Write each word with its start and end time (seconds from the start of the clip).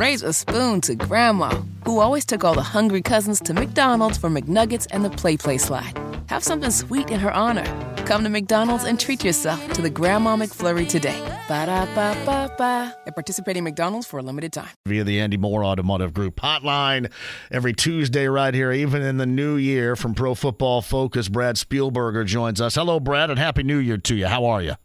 raise 0.00 0.22
a 0.22 0.32
spoon 0.32 0.80
to 0.80 0.94
Grandma, 0.94 1.50
who 1.84 2.00
always 2.00 2.24
took 2.24 2.42
all 2.42 2.54
the 2.54 2.62
hungry 2.62 3.02
cousins 3.02 3.38
to 3.38 3.52
McDonald's 3.52 4.16
for 4.16 4.30
McNuggets 4.30 4.86
and 4.90 5.04
the 5.04 5.10
Play 5.10 5.36
Play 5.36 5.58
slide. 5.58 5.92
Have 6.28 6.42
something 6.42 6.70
sweet 6.70 7.10
in 7.10 7.20
her 7.20 7.30
honor. 7.30 7.66
Come 8.06 8.24
to 8.24 8.30
McDonald's 8.30 8.84
and 8.84 8.98
treat 8.98 9.22
yourself 9.22 9.60
to 9.74 9.82
the 9.82 9.90
Grandma 9.90 10.36
McFlurry 10.36 10.88
today. 10.88 11.20
Ba 11.48 11.66
da 11.66 11.84
ba 11.94 12.16
ba 12.24 12.50
ba. 12.56 12.96
At 13.06 13.14
participating 13.14 13.62
McDonald's 13.62 14.06
for 14.06 14.18
a 14.18 14.22
limited 14.22 14.54
time. 14.54 14.70
Via 14.86 15.04
the 15.04 15.20
Andy 15.20 15.36
Moore 15.36 15.64
Automotive 15.64 16.14
Group 16.14 16.36
hotline 16.36 17.12
every 17.50 17.74
Tuesday, 17.74 18.26
right 18.26 18.54
here, 18.54 18.72
even 18.72 19.02
in 19.02 19.18
the 19.18 19.26
new 19.26 19.56
year 19.56 19.96
from 19.96 20.14
Pro 20.14 20.34
Football 20.34 20.80
Focus. 20.80 21.28
Brad 21.28 21.56
Spielberger 21.56 22.24
joins 22.24 22.58
us. 22.58 22.76
Hello, 22.76 23.00
Brad, 23.00 23.28
and 23.28 23.38
Happy 23.38 23.62
New 23.64 23.78
Year 23.78 23.98
to 23.98 24.14
you. 24.14 24.28
How 24.28 24.46
are 24.46 24.62
you? 24.62 24.76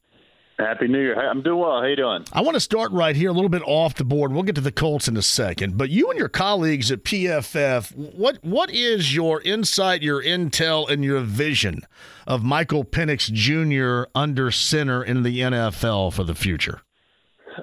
Happy 0.58 0.88
New 0.88 1.00
Year. 1.00 1.20
I'm 1.20 1.42
doing 1.42 1.60
well. 1.60 1.82
How 1.82 1.86
you 1.86 1.98
doing? 1.98 2.24
I 2.32 2.42
want 2.42 2.56
to 2.56 2.62
start 2.62 2.92
right 2.94 3.16
here, 3.16 3.30
a 3.30 3.34
little 3.34 3.50
bit 3.50 3.62
off 3.66 3.96
the 3.96 4.06
board. 4.06 4.32
We'll 4.32 4.44
get 4.44 4.56
to 4.56 4.62
the 4.62 4.72
Colts 4.72 5.08
in 5.08 5.18
a 5.18 5.22
second. 5.22 5.78
But 5.78 5.90
you 5.90 6.10
and 6.10 6.18
your 6.18 6.30
colleagues 6.30 6.92
at 6.92 7.04
PFF, 7.04 7.94
what 8.16 8.40
what 8.42 8.70
is 8.70 9.14
your 9.14 9.42
insight, 9.42 10.02
your 10.02 10.24
intel, 10.24 10.90
and 10.90 11.04
your 11.04 11.20
vision 11.20 11.82
of 12.26 12.44
Michael 12.44 12.86
Penix 12.86 13.32
Jr. 13.32 14.10
under 14.16 14.50
center 14.50 15.04
in 15.04 15.24
the 15.24 15.40
NFL 15.42 16.14
for 16.14 16.24
the 16.24 16.36
future? 16.36 16.82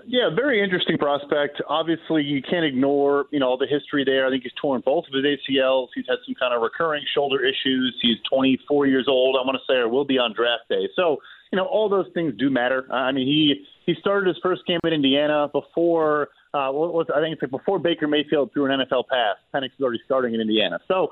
Yeah, 0.07 0.31
very 0.35 0.63
interesting 0.63 0.99
prospect. 0.99 1.61
Obviously, 1.69 2.23
you 2.23 2.43
can't 2.43 2.65
ignore 2.65 3.25
you 3.31 3.41
know 3.41 3.49
all 3.49 3.59
the 3.59 3.67
history 3.67 4.05
there. 4.05 4.27
I 4.27 4.31
think 4.31 4.43
he's 4.43 4.53
torn 4.61 4.83
both 4.85 5.05
of 5.07 5.15
his 5.15 5.25
ACLs. 5.25 5.89
He's 5.95 6.07
had 6.07 6.19
some 6.27 6.35
kind 6.35 6.53
of 6.55 6.61
recurring 6.61 7.05
shoulder 7.15 7.43
issues. 7.43 7.99
He's 8.03 8.19
24 8.31 8.87
years 8.87 9.07
old. 9.09 9.37
I 9.41 9.47
want 9.47 9.57
to 9.57 9.73
say, 9.73 9.79
or 9.79 9.89
will 9.89 10.05
be 10.05 10.19
on 10.19 10.35
draft 10.35 10.69
day. 10.69 10.89
So 10.95 11.19
you 11.53 11.59
know, 11.59 11.67
all 11.67 11.89
those 11.89 12.07
things 12.15 12.33
do 12.39 12.51
matter. 12.51 12.91
I 12.91 13.13
mean, 13.13 13.27
he 13.27 13.67
he 13.85 13.95
started 14.01 14.27
his 14.27 14.39
first 14.43 14.63
game 14.67 14.81
in 14.85 14.93
Indiana 14.93 15.49
before 15.53 16.29
uh, 16.55 16.71
what 16.73 16.95
was 16.95 17.07
I 17.15 17.21
think 17.21 17.35
it's 17.35 17.43
like 17.43 17.51
before 17.51 17.79
Baker 17.79 18.09
Mayfield 18.09 18.53
threw 18.53 18.65
an 18.73 18.81
NFL 18.81 19.05
pass. 19.09 19.37
Penix 19.55 19.67
is 19.67 19.81
already 19.83 20.01
starting 20.05 20.35
in 20.35 20.41
Indiana. 20.41 20.81
So, 20.89 21.09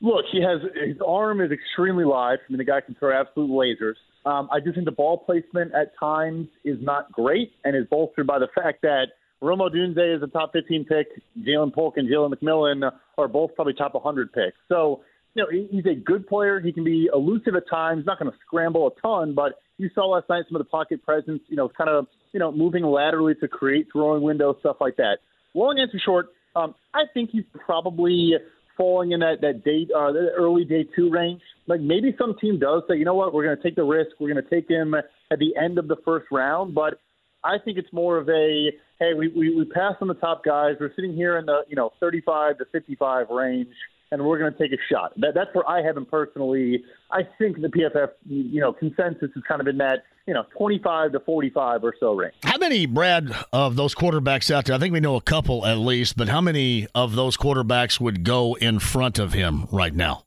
look, 0.00 0.24
he 0.32 0.42
has 0.42 0.60
his 0.82 0.96
arm 1.06 1.42
is 1.42 1.50
extremely 1.52 2.04
live. 2.04 2.38
I 2.48 2.52
mean, 2.52 2.58
the 2.58 2.64
guy 2.64 2.80
can 2.80 2.94
throw 2.94 3.18
absolute 3.18 3.50
lasers. 3.50 3.96
Um, 4.24 4.48
I 4.50 4.60
do 4.60 4.72
think 4.72 4.86
the 4.86 4.92
ball 4.92 5.18
placement 5.18 5.72
at 5.74 5.92
times 5.98 6.48
is 6.64 6.78
not 6.80 7.12
great 7.12 7.52
and 7.64 7.76
is 7.76 7.84
bolstered 7.90 8.26
by 8.26 8.38
the 8.38 8.48
fact 8.54 8.82
that 8.82 9.08
Rome 9.42 9.60
Odunze 9.60 10.16
is 10.16 10.22
a 10.22 10.26
top 10.26 10.52
15 10.52 10.84
pick. 10.84 11.06
Ja'Lynn 11.38 11.72
Polk 11.72 11.96
and 11.96 12.08
Jalen 12.08 12.34
McMillan 12.34 12.92
are 13.16 13.28
both 13.28 13.54
probably 13.54 13.72
top 13.72 13.94
100 13.94 14.32
picks. 14.32 14.56
So 14.68 15.00
you 15.34 15.42
know, 15.42 15.66
he's 15.70 15.86
a 15.86 15.94
good 15.94 16.26
player. 16.26 16.60
He 16.60 16.72
can 16.72 16.84
be 16.84 17.08
elusive 17.12 17.54
at 17.54 17.68
times, 17.68 18.04
not 18.06 18.18
going 18.18 18.30
to 18.30 18.36
scramble 18.46 18.88
a 18.88 19.00
ton, 19.00 19.34
but 19.34 19.60
you 19.78 19.90
saw 19.94 20.06
last 20.06 20.28
night 20.28 20.44
some 20.48 20.56
of 20.56 20.60
the 20.60 20.70
pocket 20.70 21.02
presence, 21.04 21.40
you 21.48 21.56
know, 21.56 21.68
kind 21.68 21.88
of, 21.88 22.06
you 22.32 22.40
know, 22.40 22.50
moving 22.52 22.84
laterally 22.84 23.34
to 23.36 23.48
create 23.48 23.88
throwing 23.92 24.22
windows, 24.22 24.56
stuff 24.60 24.76
like 24.80 24.96
that. 24.96 25.18
Long 25.54 25.78
answer 25.78 25.98
short, 26.04 26.28
um, 26.56 26.74
I 26.94 27.02
think 27.14 27.30
he's 27.30 27.44
probably 27.64 28.34
falling 28.76 29.12
in 29.12 29.20
that, 29.20 29.40
that 29.42 29.64
date, 29.64 29.90
uh, 29.96 30.12
the 30.12 30.30
early 30.36 30.64
day 30.64 30.84
two 30.96 31.10
range. 31.10 31.40
Like 31.66 31.80
maybe 31.80 32.14
some 32.18 32.36
team 32.40 32.58
does 32.58 32.82
say, 32.88 32.96
you 32.96 33.04
know 33.04 33.14
what, 33.14 33.32
we're 33.32 33.44
going 33.44 33.56
to 33.56 33.62
take 33.62 33.76
the 33.76 33.84
risk. 33.84 34.10
We're 34.18 34.32
going 34.32 34.44
to 34.44 34.50
take 34.50 34.68
him 34.68 34.94
at 34.94 35.38
the 35.38 35.54
end 35.56 35.78
of 35.78 35.86
the 35.86 35.96
first 36.04 36.26
round. 36.32 36.74
But 36.74 37.00
I 37.44 37.56
think 37.64 37.78
it's 37.78 37.92
more 37.92 38.18
of 38.18 38.28
a, 38.28 38.70
hey, 38.98 39.14
we, 39.16 39.28
we, 39.28 39.54
we 39.54 39.64
passed 39.64 39.96
on 40.00 40.08
the 40.08 40.14
top 40.14 40.44
guys. 40.44 40.74
We're 40.80 40.94
sitting 40.94 41.14
here 41.14 41.38
in 41.38 41.46
the, 41.46 41.62
you 41.68 41.76
know, 41.76 41.92
35 42.00 42.58
to 42.58 42.64
55 42.72 43.28
range 43.30 43.68
and 44.12 44.24
we're 44.24 44.38
going 44.38 44.52
to 44.52 44.58
take 44.58 44.72
a 44.72 44.82
shot. 44.92 45.12
That, 45.18 45.34
that's 45.34 45.54
where 45.54 45.68
I 45.68 45.82
have 45.82 45.96
him 45.96 46.06
personally. 46.06 46.82
I 47.10 47.22
think 47.38 47.60
the 47.60 47.68
PFF, 47.68 48.08
you 48.26 48.60
know, 48.60 48.72
consensus 48.72 49.30
is 49.36 49.42
kind 49.46 49.60
of 49.60 49.68
in 49.68 49.78
that, 49.78 50.04
you 50.26 50.34
know, 50.34 50.44
25 50.56 51.12
to 51.12 51.20
45 51.20 51.84
or 51.84 51.94
so 51.98 52.14
range. 52.14 52.34
How 52.42 52.58
many, 52.58 52.86
Brad, 52.86 53.30
of 53.52 53.76
those 53.76 53.94
quarterbacks 53.94 54.50
out 54.50 54.64
there? 54.64 54.74
I 54.74 54.78
think 54.78 54.92
we 54.92 55.00
know 55.00 55.16
a 55.16 55.20
couple 55.20 55.64
at 55.64 55.78
least, 55.78 56.16
but 56.16 56.28
how 56.28 56.40
many 56.40 56.88
of 56.94 57.14
those 57.14 57.36
quarterbacks 57.36 58.00
would 58.00 58.24
go 58.24 58.54
in 58.54 58.78
front 58.80 59.18
of 59.18 59.32
him 59.32 59.66
right 59.70 59.94
now? 59.94 60.24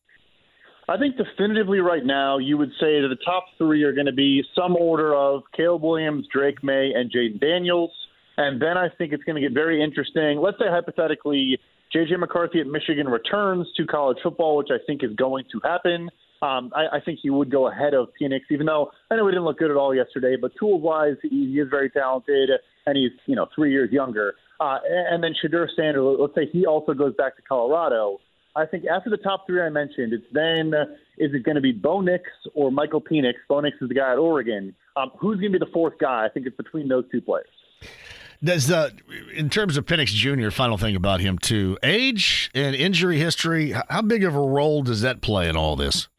I 0.87 0.97
think 0.97 1.15
definitively 1.15 1.79
right 1.79 2.05
now, 2.05 2.37
you 2.37 2.57
would 2.57 2.71
say 2.79 3.01
that 3.01 3.07
the 3.07 3.23
top 3.23 3.45
three 3.57 3.83
are 3.83 3.93
going 3.93 4.05
to 4.05 4.13
be 4.13 4.43
some 4.53 4.75
order 4.75 5.15
of 5.15 5.43
Caleb 5.55 5.81
Williams, 5.81 6.27
Drake 6.31 6.61
Maye, 6.61 6.91
and 6.93 7.11
Jayden 7.11 7.39
Daniels. 7.39 7.91
And 8.35 8.61
then 8.61 8.77
I 8.77 8.89
think 8.89 9.13
it's 9.13 9.23
going 9.23 9.35
to 9.35 9.41
get 9.41 9.53
very 9.53 9.81
interesting. 9.81 10.39
Let's 10.41 10.57
say 10.57 10.65
hypothetically 10.67 11.59
JJ 11.95 12.19
McCarthy 12.19 12.59
at 12.59 12.67
Michigan 12.67 13.07
returns 13.07 13.67
to 13.77 13.85
college 13.85 14.17
football, 14.23 14.57
which 14.57 14.69
I 14.71 14.83
think 14.85 15.03
is 15.03 15.15
going 15.15 15.45
to 15.51 15.59
happen. 15.63 16.09
Um, 16.41 16.71
I, 16.75 16.97
I 16.97 16.99
think 16.99 17.19
he 17.21 17.29
would 17.29 17.51
go 17.51 17.67
ahead 17.67 17.93
of 17.93 18.09
Penix, 18.19 18.41
even 18.51 18.65
though 18.65 18.91
I 19.09 19.15
know 19.15 19.27
he 19.27 19.31
didn't 19.31 19.45
look 19.45 19.59
good 19.59 19.71
at 19.71 19.77
all 19.77 19.95
yesterday. 19.95 20.35
But 20.39 20.51
tools 20.59 20.81
wise, 20.81 21.15
he, 21.21 21.59
is 21.59 21.69
very 21.69 21.89
talented, 21.89 22.49
and 22.85 22.97
he's 22.97 23.11
you 23.27 23.35
know 23.35 23.47
three 23.55 23.71
years 23.71 23.91
younger. 23.91 24.35
Uh, 24.59 24.79
and 24.85 25.23
then 25.23 25.33
Shedeur 25.33 25.67
Sanders, 25.75 26.17
let's 26.19 26.35
say 26.35 26.49
he 26.51 26.65
also 26.65 26.93
goes 26.93 27.13
back 27.15 27.35
to 27.37 27.41
Colorado. 27.43 28.19
I 28.55 28.65
think 28.65 28.85
after 28.85 29.09
the 29.09 29.17
top 29.17 29.45
three 29.47 29.61
I 29.61 29.69
mentioned, 29.69 30.13
it's 30.13 30.25
then 30.31 30.73
uh, 30.73 30.85
is 31.17 31.33
it 31.33 31.43
going 31.43 31.55
to 31.55 31.61
be 31.61 31.71
Bo 31.71 32.01
Nix 32.01 32.23
or 32.53 32.71
Michael 32.71 33.01
Penix? 33.01 33.33
Bo 33.47 33.61
Nix 33.61 33.77
is 33.81 33.87
the 33.87 33.95
guy 33.95 34.11
at 34.11 34.17
Oregon. 34.17 34.75
Um, 34.95 35.11
who's 35.19 35.39
going 35.39 35.53
to 35.53 35.59
be 35.59 35.65
the 35.65 35.71
fourth 35.71 35.97
guy? 35.99 36.25
I 36.25 36.29
think 36.29 36.45
it's 36.45 36.57
between 36.57 36.87
those 36.87 37.05
two 37.11 37.21
players. 37.21 37.47
Does 38.43 38.67
the 38.67 38.93
in 39.33 39.49
terms 39.49 39.77
of 39.77 39.85
Penix 39.85 40.07
Jr. 40.07 40.49
Final 40.49 40.77
thing 40.77 40.95
about 40.95 41.21
him 41.21 41.37
too, 41.37 41.77
age 41.81 42.51
and 42.53 42.75
injury 42.75 43.17
history. 43.17 43.73
How 43.89 44.01
big 44.01 44.23
of 44.23 44.35
a 44.35 44.39
role 44.39 44.83
does 44.83 45.01
that 45.01 45.21
play 45.21 45.47
in 45.47 45.55
all 45.55 45.75
this? 45.75 46.09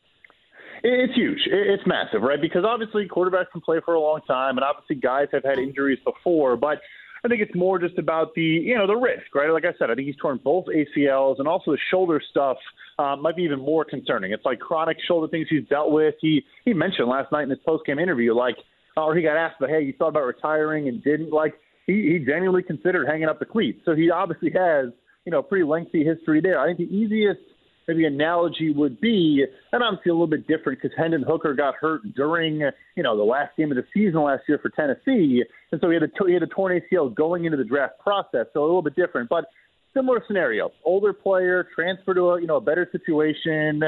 It's 0.82 1.14
huge. 1.14 1.40
It's 1.46 1.82
massive, 1.86 2.22
right? 2.22 2.40
Because 2.40 2.64
obviously 2.64 3.08
quarterbacks 3.08 3.50
can 3.52 3.62
play 3.62 3.80
for 3.84 3.94
a 3.94 4.00
long 4.00 4.20
time, 4.26 4.58
and 4.58 4.64
obviously 4.64 4.96
guys 4.96 5.28
have 5.32 5.42
had 5.42 5.58
injuries 5.58 5.98
before. 6.04 6.56
But 6.56 6.80
I 7.24 7.28
think 7.28 7.40
it's 7.40 7.54
more 7.54 7.78
just 7.78 7.98
about 7.98 8.34
the 8.34 8.42
you 8.42 8.76
know 8.76 8.86
the 8.86 8.96
risk, 8.96 9.34
right? 9.34 9.50
Like 9.50 9.64
I 9.64 9.72
said, 9.78 9.90
I 9.90 9.94
think 9.94 10.06
he's 10.06 10.16
torn 10.16 10.40
both 10.42 10.66
ACLs, 10.66 11.38
and 11.38 11.48
also 11.48 11.72
the 11.72 11.78
shoulder 11.90 12.22
stuff 12.30 12.58
uh, 12.98 13.16
might 13.16 13.36
be 13.36 13.42
even 13.42 13.60
more 13.60 13.84
concerning. 13.84 14.32
It's 14.32 14.44
like 14.44 14.60
chronic 14.60 14.98
shoulder 15.06 15.28
things 15.28 15.46
he's 15.48 15.66
dealt 15.68 15.90
with. 15.90 16.14
He 16.20 16.42
he 16.64 16.74
mentioned 16.74 17.08
last 17.08 17.32
night 17.32 17.44
in 17.44 17.50
his 17.50 17.60
post 17.66 17.86
game 17.86 17.98
interview, 17.98 18.34
like, 18.34 18.56
or 18.96 19.14
he 19.16 19.22
got 19.22 19.36
asked, 19.36 19.56
but 19.60 19.70
hey, 19.70 19.82
you 19.82 19.94
thought 19.98 20.08
about 20.08 20.24
retiring 20.24 20.88
and 20.88 21.02
didn't 21.02 21.30
like 21.30 21.54
he, 21.86 22.18
he 22.18 22.24
genuinely 22.24 22.62
considered 22.62 23.06
hanging 23.06 23.28
up 23.28 23.38
the 23.38 23.44
cleats. 23.44 23.80
So 23.84 23.94
he 23.94 24.10
obviously 24.10 24.50
has, 24.50 24.86
you 25.24 25.32
know, 25.32 25.38
a 25.38 25.42
pretty 25.42 25.64
lengthy 25.64 26.04
history 26.04 26.40
there. 26.40 26.58
I 26.58 26.66
think 26.66 26.78
the 26.78 26.96
easiest 26.96 27.40
maybe 27.86 28.06
analogy 28.06 28.72
would 28.72 29.00
be, 29.00 29.44
and 29.72 29.82
obviously 29.82 30.10
a 30.10 30.14
little 30.14 30.26
bit 30.26 30.46
different 30.46 30.80
because 30.80 30.96
Hendon 30.96 31.22
Hooker 31.22 31.54
got 31.54 31.74
hurt 31.74 32.02
during, 32.14 32.60
you 32.96 33.02
know, 33.02 33.16
the 33.16 33.24
last 33.24 33.56
game 33.56 33.70
of 33.70 33.76
the 33.76 33.84
season 33.92 34.22
last 34.22 34.42
year 34.48 34.58
for 34.58 34.70
Tennessee, 34.70 35.42
and 35.70 35.80
so 35.80 35.88
he 35.90 35.94
had 35.94 36.02
a 36.02 36.08
he 36.26 36.32
had 36.32 36.42
a 36.42 36.46
torn 36.46 36.80
ACL 36.80 37.14
going 37.14 37.44
into 37.44 37.56
the 37.56 37.64
draft 37.64 37.98
process, 37.98 38.46
so 38.52 38.60
a 38.60 38.64
little 38.64 38.82
bit 38.82 38.96
different, 38.96 39.28
but 39.28 39.46
similar 39.94 40.22
scenario. 40.26 40.70
Older 40.84 41.12
player, 41.12 41.68
transfer 41.74 42.14
to 42.14 42.30
a 42.30 42.40
you 42.40 42.46
know 42.46 42.56
a 42.56 42.60
better 42.60 42.88
situation, 42.90 43.82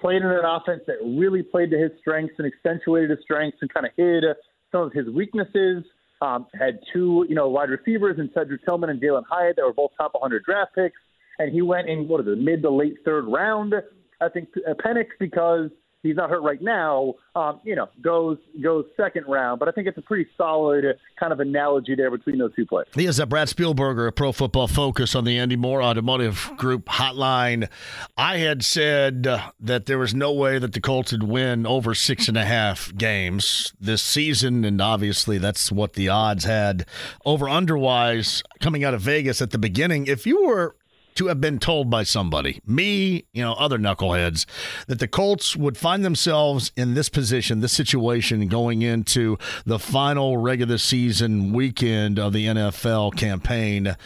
played 0.00 0.22
in 0.22 0.28
an 0.28 0.44
offense 0.44 0.82
that 0.86 0.96
really 1.02 1.42
played 1.42 1.70
to 1.70 1.78
his 1.78 1.90
strengths 2.00 2.34
and 2.38 2.46
accentuated 2.46 3.10
his 3.10 3.20
strengths 3.22 3.58
and 3.60 3.72
kind 3.72 3.86
of 3.86 3.92
hid 3.96 4.24
some 4.70 4.82
of 4.82 4.92
his 4.92 5.08
weaknesses. 5.08 5.84
Um, 6.22 6.46
had 6.54 6.78
two, 6.92 7.26
you 7.28 7.34
know, 7.34 7.48
wide 7.48 7.68
receivers 7.68 8.16
in 8.20 8.30
Cedric 8.32 8.64
Tillman 8.64 8.90
and 8.90 9.02
Jalin 9.02 9.24
Hyatt 9.28 9.56
that 9.56 9.64
were 9.64 9.72
both 9.72 9.90
top 9.98 10.12
100 10.14 10.44
draft 10.44 10.72
picks, 10.72 11.00
and 11.40 11.52
he 11.52 11.62
went 11.62 11.88
in 11.88 12.06
what 12.06 12.20
is 12.20 12.28
it, 12.28 12.38
mid 12.38 12.62
to 12.62 12.70
late 12.70 12.94
third 13.04 13.26
round. 13.26 13.74
I 14.20 14.28
think 14.28 14.50
uh, 14.68 14.74
Penix 14.74 15.06
because 15.18 15.70
he's 16.02 16.16
not 16.16 16.30
hurt 16.30 16.42
right 16.42 16.60
now, 16.60 17.14
um, 17.34 17.60
you 17.64 17.74
know, 17.74 17.88
goes 18.00 18.38
goes 18.62 18.84
second 18.96 19.24
round. 19.28 19.58
But 19.58 19.68
I 19.68 19.72
think 19.72 19.86
it's 19.86 19.98
a 19.98 20.02
pretty 20.02 20.28
solid 20.36 20.84
kind 21.18 21.32
of 21.32 21.40
analogy 21.40 21.94
there 21.94 22.10
between 22.10 22.38
those 22.38 22.54
two 22.54 22.66
players. 22.66 22.88
He 22.94 23.06
is 23.06 23.18
a 23.18 23.26
Brad 23.26 23.48
Spielberger, 23.48 24.08
a 24.08 24.12
Pro 24.12 24.32
Football 24.32 24.68
Focus 24.68 25.14
on 25.14 25.24
the 25.24 25.38
Andy 25.38 25.56
Moore 25.56 25.82
Automotive 25.82 26.50
Group 26.56 26.86
hotline. 26.86 27.68
I 28.16 28.38
had 28.38 28.64
said 28.64 29.26
uh, 29.26 29.52
that 29.60 29.86
there 29.86 29.98
was 29.98 30.14
no 30.14 30.32
way 30.32 30.58
that 30.58 30.72
the 30.72 30.80
Colts 30.80 31.12
would 31.12 31.22
win 31.22 31.66
over 31.66 31.94
six 31.94 32.28
and 32.28 32.36
a 32.36 32.44
half 32.44 32.94
games 32.96 33.72
this 33.80 34.02
season, 34.02 34.64
and 34.64 34.80
obviously 34.80 35.38
that's 35.38 35.70
what 35.70 35.94
the 35.94 36.08
odds 36.08 36.44
had 36.44 36.86
over 37.24 37.46
underwise 37.46 38.42
coming 38.60 38.84
out 38.84 38.94
of 38.94 39.00
Vegas 39.00 39.40
at 39.40 39.50
the 39.50 39.58
beginning. 39.58 40.06
If 40.06 40.26
you 40.26 40.44
were 40.44 40.76
to 41.16 41.26
have 41.26 41.40
been 41.40 41.58
told 41.58 41.90
by 41.90 42.02
somebody, 42.02 42.60
me, 42.66 43.26
you 43.32 43.42
know, 43.42 43.52
other 43.54 43.78
knuckleheads, 43.78 44.46
that 44.86 44.98
the 44.98 45.08
Colts 45.08 45.56
would 45.56 45.76
find 45.76 46.04
themselves 46.04 46.72
in 46.76 46.94
this 46.94 47.08
position, 47.08 47.60
this 47.60 47.72
situation 47.72 48.48
going 48.48 48.82
into 48.82 49.38
the 49.64 49.78
final 49.78 50.38
regular 50.38 50.78
season 50.78 51.52
weekend 51.52 52.18
of 52.18 52.32
the 52.32 52.46
NFL 52.46 53.16
campaign, 53.16 53.96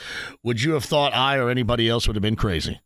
would 0.42 0.62
you 0.62 0.72
have 0.72 0.84
thought 0.84 1.14
I 1.14 1.36
or 1.36 1.50
anybody 1.50 1.88
else 1.88 2.06
would 2.06 2.16
have 2.16 2.22
been 2.22 2.36
crazy? 2.36 2.80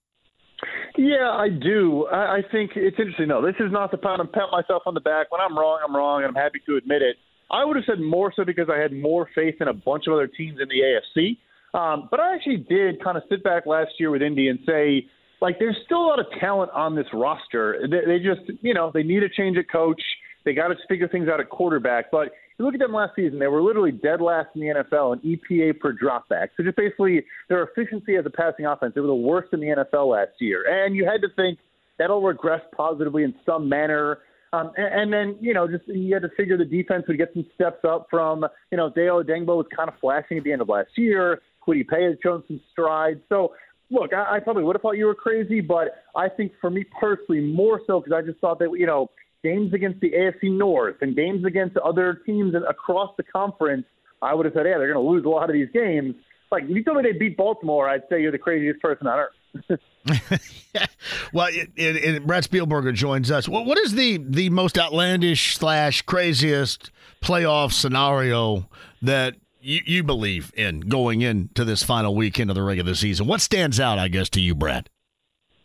Yeah, 0.97 1.31
I 1.31 1.49
do. 1.49 2.07
I, 2.13 2.39
I 2.39 2.43
think 2.51 2.73
it's 2.75 2.99
interesting. 2.99 3.29
No, 3.29 3.45
this 3.45 3.55
is 3.61 3.73
not 3.73 3.91
the 3.91 3.97
time 3.97 4.19
to 4.19 4.25
pat 4.25 4.51
myself 4.53 4.83
on 4.87 4.95
the 4.95 5.01
back. 5.01 5.31
When 5.33 5.41
I'm 5.41 5.57
wrong, 5.57 5.81
I'm 5.87 5.95
wrong, 5.95 6.23
and 6.23 6.29
I'm 6.29 6.35
happy 6.35 6.61
to 6.67 6.77
admit 6.77 7.03
it. 7.03 7.17
I 7.51 7.65
would 7.65 7.77
have 7.77 7.85
said 7.87 8.01
more 8.01 8.33
so 8.35 8.45
because 8.45 8.69
I 8.73 8.79
had 8.79 8.93
more 8.93 9.29
faith 9.35 9.57
in 9.61 9.69
a 9.69 9.73
bunch 9.73 10.07
of 10.07 10.13
other 10.13 10.27
teams 10.27 10.59
in 10.61 10.69
the 10.69 10.81
AFC. 10.81 11.39
Um, 11.73 12.09
but 12.11 12.21
I 12.21 12.35
actually 12.35 12.59
did 12.69 13.03
kind 13.03 13.17
of 13.17 13.23
sit 13.29 13.45
back 13.45 13.67
last 13.67 13.93
year 13.99 14.11
with 14.11 14.23
Indy 14.23 14.49
and 14.49 14.59
say, 14.67 15.07
like, 15.41 15.59
there's 15.59 15.77
still 15.85 15.99
a 15.99 16.07
lot 16.07 16.19
of 16.19 16.27
talent 16.39 16.71
on 16.73 16.95
this 16.95 17.07
roster. 17.13 17.87
They, 17.91 18.01
they 18.07 18.19
just, 18.19 18.41
you 18.63 18.75
know, 18.75 18.91
they 18.93 19.03
need 19.03 19.23
a 19.23 19.29
change 19.29 19.57
at 19.57 19.71
coach. 19.71 20.03
They 20.45 20.53
got 20.53 20.69
to 20.69 20.75
figure 20.89 21.09
things 21.09 21.29
out 21.29 21.41
at 21.41 21.49
quarterback. 21.49 22.11
But 22.11 22.33
you 22.59 22.65
look 22.65 22.75
at 22.75 22.81
them 22.81 22.93
last 22.93 23.13
season, 23.17 23.39
they 23.39 23.47
were 23.47 23.63
literally 23.63 23.93
dead 23.93 24.21
last 24.21 24.49
in 24.55 24.61
the 24.61 24.67
NFL 24.69 25.23
in 25.23 25.39
EPA 25.39 25.79
per 25.79 25.95
dropback. 25.95 26.49
So 26.57 26.63
just 26.63 26.77
basically 26.77 27.25
their 27.49 27.63
efficiency 27.63 28.17
as 28.17 28.27
a 28.27 28.31
passing 28.31 28.67
offense, 28.67 28.93
they 28.95 29.01
were 29.01 29.07
the 29.07 29.15
worst 29.15 29.53
in 29.53 29.61
the 29.61 29.69
NFL 29.69 30.13
last 30.13 30.33
year. 30.41 30.65
And 30.69 30.95
you 30.95 31.07
had 31.07 31.23
to 31.23 31.29
think 31.37 31.59
that'll 31.99 32.23
regress 32.23 32.61
positively 32.77 33.25
in 33.25 33.35
some 33.47 33.69
manner. 33.69 34.19
Um, 34.53 34.73
and, 34.77 35.01
and 35.01 35.13
then, 35.13 35.37
you 35.41 35.55
know, 35.55 35.69
just 35.69 35.87
you 35.87 36.13
had 36.13 36.23
to 36.23 36.31
figure 36.37 36.59
the 36.59 36.65
defense 36.65 37.05
would 37.09 37.19
get 37.19 37.33
some 37.33 37.47
steps 37.55 37.85
up 37.89 38.09
from, 38.11 38.45
you 38.71 38.77
know, 38.77 38.91
Dayo 38.91 39.25
Odeyingbo 39.25 39.57
was 39.57 39.67
kind 39.75 39.89
of 39.89 39.95
flashing 40.01 40.39
at 40.39 40.45
the 40.45 40.53
end 40.53 40.61
of 40.61 40.69
last 40.69 40.91
year. 40.97 41.41
Paye 41.89 42.05
has 42.05 42.17
shown 42.23 42.43
some 42.47 42.61
strides. 42.71 43.21
So, 43.29 43.53
look, 43.91 44.13
I, 44.13 44.37
I 44.37 44.41
probably 44.41 44.65
would 44.65 44.77
have 44.77 44.83
thought 44.83 44.97
you 44.97 45.07
were 45.07 45.15
crazy, 45.15 45.61
but 45.61 46.03
I 46.15 46.29
think 46.29 46.53
for 46.61 46.71
me 46.71 46.85
personally, 46.99 47.41
more 47.41 47.81
so 47.87 48.01
because 48.01 48.13
I 48.17 48.23
just 48.23 48.41
thought 48.41 48.59
that, 48.61 48.71
you 48.77 48.87
know, 48.87 49.11
games 49.43 49.73
against 49.73 50.01
the 50.01 50.11
AFC 50.11 50.57
North 50.57 50.97
and 51.01 51.17
games 51.17 51.45
against 51.45 51.77
other 51.79 52.21
teams 52.27 52.55
across 52.69 53.15
the 53.17 53.23
conference, 53.23 53.87
I 54.23 54.35
would 54.35 54.47
have 54.47 54.55
said, 54.55 54.67
yeah, 54.67 54.79
they're 54.79 54.93
going 54.93 55.05
to 55.05 55.11
lose 55.11 55.25
a 55.25 55.29
lot 55.29 55.49
of 55.49 55.55
these 55.55 55.69
games. 55.73 56.15
Like, 56.53 56.65
if 56.65 56.71
you 56.71 56.85
told 56.85 56.99
me 56.99 57.05
they 57.05 57.17
beat 57.17 57.37
Baltimore, 57.37 57.89
I'd 57.89 58.03
say 58.11 58.21
you're 58.21 58.33
the 58.33 58.39
craziest 58.39 58.81
person 58.81 59.07
on 59.07 59.19
earth. 59.19 59.81
well, 61.33 61.49
it, 61.49 61.71
it, 61.77 61.97
it, 61.97 62.27
Brad 62.27 62.45
Spielberger 62.45 62.93
joins 62.95 63.31
us. 63.31 63.49
What, 63.49 63.67
what 63.67 63.79
is 63.79 63.95
the, 63.95 64.19
the 64.19 64.51
most 64.51 64.79
outlandish 64.79 65.57
slash 65.57 66.03
craziest 66.03 66.91
playoff 67.23 67.73
scenario 67.73 68.69
that 69.03 69.37
you, 69.61 69.81
you 69.85 70.03
believe 70.03 70.53
in 70.57 70.81
going 70.81 71.21
into 71.21 71.65
this 71.65 71.83
final 71.83 72.15
weekend 72.15 72.51
of 72.51 72.57
the 72.57 72.63
regular 72.63 72.95
season? 72.95 73.27
What 73.27 73.41
stands 73.41 73.79
out, 73.79 73.99
I 73.99 74.09
guess, 74.09 74.29
to 74.31 74.41
you, 74.41 74.55
Brad? 74.55 74.89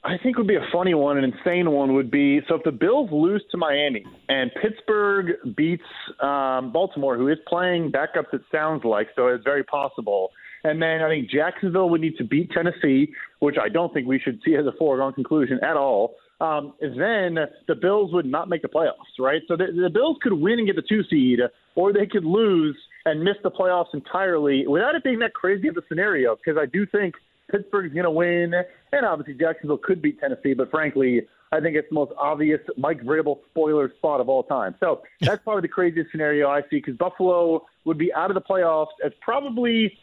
I 0.04 0.18
think 0.22 0.38
would 0.38 0.48
be 0.48 0.56
a 0.56 0.68
funny 0.72 0.94
one, 0.94 1.18
an 1.18 1.24
insane 1.24 1.72
one 1.72 1.96
would 1.96 2.12
be 2.12 2.40
so 2.48 2.56
if 2.56 2.64
the 2.64 2.72
Bills 2.72 3.10
lose 3.12 3.44
to 3.50 3.58
Miami 3.58 4.06
and 4.30 4.52
Pittsburgh 4.62 5.32
beats 5.58 5.84
um, 6.22 6.72
Baltimore, 6.72 7.18
who 7.18 7.28
is 7.28 7.40
playing 7.48 7.92
backups, 7.92 8.32
it 8.32 8.42
sounds 8.52 8.84
like, 8.86 9.08
so 9.16 9.28
it's 9.28 9.44
very 9.44 9.64
possible. 9.64 10.30
And 10.64 10.80
then 10.80 11.02
I 11.02 11.10
think 11.10 11.32
Jacksonville 11.32 11.90
would 11.90 12.02
need 12.02 12.18
to 12.18 12.24
beat 12.24 12.52
Tennessee, 12.52 13.14
which 13.40 13.56
I 13.60 13.68
don't 13.68 13.92
think 13.94 14.08
we 14.08 14.20
should 14.20 14.40
see 14.46 14.56
as 14.56 14.68
a 14.68 14.74
foregone 14.78 15.14
conclusion 15.14 15.60
at 15.64 15.76
all. 15.76 16.16
Um, 16.42 16.74
then 16.82 17.38
the 17.68 17.76
Bills 17.76 18.12
would 18.14 18.26
not 18.26 18.50
make 18.50 18.62
the 18.62 18.68
playoffs, 18.68 19.18
right? 19.20 19.42
So 19.48 19.56
the, 19.56 19.68
the 19.68 19.90
Bills 19.90 20.18
could 20.22 20.34
win 20.34 20.60
and 20.60 20.68
get 20.68 20.76
the 20.76 20.82
two 20.82 21.04
seed, 21.10 21.40
or 21.76 21.94
they 21.94 22.06
could 22.06 22.26
lose 22.26 22.78
and 23.06 23.24
miss 23.24 23.36
the 23.44 23.52
playoffs 23.52 23.94
entirely 23.94 24.68
without 24.68 24.96
it 24.96 25.04
being 25.04 25.20
that 25.20 25.34
crazy 25.34 25.68
of 25.68 25.78
a 25.78 25.82
scenario. 25.88 26.36
Because 26.36 26.60
I 26.62 26.66
do 26.66 26.86
think 26.86 27.16
Pittsburgh's 27.50 27.94
going 27.94 28.06
to 28.06 28.12
win, 28.12 28.54
and 28.92 29.06
obviously 29.06 29.36
Jacksonville 29.36 29.78
could 29.78 30.02
beat 30.02 30.20
Tennessee, 30.20 30.54
but 30.54 30.70
frankly, 30.72 31.26
I 31.52 31.62
think 31.62 31.76
it's 31.76 31.88
the 31.90 31.96
most 31.96 32.12
obvious 32.18 32.60
Mike 32.76 33.02
Vrabel 33.02 33.40
spoiler 33.52 33.92
spot 33.98 34.20
of 34.20 34.28
all 34.28 34.44
time. 34.44 34.76
So 34.80 35.04
that's 35.22 35.42
probably 35.44 35.62
the 35.62 35.68
craziest 35.70 36.12
scenario 36.12 36.50
I 36.50 36.62
see 36.64 36.78
because 36.78 36.98
Buffalo 36.98 37.66
would 37.86 37.98
be 37.98 38.14
out 38.14 38.30
of 38.30 38.36
the 38.36 38.42
playoffs 38.42 38.88
as 39.06 39.14
probably 39.22 39.98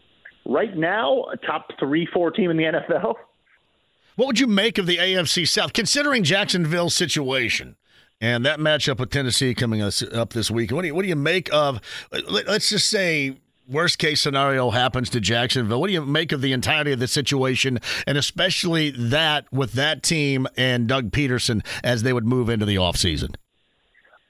right 0.47 0.75
now 0.77 1.25
a 1.33 1.37
top 1.37 1.69
three, 1.79 2.07
four 2.07 2.31
team 2.31 2.51
in 2.51 2.57
the 2.57 2.65
NFL. 2.65 3.17
What 4.17 4.27
would 4.27 4.39
you 4.39 4.47
make 4.47 4.79
of 4.79 4.87
the 4.87 4.99
AFC 4.99 5.49
South, 5.49 5.73
considering 5.73 6.23
Jacksonville's 6.23 6.95
situation? 6.95 7.77
And 8.21 8.45
that 8.45 8.61
matchup 8.61 9.01
with 9.01 9.11
Tennessee 9.11 9.55
coming 9.55 9.83
up 9.83 10.33
this 10.33 10.51
week. 10.51 10.71
What 10.71 10.83
do 10.83 10.89
you, 10.89 10.95
what 10.95 11.03
do 11.03 11.09
you 11.09 11.17
make 11.17 11.53
of? 11.53 11.81
Let's 12.29 12.69
just 12.69 12.89
say 12.89 13.39
worst 13.69 13.99
case 13.99 14.21
scenario 14.21 14.71
happens 14.71 15.11
to 15.11 15.21
Jacksonville. 15.21 15.81
What 15.81 15.89
do 15.89 15.93
you 15.95 16.05
make 16.05 16.31
of 16.31 16.41
the 16.41 16.53
entirety 16.53 16.93
of 16.93 17.01
the 17.01 17.09
situation, 17.09 17.81
and 18.07 18.19
especially 18.19 18.91
that 18.91 19.51
with 19.53 19.73
that 19.73 20.03
team 20.03 20.47
and 20.57 20.87
Doug 20.87 21.11
Pederson 21.11 21.65
as 21.83 22.03
they 22.03 22.13
would 22.13 22.27
move 22.27 22.49
into 22.49 22.67
the 22.67 22.77
offseason? 22.77 23.35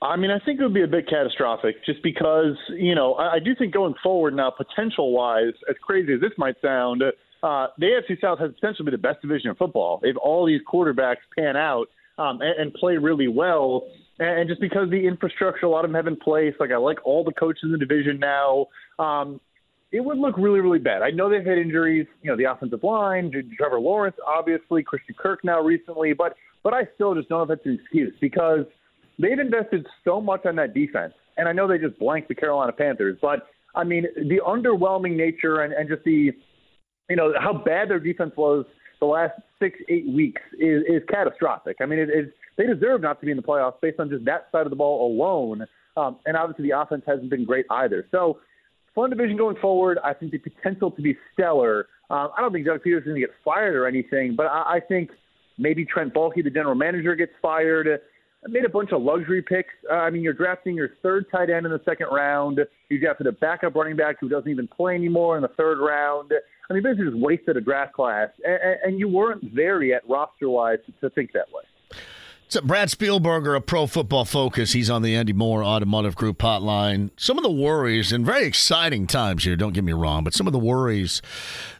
I 0.00 0.16
mean, 0.16 0.30
I 0.30 0.38
think 0.38 0.60
it 0.60 0.64
would 0.64 0.74
be 0.74 0.82
a 0.82 0.88
bit 0.88 1.08
catastrophic 1.08 1.84
just 1.84 2.02
because, 2.02 2.56
you 2.70 2.94
know, 2.94 3.14
I, 3.14 3.34
I 3.34 3.38
do 3.40 3.54
think 3.54 3.74
going 3.74 3.94
forward 4.02 4.34
now, 4.34 4.50
potential 4.50 5.12
wise, 5.12 5.54
as 5.68 5.76
crazy 5.82 6.14
as 6.14 6.20
this 6.20 6.32
might 6.38 6.56
sound, 6.62 7.02
uh, 7.42 7.68
the 7.78 7.86
AFC 7.86 8.20
South 8.20 8.38
has 8.38 8.52
potentially 8.52 8.84
been 8.84 8.92
the 8.92 8.98
best 8.98 9.20
division 9.22 9.50
in 9.50 9.56
football. 9.56 10.00
If 10.02 10.16
all 10.16 10.46
these 10.46 10.60
quarterbacks 10.70 11.16
pan 11.36 11.56
out 11.56 11.86
um, 12.18 12.40
and, 12.40 12.58
and 12.58 12.74
play 12.74 12.96
really 12.96 13.28
well, 13.28 13.88
and 14.18 14.48
just 14.48 14.60
because 14.60 14.90
the 14.90 15.06
infrastructure 15.06 15.66
a 15.66 15.68
lot 15.68 15.84
of 15.84 15.90
them 15.90 15.96
have 15.96 16.06
in 16.06 16.16
place, 16.16 16.54
like 16.60 16.70
I 16.70 16.76
like 16.76 16.98
all 17.04 17.24
the 17.24 17.32
coaches 17.32 17.62
in 17.64 17.72
the 17.72 17.78
division 17.78 18.18
now, 18.18 18.66
um, 18.98 19.40
it 19.90 20.00
would 20.00 20.18
look 20.18 20.36
really, 20.38 20.60
really 20.60 20.78
bad. 20.78 21.02
I 21.02 21.10
know 21.10 21.28
they've 21.28 21.44
had 21.44 21.58
injuries, 21.58 22.06
you 22.22 22.30
know, 22.30 22.36
the 22.36 22.50
offensive 22.50 22.82
line, 22.82 23.30
Trevor 23.58 23.80
Lawrence, 23.80 24.16
obviously, 24.26 24.82
Christian 24.82 25.14
Kirk 25.18 25.44
now 25.44 25.60
recently, 25.60 26.12
but 26.12 26.34
but 26.62 26.72
I 26.72 26.82
still 26.94 27.14
just 27.14 27.28
don't 27.28 27.38
know 27.38 27.42
if 27.52 27.58
that's 27.58 27.66
an 27.66 27.78
excuse 27.80 28.14
because– 28.20 28.64
they've 29.18 29.38
invested 29.38 29.86
so 30.04 30.20
much 30.20 30.44
on 30.46 30.56
that 30.56 30.74
defense, 30.74 31.14
and 31.36 31.48
I 31.48 31.52
know 31.52 31.68
they 31.68 31.78
just 31.78 31.98
blanked 31.98 32.28
the 32.28 32.34
Carolina 32.34 32.72
Panthers, 32.72 33.18
but 33.20 33.48
I 33.74 33.84
mean 33.84 34.06
the 34.16 34.40
underwhelming 34.46 35.16
nature 35.16 35.60
and, 35.60 35.72
and 35.72 35.88
just 35.88 36.04
the 36.04 36.32
you 37.08 37.16
know 37.16 37.32
how 37.38 37.52
bad 37.52 37.90
their 37.90 38.00
defense 38.00 38.32
was 38.36 38.64
the 39.00 39.06
last 39.06 39.34
six 39.58 39.78
eight 39.88 40.08
weeks 40.08 40.42
is, 40.58 40.82
is 40.88 41.02
catastrophic. 41.08 41.76
I 41.80 41.86
mean 41.86 41.98
it, 41.98 42.08
it, 42.10 42.34
they 42.56 42.66
deserve 42.66 43.00
not 43.00 43.20
to 43.20 43.26
be 43.26 43.32
in 43.32 43.36
the 43.36 43.42
playoffs 43.42 43.80
based 43.80 43.98
on 43.98 44.10
just 44.10 44.24
that 44.24 44.48
side 44.52 44.66
of 44.66 44.70
the 44.70 44.76
ball 44.76 45.12
alone, 45.12 45.66
um, 45.96 46.18
and 46.26 46.36
obviously 46.36 46.68
the 46.68 46.78
offense 46.78 47.02
hasn't 47.06 47.30
been 47.30 47.44
great 47.44 47.66
either. 47.70 48.06
So 48.10 48.38
fun 48.94 49.10
division 49.10 49.36
going 49.36 49.56
forward. 49.56 49.98
I 50.04 50.14
think 50.14 50.32
the 50.32 50.38
potential 50.38 50.90
to 50.90 51.02
be 51.02 51.16
stellar. 51.32 51.86
Um, 52.10 52.28
I 52.36 52.42
don't 52.42 52.52
think 52.52 52.66
Doug 52.66 52.82
Peters 52.82 53.02
is 53.02 53.04
going 53.06 53.20
to 53.20 53.26
get 53.26 53.34
fired 53.44 53.74
or 53.74 53.86
anything, 53.86 54.34
but 54.36 54.46
I, 54.46 54.76
I 54.76 54.80
think 54.86 55.10
maybe 55.58 55.84
Trent 55.84 56.12
Baalke, 56.12 56.44
the 56.44 56.50
general 56.50 56.74
manager, 56.74 57.14
gets 57.14 57.32
fired. 57.40 58.00
Made 58.48 58.64
a 58.64 58.68
bunch 58.68 58.90
of 58.90 59.02
luxury 59.02 59.40
picks. 59.40 59.72
Uh, 59.88 59.94
I 59.94 60.10
mean, 60.10 60.22
you're 60.22 60.32
drafting 60.32 60.74
your 60.74 60.90
third 61.00 61.26
tight 61.30 61.48
end 61.48 61.64
in 61.64 61.70
the 61.70 61.80
second 61.84 62.08
round. 62.10 62.58
You 62.88 62.98
drafted 62.98 63.28
a 63.28 63.32
backup 63.32 63.76
running 63.76 63.94
back 63.94 64.16
who 64.20 64.28
doesn't 64.28 64.50
even 64.50 64.66
play 64.66 64.96
anymore 64.96 65.36
in 65.36 65.42
the 65.42 65.48
third 65.56 65.78
round. 65.78 66.32
I 66.68 66.74
mean, 66.74 66.82
basically 66.82 67.10
just 67.10 67.18
wasted 67.18 67.56
a 67.56 67.60
draft 67.60 67.92
class, 67.92 68.30
and, 68.44 68.78
and 68.84 68.98
you 68.98 69.06
weren't 69.06 69.54
there 69.54 69.82
yet 69.82 70.02
roster 70.08 70.48
wise 70.48 70.78
to 71.00 71.10
think 71.10 71.32
that 71.32 71.46
way. 71.52 71.62
So 72.52 72.60
Brad 72.60 72.90
Spielberger 72.90 73.56
of 73.56 73.64
Pro 73.64 73.86
Football 73.86 74.26
Focus. 74.26 74.74
He's 74.74 74.90
on 74.90 75.00
the 75.00 75.16
Andy 75.16 75.32
Moore 75.32 75.64
Automotive 75.64 76.14
Group 76.14 76.36
hotline. 76.36 77.08
Some 77.16 77.38
of 77.38 77.44
the 77.44 77.50
worries, 77.50 78.12
and 78.12 78.26
very 78.26 78.44
exciting 78.44 79.06
times 79.06 79.44
here, 79.44 79.56
don't 79.56 79.72
get 79.72 79.84
me 79.84 79.94
wrong, 79.94 80.22
but 80.22 80.34
some 80.34 80.46
of 80.46 80.52
the 80.52 80.58
worries 80.58 81.22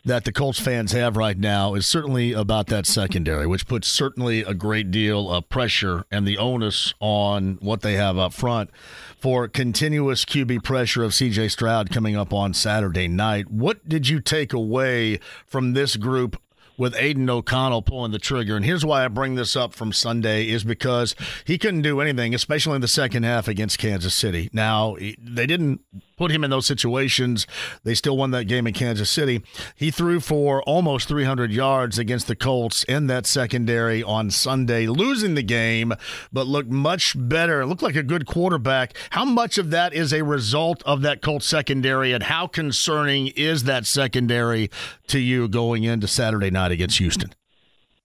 that 0.07 0.25
the 0.25 0.33
Colts 0.33 0.59
fans 0.59 0.93
have 0.93 1.15
right 1.15 1.37
now 1.37 1.75
is 1.75 1.87
certainly 1.87 2.33
about 2.33 2.69
that 2.69 2.87
secondary, 2.87 3.47
which 3.47 3.67
puts 3.67 3.87
certainly 3.87 4.41
a 4.41 4.55
great 4.55 4.91
deal 4.91 5.31
of 5.31 5.47
pressure 5.51 6.07
and 6.11 6.27
the 6.27 6.39
onus 6.39 6.95
on 7.01 7.59
what 7.61 7.83
they 7.83 7.97
have 7.97 8.17
up 8.17 8.33
front 8.33 8.71
for 9.19 9.49
continuous 9.49 10.25
QB 10.25 10.65
pressure 10.65 11.05
of 11.05 11.11
CJ 11.11 11.51
Stroud 11.51 11.91
coming 11.91 12.17
up 12.17 12.33
on 12.33 12.55
Saturday 12.55 13.09
night. 13.09 13.51
What 13.51 13.87
did 13.87 14.09
you 14.09 14.21
take 14.21 14.55
away 14.55 15.21
from 15.47 15.75
this 15.75 15.97
group 15.97 16.41
with 16.77 16.95
Aidan 16.97 17.29
O'Connell 17.29 17.83
pulling 17.83 18.13
the 18.13 18.19
trigger. 18.19 18.57
And 18.57 18.65
here's 18.65 18.85
why 18.85 19.05
I 19.05 19.09
bring 19.09 19.35
this 19.35 19.57
up 19.57 19.75
from 19.75 19.93
Sunday 19.93 20.49
is 20.49 20.65
because 20.65 21.15
he 21.45 21.59
couldn't 21.59 21.83
do 21.83 22.01
anything, 22.01 22.35
especially 22.35 22.75
in 22.75 22.81
the 22.81 22.89
second 22.89 23.25
half 23.25 23.49
against 23.49 23.79
Kansas 23.79 24.15
City. 24.15 24.51
Now, 24.53 24.97
they 24.99 25.47
didn't 25.47 25.81
put 26.23 26.31
him 26.31 26.45
in 26.45 26.51
those 26.51 26.67
situations. 26.67 27.49
They 27.83 27.97
still 27.97 28.17
won 28.17 28.31
that 28.31 28.45
game 28.45 28.69
in 28.69 28.75
Kansas 28.75 29.11
City. 29.11 29.43
He 29.75 29.91
threw 29.91 30.21
for 30.21 30.63
almost 30.63 31.09
300 31.09 31.51
yards 31.51 31.99
against 31.99 32.29
the 32.29 32.37
Colts 32.37 32.85
in 32.85 33.09
that 33.09 33.27
secondary 33.27 34.05
on 34.05 34.31
Sunday, 34.31 34.87
losing 34.87 35.35
the 35.35 35.43
game, 35.43 35.93
but 36.33 36.47
looked 36.47 36.71
much 36.71 37.17
better. 37.19 37.67
Looked 37.67 37.83
like 37.83 37.97
a 37.97 38.05
good 38.05 38.25
quarterback. 38.25 38.97
How 39.11 39.25
much 39.25 39.59
of 39.59 39.71
that 39.71 39.95
is 39.95 40.13
a 40.13 40.23
result 40.23 40.81
of 40.85 41.03
that 41.03 41.23
Colts 41.23 41.47
secondary, 41.47 42.13
and 42.13 42.23
how 42.23 42.47
concerning 42.47 43.27
is 43.27 43.65
that 43.65 43.85
secondary 43.85 44.71
to 45.09 45.19
you 45.19 45.49
going 45.49 45.83
into 45.83 46.07
Saturday 46.07 46.53
night 46.53 46.71
against 46.71 46.99
Houston? 46.99 47.35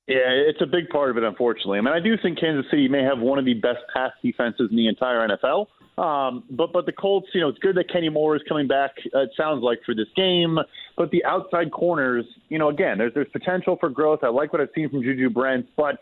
Yeah, 0.08 0.30
it's 0.30 0.62
a 0.62 0.66
big 0.66 0.88
part 0.88 1.10
of 1.10 1.18
it, 1.18 1.24
unfortunately. 1.24 1.80
I 1.80 1.82
mean, 1.82 1.94
I 1.94 2.00
do 2.00 2.16
think 2.22 2.40
Kansas 2.40 2.66
City 2.72 2.88
may 2.88 3.04
have 3.04 3.20
one 3.20 3.40
of 3.40 3.46
the 3.46 3.54
best 3.54 3.80
pass 3.94 4.12
defenses 4.24 4.70
in 4.72 4.78
the 4.78 4.88
entire 4.88 5.28
NFL. 5.28 5.68
Um, 5.98 6.44
but 6.52 6.72
but 6.72 6.86
the 6.86 6.94
Colts, 6.94 7.28
you 7.34 7.42
know, 7.42 7.50
it's 7.50 7.58
good 7.60 7.76
that 7.76 7.92
Kenny 7.92 8.08
Moore 8.08 8.36
is 8.36 8.42
coming 8.48 8.68
back. 8.68 8.92
Uh, 9.14 9.24
it 9.24 9.32
sounds 9.36 9.64
like 9.64 9.80
for 9.86 9.96
this 9.96 10.08
game, 10.16 10.60
but 10.96 11.10
the 11.12 11.26
outside 11.26 11.72
corners, 11.72 12.24
you 12.50 12.60
know, 12.60 12.70
again, 12.70 13.00
there's 13.00 13.14
there's 13.16 13.28
potential 13.34 13.78
for 13.80 13.90
growth. 13.90 14.20
I 14.22 14.28
like 14.30 14.54
what 14.54 14.62
I've 14.62 14.70
seen 14.76 14.90
from 14.90 15.02
Juju 15.02 15.32
Brents, 15.32 15.68
but 15.76 15.96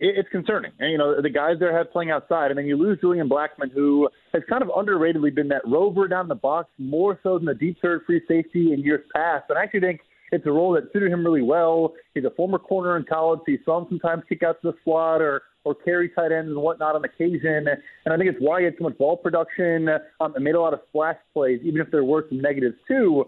it, 0.00 0.16
it's 0.16 0.28
concerning. 0.30 0.72
And 0.80 0.90
you 0.90 0.98
know, 0.98 1.20
the 1.20 1.28
guys 1.28 1.56
there 1.60 1.76
have 1.76 1.92
playing 1.92 2.10
outside, 2.10 2.50
and 2.50 2.58
then 2.58 2.64
you 2.64 2.76
lose 2.76 2.98
Julian 3.00 3.28
Blackmon, 3.28 3.70
who 3.72 4.08
has 4.32 4.42
kind 4.48 4.62
of 4.62 4.68
underratedly 4.68 5.34
been 5.34 5.48
that 5.48 5.62
rover 5.66 6.08
down 6.08 6.26
the 6.26 6.34
box 6.34 6.70
more 6.78 7.20
so 7.22 7.36
than 7.36 7.44
the 7.44 7.54
deep 7.54 7.76
third 7.82 8.00
free 8.06 8.22
safety 8.26 8.72
in 8.72 8.80
years 8.80 9.04
past. 9.14 9.44
And 9.50 9.58
I 9.58 9.62
actually 9.62 9.80
think 9.80 10.00
it's 10.34 10.46
a 10.46 10.52
role 10.52 10.72
that 10.72 10.92
suited 10.92 11.12
him 11.12 11.24
really 11.24 11.42
well. 11.42 11.94
He's 12.14 12.24
a 12.24 12.30
former 12.30 12.58
corner 12.58 12.96
in 12.96 13.04
college, 13.04 13.40
you 13.46 13.58
saw 13.64 13.78
him 13.78 13.86
sometimes 13.88 14.24
kick 14.28 14.42
out 14.42 14.60
to 14.62 14.72
the 14.72 14.76
slot 14.84 15.22
or 15.22 15.42
or 15.64 15.74
carry 15.74 16.10
tight 16.10 16.30
ends 16.30 16.50
and 16.50 16.56
whatnot 16.56 16.94
on 16.94 17.04
occasion. 17.04 17.66
And 18.04 18.12
I 18.12 18.18
think 18.18 18.28
it's 18.28 18.38
why 18.38 18.60
he 18.60 18.64
had 18.66 18.74
so 18.76 18.84
much 18.84 18.98
ball 18.98 19.16
production 19.16 19.88
um, 20.20 20.34
and 20.34 20.44
made 20.44 20.54
a 20.54 20.60
lot 20.60 20.74
of 20.74 20.80
splash 20.88 21.16
plays, 21.32 21.60
even 21.64 21.80
if 21.80 21.90
there 21.90 22.04
were 22.04 22.26
some 22.28 22.40
negatives 22.40 22.76
too. 22.86 23.24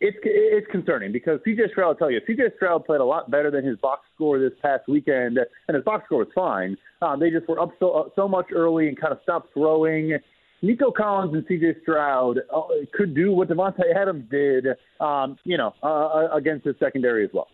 It's 0.00 0.16
it's 0.24 0.66
concerning 0.70 1.12
because 1.12 1.40
CJ 1.46 1.70
Stroud, 1.70 1.88
I'll 1.88 1.94
tell 1.94 2.10
you, 2.10 2.20
CJ 2.28 2.56
Stroud 2.56 2.84
played 2.84 3.00
a 3.00 3.04
lot 3.04 3.30
better 3.30 3.50
than 3.50 3.64
his 3.64 3.78
box 3.78 4.02
score 4.14 4.38
this 4.38 4.52
past 4.60 4.88
weekend, 4.88 5.38
and 5.38 5.74
his 5.74 5.84
box 5.84 6.04
score 6.06 6.18
was 6.18 6.28
fine. 6.34 6.76
Um, 7.02 7.20
they 7.20 7.30
just 7.30 7.48
were 7.48 7.60
up 7.60 7.70
so 7.78 7.92
uh, 7.92 8.08
so 8.16 8.26
much 8.26 8.46
early 8.52 8.88
and 8.88 9.00
kind 9.00 9.12
of 9.12 9.20
stopped 9.22 9.52
throwing. 9.54 10.18
Nico 10.62 10.92
Collins 10.92 11.34
and 11.34 11.44
C.J. 11.48 11.82
Stroud 11.82 12.38
uh, 12.54 12.62
could 12.94 13.14
do 13.14 13.32
what 13.32 13.48
Davante 13.48 13.82
Adams 13.94 14.24
did, 14.30 14.66
um, 15.00 15.36
you 15.44 15.58
know, 15.58 15.74
uh, 15.82 15.86
uh, 15.86 16.28
against 16.32 16.64
the 16.64 16.74
secondary 16.78 17.24
as 17.24 17.30
well. 17.34 17.48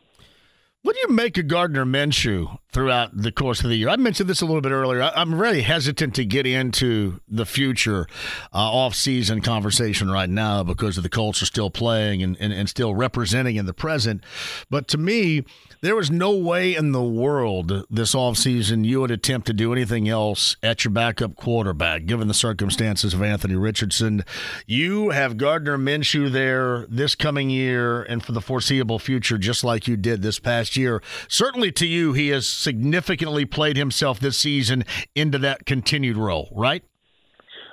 What 0.82 0.94
do 0.94 1.00
you 1.08 1.12
make 1.12 1.36
of 1.38 1.48
Gardner 1.48 1.84
Minshew 1.84 2.56
throughout 2.72 3.10
the 3.12 3.32
course 3.32 3.64
of 3.64 3.68
the 3.68 3.74
year? 3.74 3.88
I 3.88 3.96
mentioned 3.96 4.30
this 4.30 4.42
a 4.42 4.46
little 4.46 4.60
bit 4.60 4.70
earlier. 4.70 5.02
I'm 5.02 5.34
really 5.34 5.62
hesitant 5.62 6.14
to 6.14 6.24
get 6.24 6.46
into 6.46 7.20
the 7.26 7.44
future 7.44 8.06
uh, 8.54 8.58
off-season 8.58 9.40
conversation 9.40 10.08
right 10.08 10.30
now 10.30 10.62
because 10.62 10.96
of 10.96 11.02
the 11.02 11.08
Colts 11.08 11.42
are 11.42 11.46
still 11.46 11.68
playing 11.68 12.22
and, 12.22 12.36
and, 12.38 12.52
and 12.52 12.68
still 12.68 12.94
representing 12.94 13.56
in 13.56 13.66
the 13.66 13.74
present. 13.74 14.22
But 14.70 14.86
to 14.88 14.98
me, 14.98 15.44
there 15.80 15.96
was 15.96 16.12
no 16.12 16.36
way 16.36 16.76
in 16.76 16.92
the 16.92 17.02
world 17.02 17.84
this 17.90 18.14
offseason 18.14 18.84
you 18.84 19.00
would 19.00 19.10
attempt 19.10 19.48
to 19.48 19.52
do 19.52 19.72
anything 19.72 20.08
else 20.08 20.56
at 20.62 20.84
your 20.84 20.92
backup 20.92 21.34
quarterback, 21.34 22.06
given 22.06 22.28
the 22.28 22.34
circumstances 22.34 23.14
of 23.14 23.22
Anthony 23.22 23.56
Richardson. 23.56 24.24
You 24.64 25.10
have 25.10 25.38
Gardner 25.38 25.76
Minshew 25.76 26.30
there 26.30 26.86
this 26.88 27.16
coming 27.16 27.50
year 27.50 28.04
and 28.04 28.22
for 28.22 28.30
the 28.30 28.40
foreseeable 28.40 29.00
future, 29.00 29.38
just 29.38 29.64
like 29.64 29.88
you 29.88 29.96
did 29.96 30.22
this 30.22 30.38
past 30.38 30.67
year. 30.76 31.02
Certainly 31.28 31.72
to 31.72 31.86
you, 31.86 32.12
he 32.12 32.28
has 32.28 32.48
significantly 32.48 33.44
played 33.44 33.76
himself 33.76 34.20
this 34.20 34.38
season 34.38 34.84
into 35.14 35.38
that 35.38 35.66
continued 35.66 36.16
role, 36.16 36.48
right? 36.52 36.84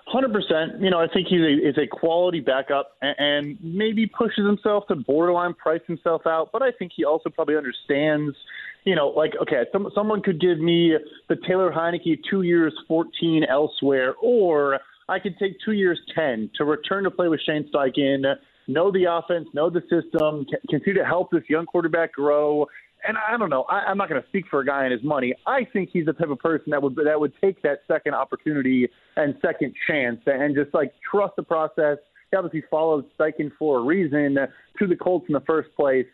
Hundred 0.08 0.34
percent. 0.34 0.82
You 0.82 0.92
know, 0.92 1.00
I 1.00 1.08
think 1.08 1.28
he's 1.28 1.42
a, 1.42 1.68
is 1.68 1.78
a 1.78 1.88
quality 1.88 2.40
backup, 2.40 2.92
and, 3.02 3.16
and 3.18 3.58
maybe 3.62 4.06
pushes 4.06 4.46
himself 4.46 4.86
to 4.88 4.96
borderline 4.96 5.56
price 5.56 5.82
himself 5.88 6.22
out. 6.28 6.52
But 6.54 6.62
I 6.62 6.72
think 6.72 6.92
he 6.96 7.04
also 7.04 7.30
probably 7.30 7.58
understands. 7.58 8.36
You 8.84 8.96
know, 8.96 9.08
like 9.08 9.34
okay, 9.42 9.64
some, 9.72 9.90
someone 9.96 10.22
could 10.22 10.40
give 10.40 10.60
me 10.60 10.94
the 11.28 11.36
Taylor 11.48 11.72
Heinicke 11.72 12.20
two 12.30 12.44
years 12.44 12.72
fourteen 12.88 13.44
elsewhere, 13.44 14.14
or 14.22 14.80
I 15.10 15.18
could 15.18 15.40
take 15.40 15.58
two 15.66 15.72
years 15.72 16.00
ten 16.14 16.52
to 16.58 16.66
return 16.66 17.04
to 17.06 17.12
play 17.12 17.28
with 17.28 17.42
Shane 17.42 17.68
Steichen, 17.74 18.36
know 18.68 18.92
the 18.92 19.06
offense, 19.06 19.48
know 19.54 19.72
the 19.72 19.82
system, 19.90 20.46
continue 20.70 21.00
to 21.00 21.06
help 21.06 21.32
this 21.32 21.44
young 21.50 21.66
quarterback 21.66 22.14
grow, 22.14 22.68
and 23.08 23.18
I 23.18 23.38
don't 23.38 23.50
know. 23.50 23.64
I, 23.64 23.86
I'm 23.88 23.98
not 23.98 24.10
going 24.10 24.22
to 24.22 24.28
speak 24.28 24.46
for 24.50 24.62
a 24.62 24.66
guy 24.66 24.84
and 24.84 24.92
his 24.92 25.04
money. 25.04 25.34
I 25.46 25.66
think 25.72 25.90
he's 25.92 26.06
the 26.06 26.14
type 26.14 26.30
of 26.30 26.40
person 26.40 26.72
that 26.72 26.82
would 26.82 26.96
that 26.96 27.20
would 27.20 27.34
take 27.42 27.62
that 27.64 27.80
second 27.88 28.14
opportunity 28.14 28.88
and 29.16 29.36
second 29.42 29.74
chance 29.88 30.20
and 30.26 30.56
just 30.56 30.74
like 30.74 30.94
trust 31.10 31.36
the 31.36 31.44
process. 31.44 31.98
He 32.32 32.38
obviously 32.38 32.64
followed 32.70 33.06
Steichen 33.18 33.52
for 33.58 33.80
a 33.80 33.84
reason 33.84 34.38
to 34.80 34.88
the 34.88 34.96
Colts 34.96 35.26
in 35.30 35.34
the 35.34 35.44
first 35.48 35.70
place. 35.76 36.08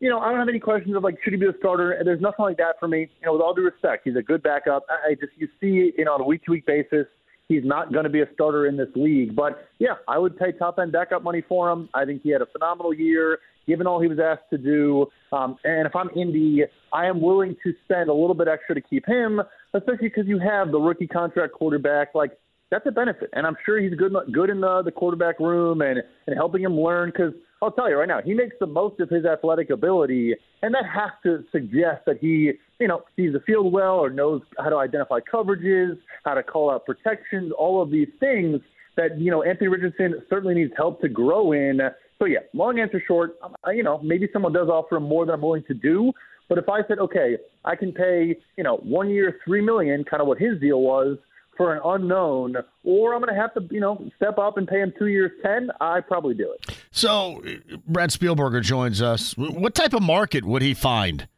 You 0.00 0.08
know, 0.08 0.20
I 0.20 0.30
don't 0.30 0.38
have 0.38 0.48
any 0.48 0.60
questions 0.60 0.94
of 0.94 1.02
like 1.02 1.16
should 1.24 1.32
he 1.32 1.38
be 1.38 1.46
a 1.46 1.52
starter. 1.58 2.00
There's 2.04 2.20
nothing 2.20 2.44
like 2.44 2.56
that 2.58 2.76
for 2.78 2.88
me. 2.88 3.00
You 3.00 3.26
know, 3.26 3.32
with 3.32 3.42
all 3.42 3.54
due 3.54 3.64
respect, 3.64 4.02
he's 4.04 4.16
a 4.16 4.22
good 4.22 4.42
backup. 4.42 4.84
I 4.88 5.14
just 5.14 5.32
you 5.36 5.48
see, 5.60 5.92
you 5.98 6.04
know, 6.04 6.14
on 6.14 6.20
a 6.20 6.24
week 6.24 6.44
to 6.44 6.52
week 6.52 6.66
basis, 6.66 7.06
he's 7.48 7.64
not 7.64 7.92
going 7.92 8.04
to 8.04 8.10
be 8.10 8.20
a 8.20 8.28
starter 8.34 8.66
in 8.66 8.76
this 8.76 8.88
league. 8.94 9.34
But 9.34 9.68
yeah, 9.78 9.94
I 10.06 10.18
would 10.18 10.38
pay 10.38 10.52
top 10.52 10.78
end 10.78 10.92
backup 10.92 11.24
money 11.24 11.42
for 11.48 11.70
him. 11.70 11.88
I 11.94 12.04
think 12.04 12.22
he 12.22 12.30
had 12.30 12.42
a 12.42 12.46
phenomenal 12.46 12.94
year 12.94 13.40
given 13.68 13.86
all 13.86 14.00
he 14.00 14.08
was 14.08 14.18
asked 14.18 14.50
to 14.50 14.58
do. 14.58 15.06
Um, 15.30 15.56
and 15.62 15.86
if 15.86 15.94
I'm 15.94 16.08
Indy, 16.16 16.64
I 16.92 17.06
am 17.06 17.20
willing 17.20 17.54
to 17.62 17.72
spend 17.84 18.08
a 18.08 18.14
little 18.14 18.34
bit 18.34 18.48
extra 18.48 18.74
to 18.74 18.80
keep 18.80 19.06
him, 19.06 19.40
especially 19.74 20.08
because 20.08 20.26
you 20.26 20.40
have 20.40 20.72
the 20.72 20.80
rookie 20.80 21.06
contract 21.06 21.52
quarterback. 21.52 22.14
Like 22.14 22.32
that's 22.70 22.86
a 22.86 22.90
benefit, 22.90 23.30
and 23.34 23.46
I'm 23.46 23.56
sure 23.64 23.80
he's 23.80 23.94
good 23.94 24.12
good 24.32 24.50
in 24.50 24.60
the, 24.60 24.82
the 24.82 24.90
quarterback 24.90 25.38
room 25.38 25.82
and 25.82 26.00
and 26.26 26.36
helping 26.36 26.62
him 26.62 26.80
learn. 26.80 27.10
Because 27.10 27.34
I'll 27.62 27.70
tell 27.70 27.88
you 27.88 27.96
right 27.96 28.08
now, 28.08 28.20
he 28.22 28.34
makes 28.34 28.56
the 28.58 28.66
most 28.66 29.00
of 29.00 29.10
his 29.10 29.24
athletic 29.24 29.70
ability, 29.70 30.34
and 30.62 30.74
that 30.74 30.84
has 30.86 31.10
to 31.24 31.44
suggest 31.52 32.06
that 32.06 32.18
he 32.20 32.52
you 32.80 32.88
know 32.88 33.02
sees 33.16 33.32
the 33.34 33.40
field 33.40 33.72
well 33.72 33.96
or 33.96 34.10
knows 34.10 34.42
how 34.58 34.70
to 34.70 34.76
identify 34.76 35.20
coverages, 35.32 35.98
how 36.24 36.34
to 36.34 36.42
call 36.42 36.70
out 36.70 36.86
protections, 36.86 37.52
all 37.56 37.82
of 37.82 37.90
these 37.90 38.08
things 38.18 38.60
that 38.96 39.18
you 39.18 39.30
know 39.30 39.42
Anthony 39.42 39.68
Richardson 39.68 40.22
certainly 40.28 40.54
needs 40.54 40.72
help 40.76 41.00
to 41.02 41.08
grow 41.08 41.52
in. 41.52 41.80
So 42.18 42.26
yeah, 42.26 42.40
long 42.52 42.80
answer 42.80 43.02
short, 43.06 43.36
um, 43.42 43.54
you 43.72 43.82
know, 43.82 44.00
maybe 44.02 44.28
someone 44.32 44.52
does 44.52 44.68
offer 44.68 44.96
him 44.96 45.04
more 45.04 45.24
than 45.24 45.34
I'm 45.34 45.40
willing 45.40 45.64
to 45.68 45.74
do. 45.74 46.12
But 46.48 46.58
if 46.58 46.68
I 46.68 46.80
said, 46.88 46.98
okay, 46.98 47.36
I 47.64 47.76
can 47.76 47.92
pay, 47.92 48.36
you 48.56 48.64
know, 48.64 48.76
one 48.78 49.10
year 49.10 49.38
three 49.44 49.60
million, 49.60 50.04
kind 50.04 50.20
of 50.20 50.26
what 50.26 50.38
his 50.38 50.58
deal 50.60 50.80
was 50.80 51.18
for 51.56 51.74
an 51.74 51.80
unknown, 51.84 52.56
or 52.84 53.14
I'm 53.14 53.20
going 53.20 53.34
to 53.34 53.40
have 53.40 53.52
to, 53.54 53.62
you 53.72 53.80
know, 53.80 54.08
step 54.16 54.38
up 54.38 54.56
and 54.56 54.66
pay 54.66 54.80
him 54.80 54.92
two 54.98 55.08
years 55.08 55.30
ten, 55.42 55.70
I 55.80 56.00
probably 56.00 56.34
do 56.34 56.52
it. 56.52 56.76
So, 56.90 57.42
Brad 57.86 58.10
Spielberger 58.10 58.62
joins 58.62 59.02
us. 59.02 59.36
What 59.36 59.74
type 59.74 59.92
of 59.92 60.02
market 60.02 60.44
would 60.44 60.62
he 60.62 60.74
find 60.74 61.28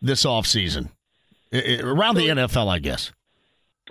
this 0.00 0.24
offseason? 0.24 0.90
around 1.52 2.16
the 2.16 2.28
NFL, 2.28 2.68
I 2.68 2.80
guess? 2.80 3.12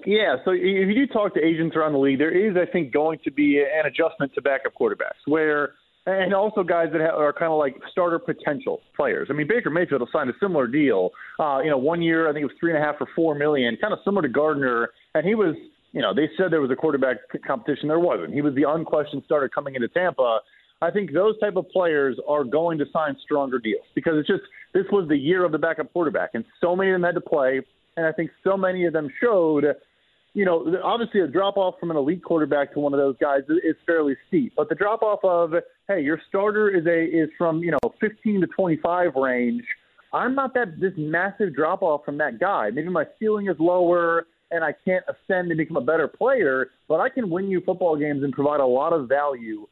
Yeah, 0.05 0.35
so 0.43 0.51
if 0.51 0.61
you 0.61 0.93
do 0.93 1.07
talk 1.07 1.33
to 1.33 1.43
agents 1.43 1.75
around 1.75 1.93
the 1.93 1.99
league, 1.99 2.19
there 2.19 2.29
is, 2.29 2.55
I 2.55 2.69
think, 2.69 2.91
going 2.91 3.19
to 3.23 3.31
be 3.31 3.59
an 3.59 3.85
adjustment 3.87 4.33
to 4.35 4.41
backup 4.41 4.73
quarterbacks 4.79 5.23
where– 5.25 5.73
and 6.05 6.33
also 6.33 6.63
guys 6.63 6.89
that 6.91 7.01
are 7.01 7.33
kind 7.33 7.51
of 7.51 7.57
like 7.57 7.75
starter 7.91 8.19
potential 8.19 8.81
players. 8.95 9.27
I 9.29 9.33
mean, 9.33 9.47
Baker 9.47 9.69
Mayfield 9.69 10.01
will 10.01 10.09
sign 10.11 10.29
a 10.29 10.33
similar 10.39 10.67
deal. 10.67 11.09
Uh, 11.39 11.59
you 11.63 11.69
know, 11.69 11.77
one 11.77 12.01
year 12.01 12.29
I 12.29 12.33
think 12.33 12.43
it 12.43 12.45
was 12.45 12.55
three 12.59 12.71
and 12.73 12.81
a 12.81 12.85
half 12.85 12.95
or 12.99 13.07
four 13.15 13.35
million, 13.35 13.77
kind 13.81 13.93
of 13.93 13.99
similar 14.05 14.21
to 14.21 14.29
Gardner, 14.29 14.89
and 15.13 15.25
he 15.25 15.35
was. 15.35 15.55
You 15.91 16.01
know, 16.01 16.13
they 16.13 16.29
said 16.35 16.51
there 16.51 16.59
was 16.59 16.71
a 16.71 16.75
quarterback 16.75 17.17
competition. 17.47 17.87
There 17.87 18.01
wasn't. 18.01 18.33
He 18.33 18.41
was 18.41 18.53
the 18.53 18.69
unquestioned 18.69 19.23
starter 19.25 19.47
coming 19.47 19.75
into 19.75 19.87
Tampa. 19.87 20.39
I 20.81 20.91
think 20.91 21.13
those 21.13 21.39
type 21.39 21.55
of 21.55 21.69
players 21.69 22.17
are 22.27 22.43
going 22.43 22.77
to 22.79 22.85
sign 22.91 23.15
stronger 23.23 23.59
deals 23.59 23.85
because 23.95 24.15
it's 24.17 24.27
just 24.27 24.43
this 24.73 24.83
was 24.91 25.07
the 25.07 25.15
year 25.17 25.45
of 25.45 25.53
the 25.53 25.57
backup 25.57 25.93
quarterback, 25.93 26.31
and 26.33 26.43
so 26.59 26.75
many 26.75 26.91
of 26.91 26.95
them 26.95 27.03
had 27.03 27.15
to 27.15 27.21
play, 27.21 27.61
and 27.95 28.05
I 28.05 28.11
think 28.11 28.29
so 28.43 28.57
many 28.57 28.85
of 28.85 28.91
them 28.91 29.07
showed 29.23 29.63
you 30.35 30.43
know, 30.43 30.77
obviously 30.83 31.21
a 31.21 31.27
drop 31.27 31.55
off 31.55 31.75
from 31.79 31.91
an 31.91 31.97
elite 31.97 32.21
quarterback 32.21 32.73
to 32.73 32.79
one 32.79 32.93
of 32.93 32.99
those 32.99 33.15
guys 33.19 33.39
is 33.63 33.75
fairly 33.85 34.15
steep. 34.27 34.53
But 34.55 34.67
the 34.67 34.75
drop 34.75 35.01
off 35.01 35.21
of, 35.23 35.53
hey, 35.87 36.01
your 36.01 36.19
starter 36.27 36.69
is 36.69 36.85
a 36.85 37.05
is 37.05 37.29
from 37.37 37.59
you 37.59 37.71
know 37.71 37.79
15 38.01 38.41
to 38.41 38.47
25 38.47 39.15
range. 39.15 39.63
I'm 40.13 40.35
not 40.35 40.53
that 40.53 40.79
this 40.79 40.91
massive 40.97 41.55
drop 41.55 41.81
off 41.81 42.03
from 42.03 42.17
that 42.17 42.39
guy. 42.39 42.69
Maybe 42.69 42.89
my 42.89 43.05
ceiling 43.17 43.47
is 43.47 43.55
lower 43.59 44.27
and 44.51 44.63
I 44.63 44.73
can't 44.85 45.03
ascend 45.07 45.51
and 45.51 45.57
become 45.57 45.77
a 45.77 45.81
better 45.81 46.07
player, 46.07 46.67
but 46.87 46.99
I 46.99 47.09
can 47.09 47.29
win 47.29 47.49
you 47.49 47.61
football 47.65 47.97
games 47.97 48.23
and 48.23 48.31
provide 48.31 48.59
a 48.59 48.65
lot 48.65 48.93
of 48.93 49.07
value. 49.07 49.67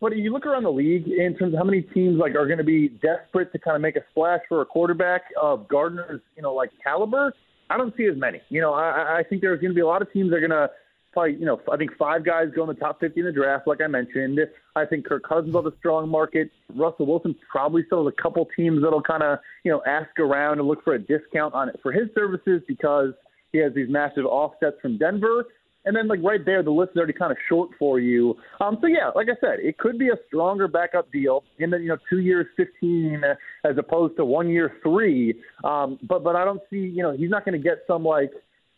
But 0.00 0.12
if 0.12 0.18
you 0.18 0.32
look 0.32 0.46
around 0.46 0.62
the 0.62 0.72
league 0.72 1.06
in 1.06 1.36
terms 1.36 1.54
of 1.54 1.58
how 1.58 1.64
many 1.64 1.82
teams 1.82 2.18
like 2.18 2.34
are 2.34 2.46
going 2.46 2.58
to 2.58 2.64
be 2.64 2.88
desperate 2.88 3.52
to 3.52 3.58
kind 3.58 3.76
of 3.76 3.82
make 3.82 3.96
a 3.96 4.00
splash 4.10 4.40
for 4.48 4.62
a 4.62 4.66
quarterback 4.66 5.22
of 5.40 5.68
Gardner's, 5.68 6.20
you 6.36 6.42
know, 6.42 6.54
like 6.54 6.70
caliber, 6.82 7.32
I 7.72 7.78
don't 7.78 7.96
see 7.96 8.04
as 8.04 8.16
many. 8.16 8.40
You 8.50 8.60
know, 8.60 8.74
I, 8.74 9.20
I 9.20 9.22
think 9.22 9.40
there's 9.40 9.60
going 9.60 9.70
to 9.70 9.74
be 9.74 9.80
a 9.80 9.86
lot 9.86 10.02
of 10.02 10.12
teams 10.12 10.30
that 10.30 10.36
are 10.36 10.46
going 10.46 10.50
to 10.50 10.70
probably, 11.12 11.34
you 11.34 11.46
know, 11.46 11.58
I 11.70 11.76
think 11.78 11.96
five 11.96 12.24
guys 12.24 12.48
go 12.54 12.62
in 12.62 12.68
the 12.68 12.74
top 12.74 13.00
50 13.00 13.20
in 13.20 13.26
the 13.26 13.32
draft, 13.32 13.66
like 13.66 13.80
I 13.80 13.86
mentioned. 13.86 14.40
I 14.76 14.84
think 14.84 15.06
Kirk 15.06 15.22
Cousins 15.26 15.54
have 15.54 15.64
a 15.64 15.72
strong 15.78 16.08
market. 16.08 16.50
Russell 16.74 17.06
Wilson 17.06 17.34
probably 17.50 17.84
still 17.86 18.04
has 18.04 18.12
a 18.18 18.22
couple 18.22 18.46
teams 18.56 18.82
that'll 18.82 19.02
kind 19.02 19.22
of, 19.22 19.38
you 19.64 19.72
know, 19.72 19.82
ask 19.86 20.18
around 20.18 20.58
and 20.58 20.68
look 20.68 20.84
for 20.84 20.94
a 20.94 20.98
discount 20.98 21.54
on 21.54 21.70
it 21.70 21.80
for 21.82 21.92
his 21.92 22.08
services 22.14 22.62
because 22.68 23.12
he 23.52 23.58
has 23.58 23.72
these 23.74 23.88
massive 23.88 24.26
offsets 24.26 24.76
from 24.82 24.98
Denver. 24.98 25.46
And 25.84 25.96
then, 25.96 26.06
like 26.06 26.20
right 26.22 26.44
there, 26.44 26.62
the 26.62 26.70
list 26.70 26.92
is 26.92 26.96
already 26.98 27.12
kind 27.12 27.32
of 27.32 27.38
short 27.48 27.70
for 27.78 27.98
you. 27.98 28.36
Um, 28.60 28.78
so 28.80 28.86
yeah, 28.86 29.10
like 29.16 29.26
I 29.28 29.34
said, 29.40 29.58
it 29.58 29.78
could 29.78 29.98
be 29.98 30.08
a 30.08 30.16
stronger 30.28 30.68
backup 30.68 31.10
deal 31.10 31.42
in 31.58 31.70
the 31.70 31.78
you 31.78 31.88
know 31.88 31.96
two 32.08 32.20
years, 32.20 32.46
fifteen, 32.56 33.22
as 33.64 33.76
opposed 33.78 34.16
to 34.16 34.24
one 34.24 34.48
year, 34.48 34.76
three. 34.82 35.34
Um, 35.64 35.98
but 36.08 36.22
but 36.22 36.36
I 36.36 36.44
don't 36.44 36.60
see 36.70 36.76
you 36.76 37.02
know 37.02 37.12
he's 37.16 37.30
not 37.30 37.44
going 37.44 37.60
to 37.60 37.62
get 37.62 37.78
some 37.88 38.04
like 38.04 38.30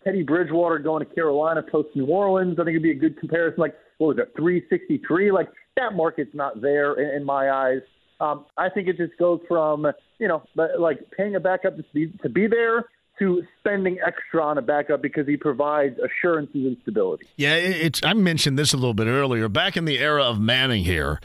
Teddy 0.02 0.22
Bridgewater 0.22 0.78
going 0.78 1.06
to 1.06 1.14
Carolina 1.14 1.62
post 1.62 1.88
New 1.94 2.06
Orleans. 2.06 2.58
I 2.58 2.64
think 2.64 2.70
it'd 2.70 2.82
be 2.82 2.92
a 2.92 2.94
good 2.94 3.18
comparison. 3.18 3.60
Like 3.60 3.74
what 3.98 4.16
was 4.16 4.18
it, 4.18 4.32
three 4.36 4.64
sixty 4.70 5.00
three? 5.06 5.30
Like 5.30 5.48
that 5.76 5.94
market's 5.94 6.34
not 6.34 6.62
there 6.62 6.94
in, 6.94 7.16
in 7.20 7.24
my 7.24 7.50
eyes. 7.50 7.80
Um, 8.20 8.46
I 8.56 8.70
think 8.70 8.88
it 8.88 8.96
just 8.96 9.18
goes 9.18 9.40
from 9.46 9.86
you 10.18 10.28
know 10.28 10.42
like 10.78 11.00
paying 11.16 11.36
a 11.36 11.40
backup 11.40 11.76
to 11.76 11.84
be 11.92 12.12
to 12.22 12.30
be 12.30 12.46
there 12.46 12.86
to 13.18 13.44
spending 13.60 13.98
extra 14.04 14.42
on 14.44 14.58
a 14.58 14.62
backup 14.62 15.00
because 15.00 15.26
he 15.26 15.36
provides 15.36 15.98
assurances 15.98 16.66
and 16.66 16.76
stability. 16.82 17.26
Yeah, 17.36 17.54
it's. 17.54 18.00
I 18.04 18.12
mentioned 18.12 18.58
this 18.58 18.72
a 18.72 18.76
little 18.76 18.94
bit 18.94 19.06
earlier. 19.06 19.48
Back 19.48 19.76
in 19.76 19.84
the 19.84 19.98
era 19.98 20.24
of 20.24 20.40
Manning 20.40 20.84
here, 20.84 21.20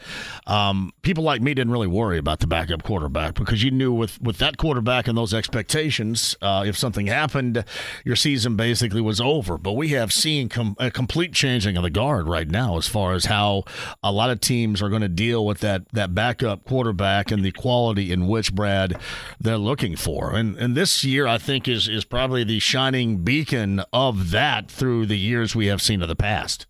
um, 0.46 0.92
people 1.02 1.24
like 1.24 1.42
me 1.42 1.52
didn't 1.52 1.72
really 1.72 1.88
worry 1.88 2.18
about 2.18 2.38
the 2.40 2.46
backup 2.46 2.82
quarterback 2.82 3.34
because 3.34 3.62
you 3.62 3.70
knew 3.70 3.92
with 3.92 4.20
with 4.22 4.38
that 4.38 4.56
quarterback 4.56 5.08
and 5.08 5.18
those 5.18 5.34
expectations, 5.34 6.36
uh, 6.40 6.64
if 6.66 6.78
something 6.78 7.06
happened, 7.06 7.64
your 8.04 8.16
season 8.16 8.56
basically 8.56 9.00
was 9.00 9.20
over. 9.20 9.58
But 9.58 9.72
we 9.72 9.88
have 9.88 10.12
seen 10.12 10.48
com- 10.48 10.76
a 10.78 10.90
complete 10.90 11.32
changing 11.32 11.76
of 11.76 11.82
the 11.82 11.90
guard 11.90 12.28
right 12.28 12.48
now 12.48 12.78
as 12.78 12.86
far 12.86 13.14
as 13.14 13.26
how 13.26 13.64
a 14.02 14.12
lot 14.12 14.30
of 14.30 14.40
teams 14.40 14.80
are 14.80 14.88
going 14.88 15.02
to 15.02 15.08
deal 15.08 15.44
with 15.44 15.58
that 15.58 15.88
that 15.92 16.14
backup 16.14 16.64
quarterback 16.64 17.30
and 17.30 17.44
the 17.44 17.52
quality 17.52 18.12
in 18.12 18.28
which 18.28 18.54
Brad 18.54 18.98
they're 19.40 19.58
looking 19.58 19.96
for. 19.96 20.34
And 20.34 20.56
and 20.56 20.76
this 20.76 21.04
year, 21.04 21.26
I 21.26 21.38
think 21.38 21.66
is 21.68 21.79
is 21.80 21.88
is 21.88 22.04
probably 22.04 22.44
the 22.44 22.58
shining 22.58 23.18
beacon 23.18 23.82
of 23.92 24.30
that 24.30 24.70
through 24.70 25.06
the 25.06 25.16
years 25.16 25.54
we 25.54 25.66
have 25.66 25.80
seen 25.80 26.02
of 26.02 26.08
the 26.08 26.16
past. 26.16 26.66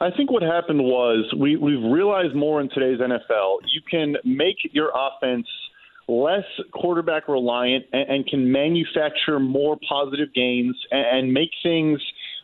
I 0.00 0.10
think 0.16 0.30
what 0.30 0.42
happened 0.42 0.82
was 0.82 1.32
we, 1.38 1.56
we've 1.56 1.82
realized 1.82 2.34
more 2.34 2.60
in 2.60 2.68
today's 2.68 3.00
NFL. 3.00 3.58
You 3.72 3.80
can 3.90 4.16
make 4.24 4.56
your 4.72 4.90
offense 4.94 5.46
less 6.06 6.44
quarterback 6.72 7.28
reliant 7.28 7.86
and, 7.92 8.08
and 8.08 8.26
can 8.26 8.52
manufacture 8.52 9.40
more 9.40 9.78
positive 9.88 10.32
gains 10.34 10.76
and, 10.90 11.18
and 11.18 11.32
make 11.32 11.50
things 11.62 12.00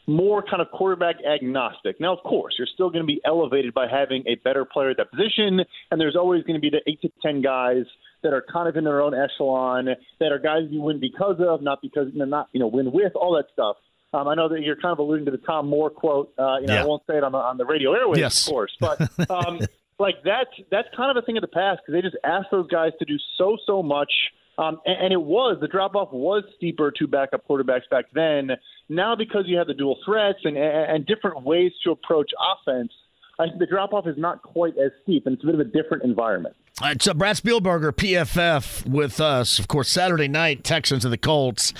more 0.07 0.42
kind 0.42 0.61
of 0.62 0.71
quarterback 0.71 1.16
agnostic. 1.25 2.00
Now, 2.00 2.16
of 2.16 2.23
course, 2.25 2.54
you're 2.59 2.66
still 2.73 2.88
going 2.88 3.02
to 3.02 3.07
be 3.07 3.21
elevated 3.25 3.75
by 3.75 3.87
having 3.87 4.25
a 4.26 4.35
better 4.37 4.64
player 4.64 4.90
at 4.90 4.97
that 4.97 5.11
position, 5.11 5.61
and 5.90 6.00
there's 6.00 6.16
always 6.16 6.42
going 6.45 6.54
to 6.54 6.61
be 6.61 6.71
the 6.71 6.81
eight 6.90 7.00
to 7.02 7.11
ten 7.23 7.42
guys 7.42 7.85
that 8.22 8.32
are 8.32 8.44
kind 8.52 8.68
of 8.68 8.76
in 8.76 8.84
their 8.84 9.00
own 9.00 9.14
echelon, 9.14 9.88
that 10.20 10.32
are 10.32 10.38
guys 10.38 10.62
you 10.70 10.80
win 10.80 11.00
because 11.00 11.36
of, 11.40 11.62
not 11.62 11.80
because 11.82 12.08
not 12.14 12.48
you 12.52 12.60
know 12.60 12.66
win 12.68 12.92
with, 12.92 13.12
all 13.14 13.34
that 13.36 13.46
stuff. 13.52 13.76
Um, 14.14 14.28
I 14.28 14.34
know 14.34 14.48
that 14.48 14.60
you're 14.60 14.76
kind 14.76 14.92
of 14.92 14.98
alluding 14.98 15.24
to 15.24 15.30
the 15.30 15.38
Tom 15.38 15.68
Moore 15.68 15.90
quote. 15.90 16.32
Uh, 16.38 16.58
you 16.60 16.66
know, 16.66 16.74
yeah. 16.74 16.82
I 16.82 16.86
won't 16.86 17.02
say 17.06 17.16
it 17.16 17.24
on 17.24 17.32
the 17.32 17.38
on 17.38 17.56
the 17.56 17.64
radio 17.64 17.92
airwaves, 17.92 18.18
yes. 18.18 18.46
of 18.46 18.52
course, 18.52 18.76
but 18.78 19.00
um, 19.30 19.60
like 19.98 20.16
that's 20.24 20.50
that's 20.70 20.88
kind 20.96 21.16
of 21.16 21.22
a 21.22 21.24
thing 21.24 21.36
of 21.36 21.42
the 21.42 21.48
past 21.48 21.80
because 21.80 21.94
they 21.98 22.02
just 22.02 22.16
asked 22.24 22.48
those 22.50 22.68
guys 22.68 22.92
to 22.98 23.04
do 23.04 23.16
so 23.38 23.56
so 23.66 23.82
much. 23.82 24.12
Um, 24.58 24.80
and, 24.84 25.04
and 25.04 25.12
it 25.14 25.22
was 25.22 25.56
the 25.62 25.68
drop 25.68 25.94
off 25.94 26.12
was 26.12 26.44
steeper 26.56 26.90
to 26.90 27.06
backup 27.06 27.48
quarterbacks 27.48 27.88
back 27.90 28.04
then. 28.12 28.50
Now 28.90 29.16
because 29.16 29.44
you 29.46 29.56
have 29.56 29.66
the 29.66 29.74
dual 29.74 29.98
threats 30.04 30.40
and, 30.44 30.58
and 30.58 31.06
different 31.06 31.42
ways 31.42 31.72
to 31.84 31.90
approach 31.90 32.30
offense, 32.38 32.92
I 33.38 33.46
think 33.46 33.58
the 33.58 33.66
drop 33.66 33.94
off 33.94 34.06
is 34.06 34.18
not 34.18 34.42
quite 34.42 34.76
as 34.76 34.92
steep, 35.02 35.26
and 35.26 35.34
it's 35.34 35.42
a 35.42 35.46
bit 35.46 35.54
of 35.54 35.60
a 35.60 35.64
different 35.64 36.04
environment. 36.04 36.54
Right, 36.80 37.00
so 37.02 37.12
Brad 37.12 37.36
Spielberger, 37.36 37.92
PFF, 37.92 38.88
with 38.88 39.20
us. 39.20 39.58
Of 39.58 39.68
course, 39.68 39.90
Saturday 39.90 40.26
night, 40.26 40.64
Texans 40.64 41.04
and 41.04 41.12
the 41.12 41.18
Colts, 41.18 41.74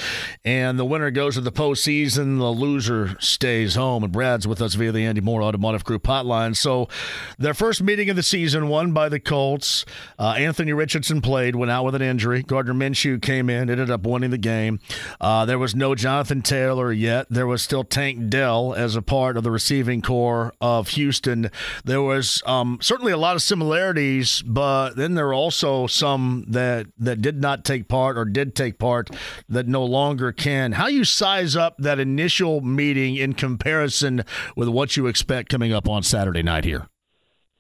and 0.45 0.79
the 0.79 0.85
winner 0.85 1.11
goes 1.11 1.37
to 1.37 1.41
the 1.41 1.51
postseason. 1.51 2.39
The 2.39 2.51
loser 2.51 3.17
stays 3.19 3.75
home. 3.75 4.05
And 4.05 4.13
Brad's 4.13 4.47
with 4.47 4.61
us 4.61 4.75
via 4.75 4.93
the 4.93 5.07
Andy 5.07 5.23
Moore 5.23 5.43
Automotive 5.43 5.83
Group 5.83 6.03
hotline. 6.03 6.55
So, 6.55 6.91
their 7.39 7.55
first 7.55 7.83
meeting 7.83 8.11
of 8.11 8.17
the 8.17 8.23
season, 8.23 8.69
won 8.69 8.93
by 8.93 9.09
the 9.09 9.19
Colts. 9.19 9.87
Uh, 10.19 10.35
Anthony 10.37 10.75
Richardson 10.75 11.23
played, 11.23 11.57
went 11.57 11.71
out 11.71 11.87
with 11.87 11.95
an 11.95 12.03
injury. 12.03 12.43
Gardner 12.43 12.75
Minshew 12.75 13.21
came 13.21 13.49
in, 13.49 13.71
ended 13.71 13.91
up 13.91 14.07
winning 14.07 14.31
the 14.31 14.37
game. 14.37 14.79
Uh, 15.23 15.47
there 15.47 15.59
was 15.59 15.75
no 15.75 15.95
Jonathan 15.95 16.43
Taylor 16.43 16.93
yet. 16.93 17.27
There 17.31 17.47
was 17.47 17.63
still 17.63 17.83
Tank 17.83 18.29
Dell 18.29 18.75
as 18.75 18.95
a 18.95 19.03
part 19.03 19.39
of 19.39 19.43
the 19.43 19.51
receiving 19.51 20.03
corps 20.03 20.53
of 20.61 20.89
Houston. 20.89 21.51
There 21.83 22.03
was 22.03 22.43
um, 22.45 22.79
certainly 22.83 23.13
a 23.13 23.17
lot 23.17 23.37
of 23.37 23.43
similarities, 23.43 24.43
but 24.43 24.82
uh, 24.83 24.95
then 24.95 25.15
there 25.15 25.29
are 25.29 25.35
also 25.35 25.87
some 25.87 26.45
that 26.49 26.87
that 26.99 27.23
did 27.23 27.41
not 27.41 27.65
take 27.65 27.89
part 27.89 28.19
or 28.19 28.25
did 28.25 28.55
take 28.55 28.79
part 28.79 29.11
that 29.49 29.69
no 29.69 29.85
longer 29.85 30.33
can. 30.33 30.73
How 30.73 30.89
you 30.89 31.05
size 31.05 31.57
up 31.57 31.77
that 31.79 31.99
initial 31.99 32.61
meeting 32.61 33.17
in 33.17 33.35
comparison 33.35 34.25
with 34.57 34.69
what 34.69 34.97
you 34.97 35.07
expect 35.07 35.49
coming 35.49 35.73
up 35.73 35.89
on 35.89 36.03
Saturday 36.03 36.43
night 36.43 36.65
here? 36.65 36.89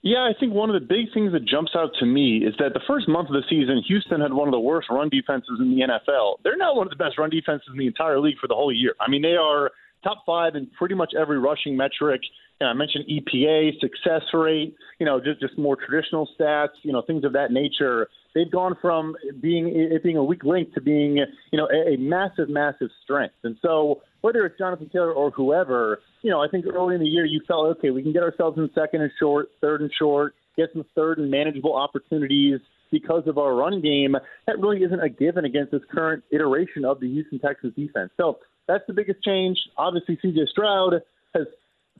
Yeah, 0.02 0.25
I 0.25 0.33
think 0.38 0.52
one 0.52 0.69
of 0.69 0.75
the 0.75 0.85
big 0.85 1.14
things 1.14 1.33
that 1.33 1.45
jumps 1.45 1.73
out 1.76 1.91
to 2.00 2.07
me 2.07 2.38
is 2.38 2.55
that 2.59 2.75
the 2.75 2.81
first 2.88 3.09
month 3.09 3.29
of 3.29 3.35
the 3.35 3.45
season, 3.49 3.85
Houston 3.87 4.21
had 4.21 4.33
one 4.33 4.49
of 4.49 4.52
the 4.52 4.59
worst 4.59 4.88
run 4.91 5.09
defenses 5.09 5.61
in 5.61 5.71
the 5.71 5.83
NFL. 5.87 6.38
They're 6.43 6.57
now 6.57 6.75
one 6.75 6.88
of 6.88 6.91
the 6.91 6.97
best 6.97 7.19
run 7.19 7.31
defenses 7.31 7.69
in 7.71 7.79
the 7.79 7.87
entire 7.87 8.19
league 8.19 8.38
for 8.41 8.49
the 8.49 8.55
whole 8.55 8.73
year. 8.73 8.95
I 9.00 9.09
mean, 9.09 9.23
they 9.23 9.37
are 9.37 9.71
top 10.02 10.23
five 10.26 10.54
in 10.54 10.68
pretty 10.78 10.94
much 10.94 11.12
every 11.18 11.38
rushing 11.38 11.76
metric. 11.76 12.21
Know, 12.61 12.68
I 12.68 12.75
mentioned 12.75 13.04
EPA, 13.11 13.80
success 13.80 14.23
rate, 14.32 14.76
you 14.99 15.06
know, 15.06 15.21
just 15.21 15.40
just 15.40 15.59
more 15.59 15.76
traditional 15.76 16.28
stats, 16.38 16.68
you 16.82 16.92
know, 16.92 17.02
things 17.02 17.25
of 17.25 17.32
that 17.32 17.50
nature. 17.50 18.09
They've 18.35 18.50
gone 18.50 18.76
from 18.80 19.16
being 19.40 19.73
it 19.75 20.02
being 20.02 20.16
a 20.16 20.25
weak 20.25 20.44
link 20.44 20.73
to 20.75 20.80
being, 20.80 21.16
you 21.16 21.59
know, 21.59 21.68
a, 21.73 21.94
a 21.94 21.97
massive, 21.99 22.49
massive 22.49 22.88
strength. 23.02 23.35
And 23.42 23.56
so 23.62 24.02
whether 24.21 24.47
it's 24.47 24.56
Jonathan 24.59 24.88
Taylor 24.90 25.12
or 25.12 25.30
whoever, 25.30 25.99
you 26.23 26.30
know, 26.30 26.40
I 26.40 26.49
think 26.49 26.66
early 26.66 26.94
in 26.94 27.00
the 27.00 27.09
year 27.09 27.25
you 27.25 27.40
felt 27.49 27.76
okay, 27.78 27.90
we 27.90 28.02
can 28.02 28.12
get 28.12 28.23
ourselves 28.23 28.56
in 28.59 28.71
second 28.75 29.02
and 29.02 29.11
short, 29.18 29.49
third 29.61 29.80
and 29.80 29.90
short, 29.99 30.35
get 30.56 30.68
some 30.73 30.85
third 30.94 31.18
and 31.18 31.30
manageable 31.30 31.75
opportunities 31.75 32.61
because 32.92 33.25
of 33.26 33.38
our 33.38 33.54
run 33.54 33.80
game. 33.80 34.14
That 34.47 34.61
really 34.61 34.82
isn't 34.85 35.00
a 35.00 35.09
given 35.09 35.44
against 35.44 35.73
this 35.73 35.82
current 35.90 36.23
iteration 36.30 36.85
of 36.85 37.00
the 37.00 37.09
Houston 37.11 37.40
Texans 37.40 37.75
defense. 37.75 38.11
So 38.16 38.38
that's 38.73 38.87
the 38.87 38.93
biggest 38.93 39.23
change. 39.23 39.59
Obviously, 39.76 40.19
CJ 40.23 40.49
Stroud 40.49 40.95
has 41.35 41.47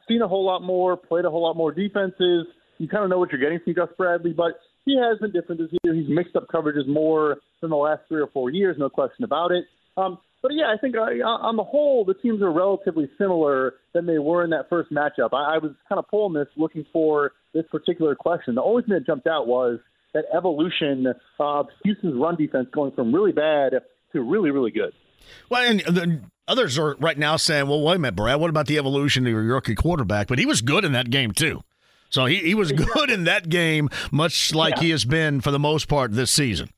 seen 0.09 0.23
a 0.23 0.29
whole 0.29 0.45
lot 0.45 0.63
more, 0.63 0.97
played 0.97 1.25
a 1.25 1.31
whole 1.31 1.43
lot 1.43 1.57
more 1.57 1.73
defenses. 1.73 2.47
You 2.79 2.89
kind 2.89 3.05
of 3.05 3.11
know 3.11 3.19
what 3.19 3.31
you're 3.31 3.41
getting 3.41 3.61
from 3.61 3.75
Gus 3.75 3.89
Bradley, 3.97 4.33
but 4.33 4.61
he 4.85 4.99
has 4.99 5.19
been 5.19 5.31
different 5.31 5.61
this 5.61 5.71
year. 5.85 5.95
He's 5.95 6.09
mixed 6.09 6.35
up 6.35 6.49
coverages 6.49 6.89
more 6.89 7.37
than 7.61 7.71
the 7.71 7.77
last 7.77 8.03
three 8.09 8.21
or 8.21 8.27
four 8.29 8.51
years, 8.51 8.77
no 8.79 8.89
question 8.89 9.25
about 9.25 9.53
it. 9.53 9.65
Um, 9.97 10.19
but 10.41 10.53
yeah, 10.55 10.73
I 10.75 10.77
think 10.81 10.97
uh, 10.97 11.01
on 11.01 11.57
the 11.57 11.63
whole, 11.63 12.05
the 12.05 12.15
teams 12.15 12.43
are 12.43 12.51
relatively 12.51 13.09
similar 13.17 13.75
than 13.95 14.07
they 14.07 14.19
were 14.19 14.43
in 14.43 14.51
that 14.51 14.69
first 14.69 14.91
matchup. 14.91 15.33
I, 15.33 15.55
I 15.55 15.59
was 15.59 15.73
kind 15.89 15.99
of 16.01 16.09
pulling 16.09 16.35
this, 16.35 16.49
looking 16.57 16.85
for 16.93 17.33
this 17.55 17.65
particular 17.71 18.17
question. 18.17 18.57
The 18.57 18.63
only 18.63 18.83
thing 18.83 18.95
that 18.95 19.07
jumped 19.07 19.29
out 19.29 19.47
was 19.47 19.79
that 20.15 20.25
evolution 20.37 21.07
of 21.39 21.67
Houston's 21.85 22.21
run 22.21 22.37
defense 22.37 22.69
going 22.73 22.93
from 22.93 23.15
really 23.15 23.33
bad 23.33 23.75
to 24.13 24.21
really, 24.21 24.51
really 24.51 24.73
good. 24.73 24.93
Well, 25.49 25.63
and 25.63 25.81
the, 25.81 26.21
others 26.49 26.79
are 26.79 26.97
right 27.01 27.19
now 27.19 27.37
saying, 27.37 27.69
well, 27.69 27.83
wait 27.83 27.97
a 27.97 27.99
minute, 27.99 28.17
Brad, 28.17 28.41
what 28.41 28.51
about 28.51 28.67
the 28.67 28.79
evolution 28.79 29.27
of 29.27 29.33
your 29.33 29.43
rookie 29.43 29.75
quarterback? 29.75 30.29
But 30.29 30.39
he 30.39 30.47
was 30.47 30.61
good 30.61 30.85
in 30.85 30.93
that 30.93 31.11
game, 31.11 31.33
too. 31.33 31.63
So 32.11 32.27
he, 32.27 32.37
he 32.37 32.55
was 32.55 32.73
good 32.73 33.11
in 33.11 33.25
that 33.25 33.49
game, 33.49 33.89
much 34.11 34.55
like 34.55 34.77
yeah. 34.77 34.83
he 34.83 34.91
has 34.91 35.05
been 35.05 35.41
for 35.41 35.51
the 35.51 35.59
most 35.59 35.89
part 35.89 36.13
this 36.13 36.31
season. 36.31 36.69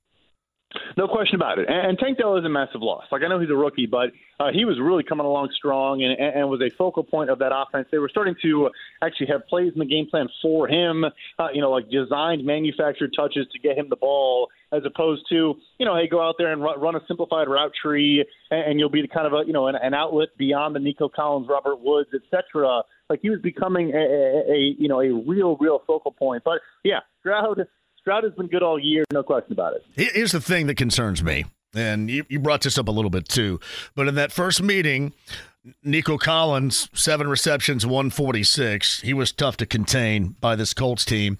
No 0.96 1.08
question 1.08 1.36
about 1.36 1.58
it. 1.58 1.66
And, 1.68 1.98
Tank 1.98 2.18
Dell 2.18 2.36
is 2.36 2.44
a 2.44 2.48
massive 2.48 2.82
loss. 2.82 3.04
Like 3.10 3.22
I 3.22 3.28
know 3.28 3.40
he's 3.40 3.50
a 3.50 3.54
rookie, 3.54 3.86
but 3.86 4.10
uh, 4.40 4.50
he 4.52 4.64
was 4.64 4.78
really 4.80 5.02
coming 5.02 5.26
along 5.26 5.50
strong 5.56 6.02
and, 6.02 6.18
and 6.18 6.48
was 6.48 6.60
a 6.60 6.70
focal 6.76 7.04
point 7.04 7.30
of 7.30 7.38
that 7.38 7.52
offense. 7.54 7.88
They 7.90 7.98
were 7.98 8.08
starting 8.08 8.34
to 8.42 8.70
actually 9.02 9.28
have 9.28 9.46
plays 9.46 9.72
in 9.72 9.78
the 9.78 9.86
game 9.86 10.06
plan 10.06 10.28
for 10.42 10.68
him. 10.68 11.04
Uh, 11.04 11.48
you 11.52 11.60
know, 11.60 11.70
like 11.70 11.90
designed, 11.90 12.44
manufactured 12.44 13.12
touches 13.16 13.46
to 13.52 13.58
get 13.58 13.78
him 13.78 13.88
the 13.88 13.96
ball, 13.96 14.48
as 14.72 14.82
opposed 14.84 15.26
to 15.28 15.54
you 15.78 15.86
know, 15.86 15.96
hey, 15.96 16.08
go 16.08 16.20
out 16.20 16.34
there 16.38 16.52
and 16.52 16.62
run, 16.62 16.96
a 16.96 17.00
simplified 17.06 17.48
route 17.48 17.72
tree, 17.80 18.24
and, 18.50 18.72
and 18.72 18.80
you'll 18.80 18.90
be 18.90 19.02
the 19.02 19.08
kind 19.08 19.26
of 19.26 19.32
a 19.32 19.46
you 19.46 19.52
know 19.52 19.68
an, 19.68 19.76
an 19.76 19.94
outlet 19.94 20.28
beyond 20.36 20.74
the 20.74 20.80
Nico 20.80 21.08
Collins, 21.08 21.46
Robert 21.48 21.80
Woods, 21.80 22.10
etc. 22.14 22.82
Like 23.08 23.20
he 23.22 23.30
was 23.30 23.40
becoming 23.40 23.92
a, 23.94 23.98
a, 23.98 24.52
a 24.52 24.74
you 24.78 24.88
know 24.88 25.00
a 25.00 25.12
real 25.12 25.56
real 25.56 25.82
focal 25.86 26.12
point. 26.12 26.42
But 26.44 26.60
yeah, 26.82 27.00
Stroud 27.20 27.66
Stroud 28.04 28.24
has 28.24 28.34
been 28.34 28.48
good 28.48 28.62
all 28.62 28.78
year, 28.78 29.04
no 29.12 29.22
question 29.22 29.52
about 29.52 29.74
it. 29.74 29.84
Here's 29.94 30.32
the 30.32 30.40
thing 30.40 30.66
that 30.66 30.76
concerns 30.76 31.22
me, 31.22 31.46
and 31.74 32.10
you, 32.10 32.24
you 32.28 32.38
brought 32.38 32.62
this 32.62 32.78
up 32.78 32.88
a 32.88 32.92
little 32.92 33.10
bit 33.10 33.28
too. 33.28 33.60
But 33.94 34.08
in 34.08 34.14
that 34.14 34.32
first 34.32 34.62
meeting, 34.62 35.12
Nico 35.82 36.18
Collins, 36.18 36.88
seven 36.92 37.26
receptions, 37.28 37.86
146. 37.86 39.00
He 39.00 39.14
was 39.14 39.32
tough 39.32 39.56
to 39.58 39.66
contain 39.66 40.36
by 40.40 40.56
this 40.56 40.74
Colts 40.74 41.04
team. 41.04 41.38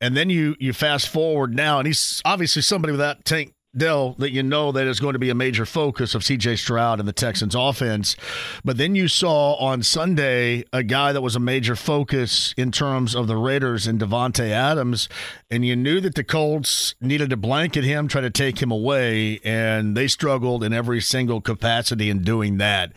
And 0.00 0.16
then 0.16 0.30
you 0.30 0.56
you 0.58 0.72
fast 0.72 1.08
forward 1.08 1.54
now, 1.54 1.78
and 1.78 1.86
he's 1.86 2.22
obviously 2.24 2.62
somebody 2.62 2.92
with 2.92 3.00
that 3.00 3.24
tank 3.24 3.52
Dell, 3.76 4.14
that 4.18 4.32
you 4.32 4.42
know 4.42 4.72
that 4.72 4.86
is 4.86 4.98
going 4.98 5.12
to 5.12 5.18
be 5.18 5.28
a 5.28 5.34
major 5.34 5.66
focus 5.66 6.14
of 6.14 6.22
CJ 6.22 6.58
Stroud 6.58 7.00
and 7.00 7.08
the 7.08 7.12
Texans 7.12 7.54
offense. 7.54 8.16
But 8.64 8.78
then 8.78 8.94
you 8.94 9.08
saw 9.08 9.54
on 9.56 9.82
Sunday 9.82 10.64
a 10.72 10.82
guy 10.82 11.12
that 11.12 11.20
was 11.20 11.36
a 11.36 11.40
major 11.40 11.76
focus 11.76 12.54
in 12.56 12.72
terms 12.72 13.14
of 13.14 13.26
the 13.26 13.36
Raiders 13.36 13.86
and 13.86 14.00
Davante 14.00 14.50
Adams, 14.50 15.08
and 15.50 15.66
you 15.66 15.76
knew 15.76 16.00
that 16.00 16.14
the 16.14 16.24
Colts 16.24 16.94
needed 17.00 17.28
to 17.28 17.36
blanket 17.36 17.84
him, 17.84 18.08
try 18.08 18.22
to 18.22 18.30
take 18.30 18.62
him 18.62 18.70
away, 18.70 19.38
and 19.44 19.94
they 19.94 20.08
struggled 20.08 20.64
in 20.64 20.72
every 20.72 21.02
single 21.02 21.42
capacity 21.42 22.08
in 22.08 22.22
doing 22.22 22.56
that. 22.56 22.92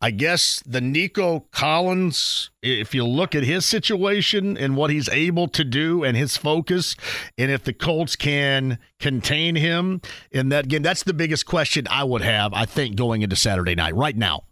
I 0.00 0.10
guess 0.10 0.60
the 0.66 0.80
Nico 0.80 1.46
Collins 1.52 2.50
if 2.66 2.94
you 2.94 3.06
look 3.06 3.34
at 3.34 3.44
his 3.44 3.64
situation 3.64 4.56
and 4.56 4.76
what 4.76 4.90
he's 4.90 5.08
able 5.10 5.46
to 5.48 5.64
do 5.64 6.02
and 6.02 6.16
his 6.16 6.36
focus, 6.36 6.96
and 7.38 7.50
if 7.50 7.62
the 7.62 7.72
Colts 7.72 8.16
can 8.16 8.78
contain 8.98 9.54
him 9.56 10.00
in 10.30 10.48
that 10.50 10.68
game, 10.68 10.82
that's 10.82 11.02
the 11.02 11.14
biggest 11.14 11.46
question 11.46 11.86
I 11.90 12.04
would 12.04 12.22
have, 12.22 12.52
I 12.52 12.64
think, 12.64 12.96
going 12.96 13.22
into 13.22 13.36
Saturday 13.36 13.74
night 13.74 13.94
right 13.94 14.16
now. 14.16 14.44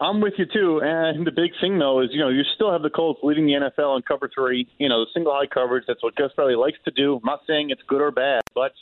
I'm 0.00 0.20
with 0.20 0.34
you 0.38 0.46
too, 0.46 0.80
and 0.82 1.26
the 1.26 1.32
big 1.32 1.50
thing 1.60 1.78
though 1.80 2.00
is 2.00 2.10
you 2.12 2.20
know 2.20 2.28
you 2.28 2.42
still 2.54 2.70
have 2.70 2.82
the 2.82 2.90
Colts 2.90 3.18
leading 3.24 3.46
the 3.46 3.54
NFL 3.54 3.96
in 3.96 4.02
cover 4.02 4.30
three. 4.32 4.68
You 4.78 4.88
know 4.88 5.00
the 5.00 5.10
single 5.12 5.32
high 5.32 5.46
coverage. 5.46 5.84
That's 5.88 6.02
what 6.04 6.14
Gus 6.14 6.30
Bradley 6.36 6.54
likes 6.54 6.78
to 6.84 6.92
do. 6.92 7.16
I'm 7.16 7.22
not 7.24 7.40
saying 7.48 7.70
it's 7.70 7.82
good 7.88 8.00
or 8.00 8.12
bad, 8.12 8.42
but 8.54 8.72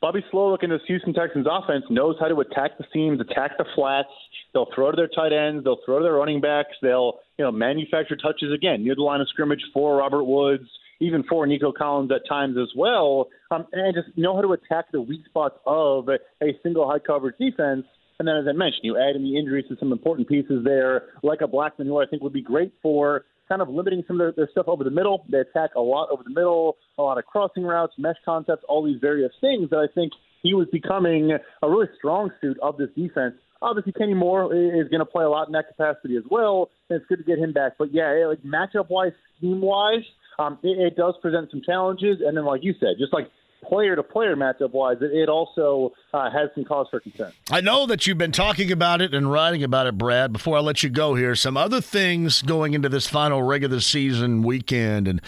Bobby 0.00 0.24
Slowik 0.32 0.62
in 0.62 0.70
this 0.70 0.80
Houston 0.86 1.12
Texans 1.12 1.46
offense 1.50 1.84
knows 1.90 2.16
how 2.20 2.28
to 2.28 2.40
attack 2.40 2.78
the 2.78 2.84
seams, 2.92 3.20
attack 3.20 3.58
the 3.58 3.66
flats. 3.74 4.08
They'll 4.54 4.68
throw 4.74 4.92
to 4.92 4.96
their 4.96 5.08
tight 5.08 5.32
ends. 5.32 5.64
They'll 5.64 5.80
throw 5.84 5.98
to 5.98 6.04
their 6.04 6.14
running 6.14 6.40
backs. 6.40 6.76
They'll 6.80 7.18
you 7.36 7.44
know 7.44 7.50
manufacture 7.50 8.16
touches 8.16 8.52
again 8.54 8.84
near 8.84 8.94
the 8.94 9.02
line 9.02 9.20
of 9.20 9.28
scrimmage 9.28 9.62
for 9.74 9.96
Robert 9.96 10.24
Woods, 10.24 10.68
even 11.00 11.24
for 11.24 11.46
Nico 11.46 11.72
Collins 11.72 12.10
at 12.12 12.28
times 12.28 12.56
as 12.60 12.68
well, 12.76 13.28
um, 13.50 13.66
and 13.72 13.94
just 13.94 14.16
know 14.16 14.34
how 14.34 14.42
to 14.42 14.52
attack 14.52 14.92
the 14.92 15.00
weak 15.00 15.24
spots 15.26 15.56
of 15.66 16.08
a, 16.08 16.18
single 16.62 16.88
high 16.88 16.98
coverage 16.98 17.36
defense. 17.38 17.84
And 18.18 18.28
then, 18.28 18.36
as 18.36 18.44
I 18.46 18.52
mentioned, 18.52 18.82
you 18.82 18.98
add 18.98 19.16
in 19.16 19.24
the 19.24 19.38
injuries 19.38 19.64
to 19.70 19.76
some 19.78 19.92
important 19.92 20.28
pieces 20.28 20.62
there, 20.62 21.04
like 21.22 21.40
a 21.40 21.48
Blackmon, 21.48 21.86
who 21.86 21.98
I 21.98 22.06
think 22.06 22.22
would 22.22 22.34
be 22.34 22.42
great 22.42 22.72
for 22.82 23.24
kind 23.48 23.62
of 23.62 23.68
limiting 23.68 24.04
some 24.06 24.20
of 24.20 24.24
their, 24.36 24.44
their 24.44 24.48
stuff 24.52 24.66
over 24.68 24.84
the 24.84 24.90
middle. 24.90 25.24
They 25.30 25.38
attack 25.38 25.70
a 25.74 25.80
lot 25.80 26.08
over 26.10 26.22
the 26.22 26.30
middle, 26.30 26.76
a 26.98 27.02
lot 27.02 27.18
of 27.18 27.24
crossing 27.24 27.64
routes, 27.64 27.94
mesh 27.98 28.16
concepts, 28.24 28.62
all 28.68 28.84
these 28.84 29.00
various 29.00 29.32
things 29.40 29.70
that 29.70 29.78
I 29.78 29.92
think 29.92 30.12
he 30.42 30.54
was 30.54 30.68
becoming 30.70 31.32
a 31.62 31.68
really 31.68 31.88
strong 31.98 32.30
suit 32.40 32.58
of 32.62 32.76
this 32.76 32.88
defense. 32.96 33.34
Obviously, 33.62 33.92
Kenny 33.92 34.14
Moore 34.14 34.54
is 34.54 34.88
going 34.88 35.00
to 35.00 35.06
play 35.06 35.24
a 35.24 35.28
lot 35.28 35.46
in 35.46 35.52
that 35.52 35.68
capacity 35.68 36.16
as 36.16 36.22
well, 36.30 36.70
and 36.88 36.98
it's 36.98 37.06
good 37.08 37.18
to 37.18 37.24
get 37.24 37.38
him 37.38 37.52
back. 37.52 37.72
But 37.78 37.92
yeah, 37.92 38.26
like 38.26 38.42
matchup 38.42 38.88
wise, 38.88 39.12
scheme 39.36 39.60
wise, 39.60 40.04
um, 40.40 40.58
it, 40.62 40.78
it 40.78 40.96
does 40.96 41.14
present 41.20 41.50
some 41.50 41.60
challenges. 41.64 42.18
And 42.24 42.36
then, 42.36 42.44
like 42.44 42.64
you 42.64 42.74
said, 42.80 42.96
just 42.98 43.12
like 43.12 43.30
player 43.62 43.96
to 43.96 44.02
player 44.02 44.36
matchup 44.36 44.72
wise, 44.72 44.98
it 45.00 45.28
also 45.28 45.92
uh, 46.12 46.30
has 46.30 46.50
some 46.54 46.64
cause 46.64 46.86
for 46.90 47.00
concern. 47.00 47.32
I 47.50 47.60
know 47.60 47.86
that 47.86 48.06
you've 48.06 48.18
been 48.18 48.32
talking 48.32 48.72
about 48.72 49.00
it 49.00 49.14
and 49.14 49.30
writing 49.30 49.62
about 49.62 49.86
it, 49.86 49.96
Brad. 49.96 50.32
Before 50.32 50.56
I 50.56 50.60
let 50.60 50.82
you 50.82 50.90
go 50.90 51.14
here, 51.14 51.34
some 51.34 51.56
other 51.56 51.80
things 51.80 52.42
going 52.42 52.74
into 52.74 52.88
this 52.88 53.06
final 53.06 53.42
regular 53.42 53.80
season 53.80 54.42
weekend, 54.42 55.06
and 55.06 55.20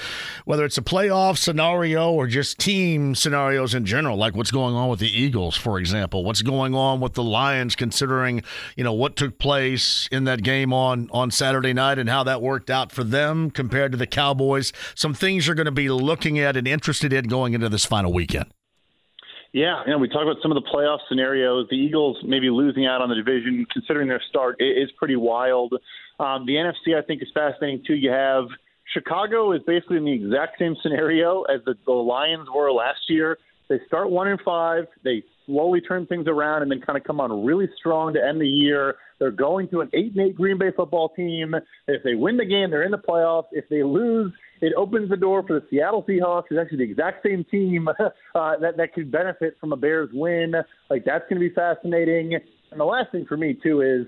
whether 0.45 0.65
it's 0.65 0.79
a 0.79 0.83
playoff 0.83 1.37
scenario 1.39 2.11
or 2.11 2.27
just 2.27 2.59
team 2.59 3.15
scenarios 3.15 3.75
in 3.75 3.85
general, 3.85 4.17
like 4.17 4.35
what's 4.35 4.51
going 4.51 4.75
on 4.75 4.89
with 4.89 5.01
the 5.01 5.11
Eagles, 5.11 5.57
for 5.57 5.79
example, 5.79 6.25
what's 6.25 6.43
going 6.43 6.75
on 6.75 7.01
with 7.01 7.15
the 7.15 7.23
Lions, 7.23 7.77
considering 7.77 8.43
you 8.77 8.85
know 8.85 8.93
what 8.93 9.17
took 9.17 9.39
place 9.39 10.09
in 10.11 10.25
that 10.25 10.43
game 10.43 10.73
on 10.73 11.09
on 11.13 11.31
Saturday 11.31 11.73
night 11.73 11.99
and 11.99 12.09
how 12.09 12.23
that 12.25 12.43
worked 12.43 12.71
out 12.71 12.93
for 12.93 13.05
them 13.05 13.51
compared 13.51 13.93
to 13.93 13.99
the 13.99 14.07
Cowboys. 14.07 14.73
Some 14.95 15.15
things 15.15 15.47
you're 15.47 15.57
going 15.57 15.67
to 15.67 15.71
be 15.71 15.89
looking 15.89 16.39
at 16.39 16.57
and 16.57 16.67
interested 16.67 17.13
in 17.13 17.27
going 17.27 17.55
into 17.55 17.69
this 17.69 17.85
final 17.85 18.13
weekend. 18.23 18.53
Yeah, 19.53 19.83
you 19.85 19.93
know, 19.93 19.99
we 19.99 20.09
talked 20.09 20.23
about 20.23 20.41
some 20.41 20.51
of 20.51 20.63
the 20.63 20.69
playoff 20.71 21.01
scenarios. 21.11 21.67
The 21.69 21.77
Eagles 21.77 22.17
maybe 22.25 22.49
losing 22.49 22.87
out 22.87 23.03
on 23.03 23.11
the 23.11 23.15
division, 23.15 23.67
considering 23.71 24.09
their 24.09 24.23
start, 24.31 24.57
is 24.61 24.91
pretty 24.97 25.17
wild. 25.17 25.75
Um, 26.19 26.47
the 26.47 26.55
NFC, 26.55 26.97
I 26.97 27.03
think, 27.03 27.21
is 27.21 27.29
fascinating 27.35 27.85
too. 27.87 27.95
You 27.95 28.11
have 28.11 28.45
Chicago 28.95 29.53
is 29.53 29.61
basically 29.67 29.99
in 29.99 30.05
the 30.05 30.13
exact 30.13 30.59
same 30.59 30.75
scenario 30.83 31.43
as 31.43 31.61
the, 31.67 31.75
the 31.85 31.93
Lions 31.93 32.49
were 32.55 32.73
last 32.73 33.01
year. 33.09 33.37
They 33.69 33.79
start 33.87 34.11
one 34.11 34.29
and 34.29 34.41
five. 34.43 34.85
They 35.05 35.23
slowly 35.45 35.81
turn 35.81 36.07
things 36.07 36.27
around 36.29 36.63
and 36.63 36.71
then 36.71 36.81
kind 36.81 36.97
of 36.97 37.05
come 37.05 37.21
on 37.21 37.45
really 37.45 37.69
strong 37.79 38.15
to 38.15 38.21
end 38.25 38.41
the 38.41 38.49
year. 38.49 38.97
They're 39.19 39.31
going 39.31 39.69
to 39.69 39.81
an 39.83 39.91
eight 39.93 40.13
and 40.17 40.29
eight 40.29 40.37
Green 40.37 40.59
Bay 40.59 40.71
football 40.75 41.11
team. 41.11 41.55
If 41.89 42.03
they 42.05 42.15
win 42.15 42.39
the 42.39 42.47
game, 42.47 42.71
they're 42.71 42.85
in 42.85 42.91
the 42.91 42.99
playoffs. 42.99 43.49
If 43.53 43.69
they 43.69 43.83
lose, 43.83 44.33
it 44.63 44.73
opens 44.77 45.11
the 45.11 45.17
door 45.17 45.43
for 45.45 45.59
the 45.59 45.67
Seattle 45.69 46.05
Seahawks. 46.05 46.45
It's 46.51 46.59
actually 46.59 46.79
the 46.79 46.91
exact 46.91 47.27
same 47.27 47.45
team 47.51 47.89
uh, 48.35 48.53
that 48.61 48.77
that 48.77 48.95
could 48.95 49.11
benefit 49.11 49.57
from 49.61 49.73
a 49.73 49.77
Bears 49.77 50.09
win. 50.13 50.55
Like 50.89 51.05
that's 51.05 51.25
going 51.29 51.43
to 51.43 51.49
be 51.49 51.55
fascinating. 51.55 52.35
And 52.71 52.81
the 52.81 52.85
last 52.85 53.11
thing 53.11 53.27
for 53.27 53.37
me 53.37 53.59
too 53.61 53.83
is 53.83 54.07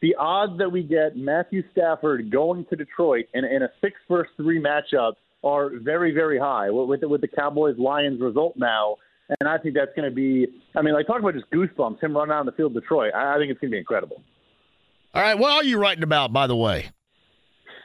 the 0.00 0.14
odds 0.14 0.58
that 0.58 0.70
we 0.70 0.84
get 0.84 1.16
Matthew 1.16 1.64
Stafford 1.72 2.30
going 2.30 2.64
to 2.70 2.76
Detroit 2.76 3.26
in, 3.34 3.44
in 3.44 3.62
a 3.62 3.68
six 3.80 3.96
versus 4.08 4.32
three 4.36 4.62
matchup 4.62 5.14
are 5.42 5.70
very 5.74 6.12
very 6.12 6.38
high 6.38 6.70
with 6.70 7.02
with 7.02 7.20
the 7.20 7.28
Cowboys 7.28 7.76
Lions 7.76 8.20
result 8.20 8.54
now. 8.56 8.96
And 9.40 9.48
I 9.48 9.58
think 9.58 9.74
that's 9.74 9.90
going 9.96 10.08
to 10.08 10.14
be, 10.14 10.46
I 10.76 10.82
mean, 10.82 10.94
like 10.94 11.08
talk 11.08 11.18
about 11.18 11.34
just 11.34 11.50
goosebumps, 11.50 12.00
him 12.00 12.16
running 12.16 12.32
out 12.32 12.40
on 12.40 12.46
the 12.46 12.52
field 12.52 12.74
Detroit. 12.74 13.12
I, 13.12 13.34
I 13.34 13.38
think 13.38 13.50
it's 13.50 13.60
going 13.60 13.72
to 13.72 13.74
be 13.74 13.78
incredible. 13.78 14.22
All 15.12 15.22
right, 15.22 15.36
what 15.36 15.50
are 15.50 15.64
you 15.64 15.78
writing 15.78 16.04
about, 16.04 16.32
by 16.32 16.46
the 16.46 16.54
way? 16.54 16.90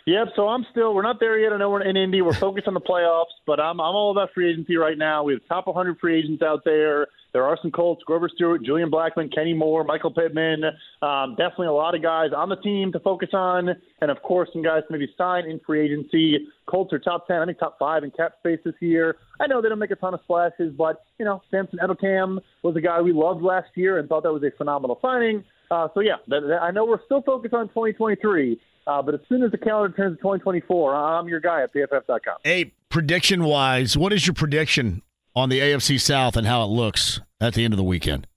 Yep. 0.05 0.29
So 0.35 0.47
I'm 0.47 0.65
still. 0.71 0.95
We're 0.95 1.03
not 1.03 1.19
there 1.19 1.37
yet. 1.37 1.53
I 1.53 1.57
know 1.57 1.69
we're 1.69 1.83
in 1.83 1.95
Indy. 1.95 2.21
We're 2.21 2.33
focused 2.39 2.67
on 2.67 2.73
the 2.73 2.81
playoffs, 2.81 3.33
but 3.45 3.59
I'm 3.59 3.79
I'm 3.79 3.95
all 3.95 4.11
about 4.11 4.29
free 4.33 4.49
agency 4.49 4.77
right 4.77 4.97
now. 4.97 5.23
We 5.23 5.33
have 5.33 5.41
top 5.47 5.67
100 5.67 5.99
free 5.99 6.17
agents 6.17 6.41
out 6.41 6.61
there. 6.65 7.07
There 7.33 7.45
are 7.45 7.57
some 7.61 7.71
Colts: 7.71 8.03
Grover 8.03 8.29
Stewart, 8.33 8.63
Julian 8.63 8.89
Blackmon, 8.91 9.33
Kenny 9.33 9.53
Moore, 9.53 9.83
Michael 9.83 10.11
Pittman. 10.11 10.63
Um, 11.01 11.35
definitely 11.37 11.67
a 11.67 11.73
lot 11.73 11.95
of 11.95 12.01
guys 12.01 12.31
on 12.35 12.49
the 12.49 12.57
team 12.57 12.91
to 12.93 12.99
focus 12.99 13.29
on, 13.33 13.69
and 14.01 14.11
of 14.11 14.21
course 14.21 14.49
some 14.51 14.63
guys 14.63 14.83
to 14.87 14.91
maybe 14.91 15.07
sign 15.17 15.45
in 15.45 15.59
free 15.65 15.85
agency. 15.85 16.47
Colts 16.65 16.91
are 16.93 16.99
top 16.99 17.27
10, 17.27 17.37
I 17.37 17.45
think 17.45 17.59
top 17.59 17.77
five 17.79 18.03
in 18.03 18.11
cap 18.11 18.33
space 18.39 18.59
this 18.65 18.75
year. 18.79 19.17
I 19.39 19.47
know 19.47 19.61
they 19.61 19.69
don't 19.69 19.79
make 19.79 19.91
a 19.91 19.95
ton 19.95 20.13
of 20.13 20.19
splashes, 20.23 20.73
but 20.77 21.05
you 21.19 21.25
know 21.25 21.41
Samson 21.51 21.79
Ebukam 21.81 22.39
was 22.63 22.75
a 22.75 22.81
guy 22.81 23.01
we 23.01 23.13
loved 23.13 23.43
last 23.43 23.69
year 23.75 23.97
and 23.99 24.09
thought 24.09 24.23
that 24.23 24.33
was 24.33 24.43
a 24.43 24.51
phenomenal 24.57 24.99
signing. 25.01 25.43
Uh, 25.69 25.87
so 25.93 26.01
yeah, 26.01 26.15
I 26.61 26.71
know 26.71 26.85
we're 26.85 27.03
still 27.05 27.21
focused 27.21 27.53
on 27.53 27.69
2023. 27.69 28.59
Uh, 28.87 29.01
but 29.01 29.13
as 29.13 29.21
soon 29.29 29.43
as 29.43 29.51
the 29.51 29.57
calendar 29.57 29.95
turns 29.95 30.17
to 30.17 30.21
2024, 30.21 30.95
I'm 30.95 31.27
your 31.27 31.39
guy 31.39 31.61
at 31.63 31.73
PFF.com. 31.73 32.37
Hey, 32.43 32.73
prediction 32.89 33.43
wise, 33.43 33.97
what 33.97 34.11
is 34.11 34.25
your 34.25 34.33
prediction 34.33 35.01
on 35.35 35.49
the 35.49 35.59
AFC 35.59 35.99
South 35.99 36.35
and 36.35 36.47
how 36.47 36.63
it 36.63 36.67
looks 36.67 37.21
at 37.39 37.53
the 37.53 37.63
end 37.63 37.73
of 37.73 37.77
the 37.77 37.83
weekend? 37.83 38.27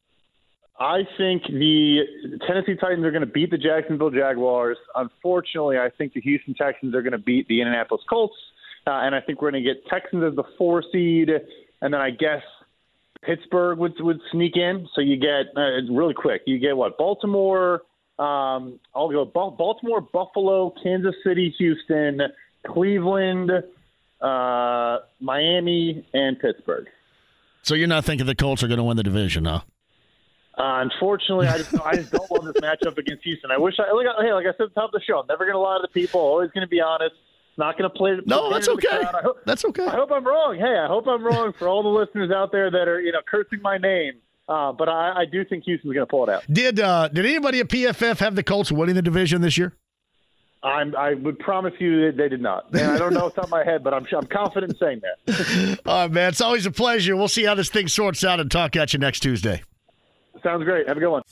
I 0.78 1.02
think 1.16 1.44
the 1.46 2.00
Tennessee 2.46 2.74
Titans 2.74 3.04
are 3.04 3.11
going 3.11 3.20
to 3.20 3.26
beat 3.26 3.50
the 3.50 3.59
Jacksonville 3.59 4.11
Jaguars. 4.11 4.76
Unfortunately, 4.94 5.78
I 5.78 5.88
think 5.96 6.14
the 6.14 6.20
Houston 6.20 6.54
Texans 6.54 6.94
are 6.94 7.02
going 7.02 7.12
to 7.12 7.18
beat 7.18 7.46
the 7.48 7.61
Indianapolis 7.61 8.02
Colts. 8.11 8.35
Uh, 8.87 8.90
and 8.90 9.14
I 9.14 9.20
think 9.20 9.40
we're 9.40 9.52
going 9.52 9.64
to 9.64 9.74
get 9.74 9.87
Texans 9.87 10.24
as 10.24 10.35
the 10.35 10.42
four 10.59 10.83
seed. 10.92 11.30
And 11.80 11.94
then 11.94 12.00
I 12.00 12.11
guess 12.11 12.42
Pittsburgh 13.22 13.78
would, 13.78 13.94
would 14.00 14.20
sneak 14.33 14.57
in. 14.57 14.88
So 14.94 15.00
you 15.00 15.16
get, 15.16 15.57
uh, 15.57 15.92
really 15.92 16.12
quick, 16.12 16.42
you 16.44 16.59
get 16.59 16.76
what? 16.76 16.98
Baltimore, 16.98 17.83
um, 18.18 18.79
I'll 18.94 19.11
go 19.11 19.24
Baltimore, 19.24 20.00
Buffalo, 20.00 20.72
Kansas 20.83 21.14
City, 21.24 21.55
Houston, 21.59 22.20
Cleveland, 22.66 23.50
uh, 24.20 24.98
Miami, 25.20 26.07
and 26.14 26.38
Pittsburgh. 26.38 26.87
So 27.62 27.74
you're 27.74 27.88
not 27.88 28.05
thinking 28.05 28.27
the 28.27 28.35
Colts 28.35 28.62
are 28.62 28.68
going 28.68 28.79
to 28.79 28.85
win 28.85 28.96
the 28.96 29.03
division, 29.03 29.46
huh? 29.46 29.61
Uh, 30.57 30.83
unfortunately, 30.83 31.48
I 31.48 31.59
just 31.59 31.74
I 31.81 31.96
just 31.96 32.12
don't 32.12 32.31
love 32.31 32.44
this 32.44 32.62
matchup 32.62 32.96
against 32.96 33.24
Houston. 33.24 33.50
I 33.50 33.59
wish 33.59 33.74
I 33.81 33.92
like 33.92 34.07
hey, 34.20 34.33
like 34.33 34.46
I 34.46 34.53
said 34.57 34.66
at 34.66 34.74
the 34.74 34.81
top 34.81 34.94
of 34.94 35.00
the 35.00 35.05
show, 35.05 35.18
I'm 35.18 35.27
never 35.27 35.44
going 35.44 35.55
to 35.55 35.59
lie 35.59 35.79
to 35.79 35.83
the 35.83 35.88
people. 35.88 36.20
Always 36.20 36.50
going 36.53 36.62
to 36.64 36.68
be 36.68 36.81
honest. 36.81 37.16
Not 37.57 37.77
going 37.77 37.90
to 37.90 37.96
play. 37.96 38.14
The 38.14 38.22
No, 38.27 38.53
that's 38.53 38.68
okay. 38.68 39.05
Hope, 39.22 39.38
that's 39.46 39.64
okay. 39.64 39.87
I 39.87 39.96
hope 39.96 40.11
I'm 40.12 40.24
wrong. 40.24 40.57
Hey, 40.57 40.77
I 40.79 40.87
hope 40.87 41.07
I'm 41.09 41.24
wrong 41.24 41.53
for 41.59 41.68
all 41.68 41.83
the 41.83 41.88
listeners 41.88 42.31
out 42.31 42.53
there 42.53 42.70
that 42.70 42.87
are 42.87 43.00
you 43.00 43.11
know 43.11 43.20
cursing 43.29 43.62
my 43.62 43.79
name. 43.79 44.14
Uh, 44.46 44.72
but 44.72 44.88
I, 44.88 45.20
I, 45.20 45.24
do 45.24 45.42
think 45.44 45.64
Houston's 45.64 45.94
going 45.94 46.07
to 46.07 46.11
pull 46.11 46.24
it 46.24 46.30
out. 46.30 46.44
Did 46.52 46.78
uh, 46.78 47.09
Did 47.09 47.24
anybody 47.24 47.61
at 47.61 47.68
PFF 47.68 48.18
have 48.18 48.35
the 48.35 48.42
Colts 48.42 48.70
winning 48.70 48.94
the 48.94 49.00
division 49.00 49.40
this 49.40 49.57
year? 49.57 49.74
I'm, 50.62 50.96
I 50.96 51.14
would 51.14 51.38
promise 51.38 51.74
you 51.78 52.07
that 52.07 52.16
they 52.16 52.28
did 52.28 52.40
not. 52.40 52.66
And 52.72 52.90
I 52.90 52.98
don't 52.98 53.12
know 53.12 53.26
off 53.26 53.35
the 53.35 53.42
top 53.42 53.44
of 53.44 53.50
my 53.50 53.64
head, 53.64 53.85
but 53.85 53.92
I'm, 53.92 54.07
I'm 54.16 54.26
confident 54.26 54.72
in 54.72 54.78
saying 54.78 55.02
that. 55.02 55.80
All 55.87 56.02
right, 56.02 56.11
man. 56.11 56.30
It's 56.30 56.40
always 56.40 56.64
a 56.64 56.70
pleasure. 56.70 57.16
We'll 57.16 57.28
see 57.28 57.44
how 57.44 57.54
this 57.54 57.68
thing 57.68 57.87
sorts 57.87 58.24
out 58.24 58.40
and 58.40 58.50
talk 58.50 58.74
at 58.74 58.94
you 58.94 58.98
next 58.98 59.20
Tuesday. 59.20 59.62
Sounds 60.42 60.64
great. 60.64 60.88
Have 60.88 60.96
a 60.96 61.00
good 61.00 61.11
one. 61.11 61.22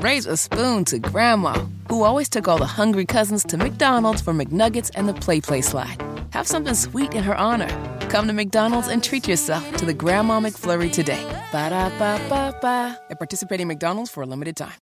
Raise 0.00 0.26
a 0.26 0.36
spoon 0.36 0.84
to 0.86 0.98
Grandma, 0.98 1.66
who 1.88 2.04
always 2.04 2.28
took 2.28 2.48
all 2.48 2.58
the 2.58 2.66
hungry 2.66 3.04
cousins 3.04 3.42
to 3.44 3.56
McDonald's 3.56 4.22
for 4.22 4.32
McNuggets 4.32 4.90
and 4.94 5.08
the 5.08 5.14
Play 5.14 5.40
Play 5.40 5.60
Slide. 5.60 6.00
Have 6.30 6.46
something 6.46 6.74
sweet 6.74 7.14
in 7.14 7.24
her 7.24 7.36
honor. 7.36 7.68
Come 8.10 8.26
to 8.26 8.32
McDonald's 8.32 8.88
and 8.88 9.04
treat 9.04 9.28
yourself 9.28 9.76
to 9.76 9.86
the 9.86 9.94
Grandma 9.94 10.40
McFlurry 10.40 10.90
today. 10.90 11.22
Ba 11.52 11.70
da 11.70 11.88
ba 11.90 12.20
ba 12.28 12.52
ba. 12.60 12.98
At 13.08 13.18
participating 13.18 13.68
McDonald's 13.68 14.10
for 14.10 14.24
a 14.24 14.26
limited 14.26 14.56
time. 14.56 14.74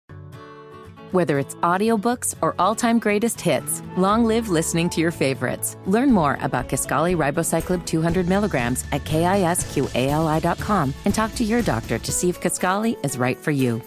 Whether 1.12 1.38
it's 1.38 1.56
audiobooks 1.56 2.36
or 2.42 2.56
all-time 2.58 3.00
greatest 3.00 3.42
hits, 3.42 3.82
long 3.98 4.24
live 4.24 4.48
listening 4.48 4.90
to 4.92 5.02
your 5.02 5.12
favorites. 5.12 5.76
Learn 5.86 6.12
more 6.12 6.38
about 6.42 6.70
Kisqali 6.70 7.18
Ribociclib 7.18 7.86
200 7.86 8.30
milligrams 8.30 8.86
at 8.94 9.04
kisqali.com 9.04 10.94
and 11.04 11.14
talk 11.14 11.36
to 11.36 11.44
your 11.44 11.62
doctor 11.62 11.98
to 11.98 12.12
see 12.12 12.30
if 12.30 12.40
Kisqali 12.40 12.96
is 13.06 13.18
right 13.18 13.38
for 13.38 13.52
you. 13.52 13.82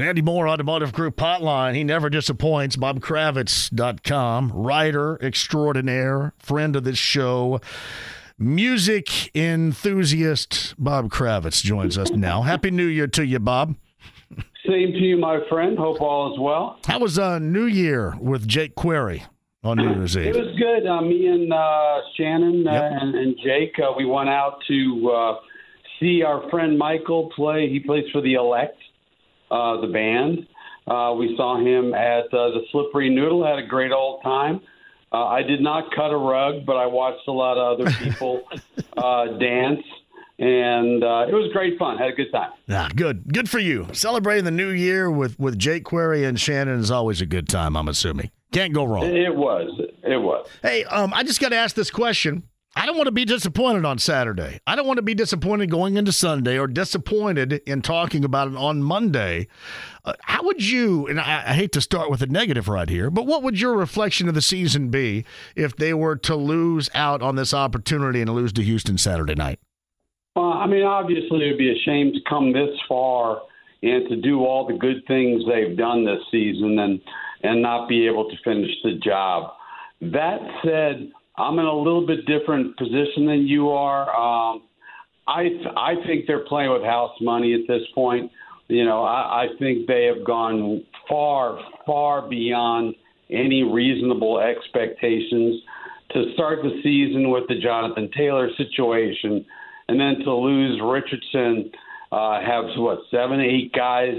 Andy 0.00 0.22
Moore, 0.22 0.48
Automotive 0.48 0.92
Group 0.92 1.16
Hotline. 1.16 1.74
He 1.74 1.84
never 1.84 2.08
disappoints. 2.08 2.76
BobKravitz.com, 2.76 4.52
writer 4.54 5.22
extraordinaire, 5.22 6.32
friend 6.38 6.76
of 6.76 6.84
this 6.84 6.96
show, 6.96 7.60
music 8.38 9.34
enthusiast. 9.36 10.74
Bob 10.78 11.10
Kravitz 11.10 11.62
joins 11.62 11.98
us 11.98 12.10
now. 12.10 12.40
Happy 12.40 12.70
New 12.70 12.86
Year 12.86 13.06
to 13.08 13.26
you, 13.26 13.38
Bob. 13.38 13.76
Same 14.66 14.92
to 14.92 14.98
you, 14.98 15.18
my 15.18 15.40
friend. 15.50 15.76
Hope 15.76 16.00
all 16.00 16.32
is 16.32 16.40
well. 16.40 16.78
How 16.86 16.98
was 16.98 17.18
uh, 17.18 17.38
New 17.38 17.66
Year 17.66 18.16
with 18.18 18.48
Jake 18.48 18.74
Query 18.74 19.24
on 19.62 19.76
New 19.76 19.90
Year's 19.90 20.16
Eve? 20.16 20.34
It 20.34 20.36
was 20.36 20.56
good. 20.56 20.88
Uh, 20.88 21.02
me 21.02 21.26
and 21.26 21.52
uh, 21.52 21.98
Shannon 22.16 22.66
uh, 22.66 22.72
yep. 22.72 22.92
and, 23.02 23.14
and, 23.14 23.36
Jake, 23.44 23.74
uh, 23.78 23.92
we 23.94 24.06
went 24.06 24.30
out 24.30 24.58
to 24.68 25.10
uh, 25.10 25.34
see 26.00 26.22
our 26.22 26.48
friend 26.48 26.78
Michael 26.78 27.30
play. 27.36 27.68
He 27.68 27.78
plays 27.78 28.04
for 28.10 28.22
the 28.22 28.34
Elect 28.34 28.78
uh, 29.52 29.80
the 29.80 29.86
band. 29.86 30.46
Uh, 30.86 31.14
we 31.14 31.34
saw 31.36 31.58
him 31.58 31.94
at 31.94 32.24
uh, 32.26 32.50
the 32.50 32.62
Slippery 32.72 33.08
Noodle. 33.08 33.44
Had 33.44 33.58
a 33.58 33.66
great 33.66 33.92
old 33.92 34.22
time. 34.22 34.60
Uh, 35.12 35.26
I 35.26 35.42
did 35.42 35.60
not 35.60 35.94
cut 35.94 36.10
a 36.10 36.16
rug, 36.16 36.64
but 36.66 36.76
I 36.76 36.86
watched 36.86 37.28
a 37.28 37.32
lot 37.32 37.58
of 37.58 37.78
other 37.78 37.90
people 37.98 38.42
uh, 38.96 39.26
dance, 39.38 39.82
and 40.38 41.04
uh, 41.04 41.26
it 41.28 41.34
was 41.34 41.50
great 41.52 41.78
fun. 41.78 41.98
Had 41.98 42.08
a 42.08 42.14
good 42.14 42.32
time. 42.32 42.50
Yeah, 42.66 42.88
good, 42.96 43.32
good 43.32 43.48
for 43.48 43.58
you. 43.58 43.86
Celebrating 43.92 44.44
the 44.44 44.50
new 44.50 44.70
year 44.70 45.10
with 45.10 45.38
with 45.38 45.58
Jake 45.58 45.84
Query 45.84 46.24
and 46.24 46.40
Shannon 46.40 46.80
is 46.80 46.90
always 46.90 47.20
a 47.20 47.26
good 47.26 47.48
time. 47.48 47.76
I'm 47.76 47.88
assuming 47.88 48.30
can't 48.52 48.72
go 48.72 48.84
wrong. 48.84 49.04
It 49.04 49.34
was. 49.34 49.80
It 50.02 50.16
was. 50.16 50.46
Hey, 50.62 50.84
um, 50.84 51.12
I 51.14 51.22
just 51.22 51.40
got 51.40 51.50
to 51.50 51.56
ask 51.56 51.74
this 51.76 51.90
question. 51.90 52.42
I 52.74 52.86
don't 52.86 52.96
want 52.96 53.06
to 53.06 53.12
be 53.12 53.26
disappointed 53.26 53.84
on 53.84 53.98
Saturday. 53.98 54.60
I 54.66 54.76
don't 54.76 54.86
want 54.86 54.96
to 54.96 55.02
be 55.02 55.14
disappointed 55.14 55.70
going 55.70 55.96
into 55.96 56.10
Sunday 56.10 56.58
or 56.58 56.66
disappointed 56.66 57.52
in 57.66 57.82
talking 57.82 58.24
about 58.24 58.48
it 58.48 58.56
on 58.56 58.82
Monday. 58.82 59.48
Uh, 60.04 60.14
how 60.22 60.42
would 60.44 60.64
you, 60.64 61.06
and 61.06 61.20
I, 61.20 61.44
I, 61.48 61.54
hate 61.54 61.72
to 61.72 61.82
start 61.82 62.10
with 62.10 62.22
a 62.22 62.26
negative 62.26 62.68
right 62.68 62.88
here, 62.88 63.10
but 63.10 63.26
what 63.26 63.42
would 63.42 63.60
your 63.60 63.76
reflection 63.76 64.26
of 64.26 64.34
the 64.34 64.40
season 64.40 64.88
be 64.88 65.26
if 65.54 65.76
they 65.76 65.92
were 65.92 66.16
to 66.16 66.34
lose 66.34 66.88
out 66.94 67.20
on 67.20 67.36
this 67.36 67.52
opportunity 67.52 68.22
and 68.22 68.30
lose 68.30 68.54
to 68.54 68.62
Houston 68.62 68.96
Saturday 68.96 69.34
night? 69.34 69.58
Well, 70.34 70.52
I 70.52 70.66
mean, 70.66 70.82
obviously, 70.82 71.44
it 71.44 71.50
would 71.50 71.58
be 71.58 71.70
a 71.70 71.82
shame 71.84 72.12
to 72.14 72.20
come 72.26 72.54
this 72.54 72.70
far 72.88 73.42
and 73.82 74.08
to 74.08 74.16
do 74.16 74.44
all 74.46 74.66
the 74.66 74.78
good 74.78 75.02
things 75.06 75.42
they've 75.46 75.76
done 75.76 76.06
this 76.06 76.20
season 76.30 76.78
and, 76.78 77.00
and 77.42 77.60
not 77.60 77.86
be 77.88 78.06
able 78.06 78.30
to 78.30 78.36
finish 78.42 78.70
the 78.82 78.94
job. 79.04 79.52
That 80.00 80.40
said, 80.64 81.12
I'm 81.36 81.58
in 81.58 81.64
a 81.64 81.74
little 81.74 82.06
bit 82.06 82.26
different 82.26 82.76
position 82.76 83.26
than 83.26 83.46
you 83.46 83.70
are. 83.70 84.08
Um, 84.10 84.62
I 85.26 85.48
I 85.76 85.94
think 86.06 86.26
they're 86.26 86.44
playing 86.44 86.72
with 86.72 86.82
house 86.82 87.16
money 87.20 87.54
at 87.54 87.66
this 87.68 87.82
point. 87.94 88.30
You 88.68 88.84
know, 88.84 89.02
I, 89.02 89.44
I 89.44 89.46
think 89.58 89.86
they 89.86 90.04
have 90.04 90.26
gone 90.26 90.84
far 91.08 91.58
far 91.86 92.28
beyond 92.28 92.94
any 93.30 93.62
reasonable 93.62 94.40
expectations 94.40 95.62
to 96.12 96.32
start 96.34 96.60
the 96.62 96.80
season 96.82 97.30
with 97.30 97.44
the 97.48 97.58
Jonathan 97.60 98.10
Taylor 98.16 98.50
situation, 98.56 99.44
and 99.88 99.98
then 99.98 100.24
to 100.24 100.34
lose 100.34 100.80
Richardson, 100.84 101.70
uh, 102.10 102.40
have 102.40 102.64
what 102.76 103.00
seven 103.10 103.40
eight 103.40 103.72
guys 103.72 104.16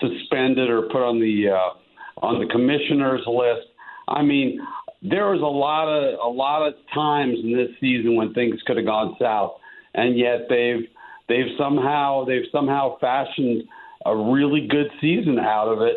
suspended 0.00 0.70
or 0.70 0.82
put 0.82 1.02
on 1.02 1.20
the 1.20 1.50
uh, 1.50 2.26
on 2.26 2.40
the 2.40 2.46
commissioner's 2.46 3.22
list. 3.26 3.68
I 4.08 4.22
mean, 4.22 4.60
there 5.02 5.30
was 5.30 5.40
a 5.40 5.44
lot 5.44 5.88
of 5.88 6.18
a 6.18 6.28
lot 6.28 6.66
of 6.66 6.74
times 6.92 7.38
in 7.42 7.52
this 7.52 7.70
season 7.80 8.16
when 8.16 8.34
things 8.34 8.60
could 8.66 8.76
have 8.76 8.86
gone 8.86 9.16
south, 9.20 9.52
and 9.94 10.18
yet 10.18 10.46
they've 10.48 10.88
they've 11.28 11.56
somehow 11.56 12.24
they've 12.24 12.48
somehow 12.50 12.98
fashioned 12.98 13.62
a 14.06 14.16
really 14.16 14.66
good 14.66 14.90
season 15.00 15.38
out 15.38 15.68
of 15.68 15.82
it. 15.82 15.96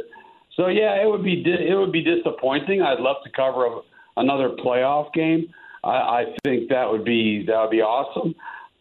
So 0.55 0.67
yeah, 0.67 1.01
it 1.01 1.09
would 1.09 1.23
be 1.23 1.43
it 1.45 1.75
would 1.75 1.91
be 1.91 2.03
disappointing. 2.03 2.81
I'd 2.81 2.99
love 2.99 3.17
to 3.23 3.31
cover 3.31 3.65
a, 3.65 3.79
another 4.17 4.49
playoff 4.49 5.11
game. 5.13 5.51
I, 5.83 5.89
I 5.89 6.25
think 6.43 6.69
that 6.69 6.89
would 6.89 7.05
be 7.05 7.45
that 7.47 7.59
would 7.59 7.71
be 7.71 7.81
awesome, 7.81 8.35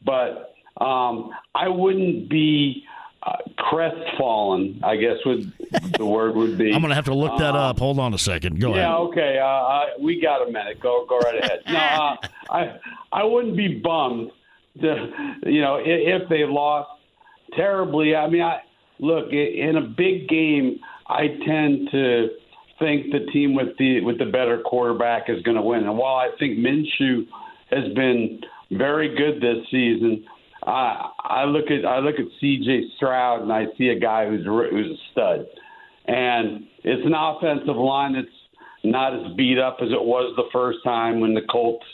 but 0.04 0.54
um, 0.84 1.30
I 1.54 1.68
wouldn't 1.68 2.28
be 2.28 2.84
uh, 3.22 3.36
crestfallen, 3.58 4.80
I 4.82 4.96
guess 4.96 5.16
would 5.26 5.52
the 5.98 6.06
word 6.06 6.34
would 6.36 6.56
be. 6.56 6.70
I'm 6.74 6.80
going 6.80 6.88
to 6.90 6.94
have 6.94 7.04
to 7.06 7.14
look 7.14 7.38
that 7.38 7.50
um, 7.50 7.56
up. 7.56 7.78
Hold 7.78 7.98
on 7.98 8.14
a 8.14 8.18
second. 8.18 8.60
Go 8.60 8.74
yeah, 8.74 8.74
ahead. 8.74 8.88
Yeah, 8.88 8.96
okay. 8.96 9.38
Uh, 9.38 9.44
I, 9.44 9.86
we 10.00 10.20
got 10.20 10.46
a 10.46 10.50
minute. 10.50 10.80
Go 10.80 11.04
go 11.08 11.18
right 11.18 11.36
ahead. 11.36 11.60
No, 11.66 11.78
uh, 11.78 12.16
I 12.50 12.78
I 13.12 13.24
wouldn't 13.24 13.56
be 13.56 13.80
bummed, 13.82 14.30
to, 14.80 15.36
you 15.44 15.60
know, 15.60 15.76
if, 15.76 16.22
if 16.22 16.28
they 16.28 16.44
lost 16.44 16.90
terribly. 17.56 18.16
I 18.16 18.28
mean, 18.28 18.42
I 18.42 18.60
look 18.98 19.32
in 19.32 19.76
a 19.76 19.82
big 19.82 20.28
game. 20.28 20.78
I 21.06 21.26
tend 21.46 21.88
to 21.90 22.28
think 22.78 23.12
the 23.12 23.30
team 23.32 23.54
with 23.54 23.76
the 23.78 24.00
with 24.00 24.18
the 24.18 24.26
better 24.26 24.62
quarterback 24.64 25.28
is 25.28 25.42
going 25.42 25.56
to 25.56 25.62
win. 25.62 25.84
And 25.84 25.98
while 25.98 26.16
I 26.16 26.30
think 26.38 26.58
Minshew 26.58 27.26
has 27.70 27.92
been 27.94 28.40
very 28.72 29.14
good 29.14 29.42
this 29.42 29.64
season, 29.70 30.24
I 30.70 31.10
I 31.18 31.44
look 31.44 31.66
at 31.70 31.84
I 31.84 31.98
look 31.98 32.16
at 32.16 32.26
C.J. 32.40 32.92
Stroud 32.96 33.42
and 33.42 33.52
I 33.52 33.64
see 33.76 33.88
a 33.88 33.98
guy 33.98 34.28
who's 34.28 34.44
who's 34.44 34.86
a 34.86 35.00
stud, 35.12 35.46
and 36.06 36.64
it's 36.84 37.04
an 37.04 37.14
offensive 37.14 37.76
line 37.76 38.14
that's 38.14 38.28
not 38.84 39.14
as 39.14 39.34
beat 39.36 39.58
up 39.58 39.78
as 39.82 39.88
it 39.90 40.02
was 40.02 40.32
the 40.36 40.48
first 40.52 40.78
time 40.84 41.20
when 41.20 41.34
the 41.34 41.42
Colts. 41.50 41.84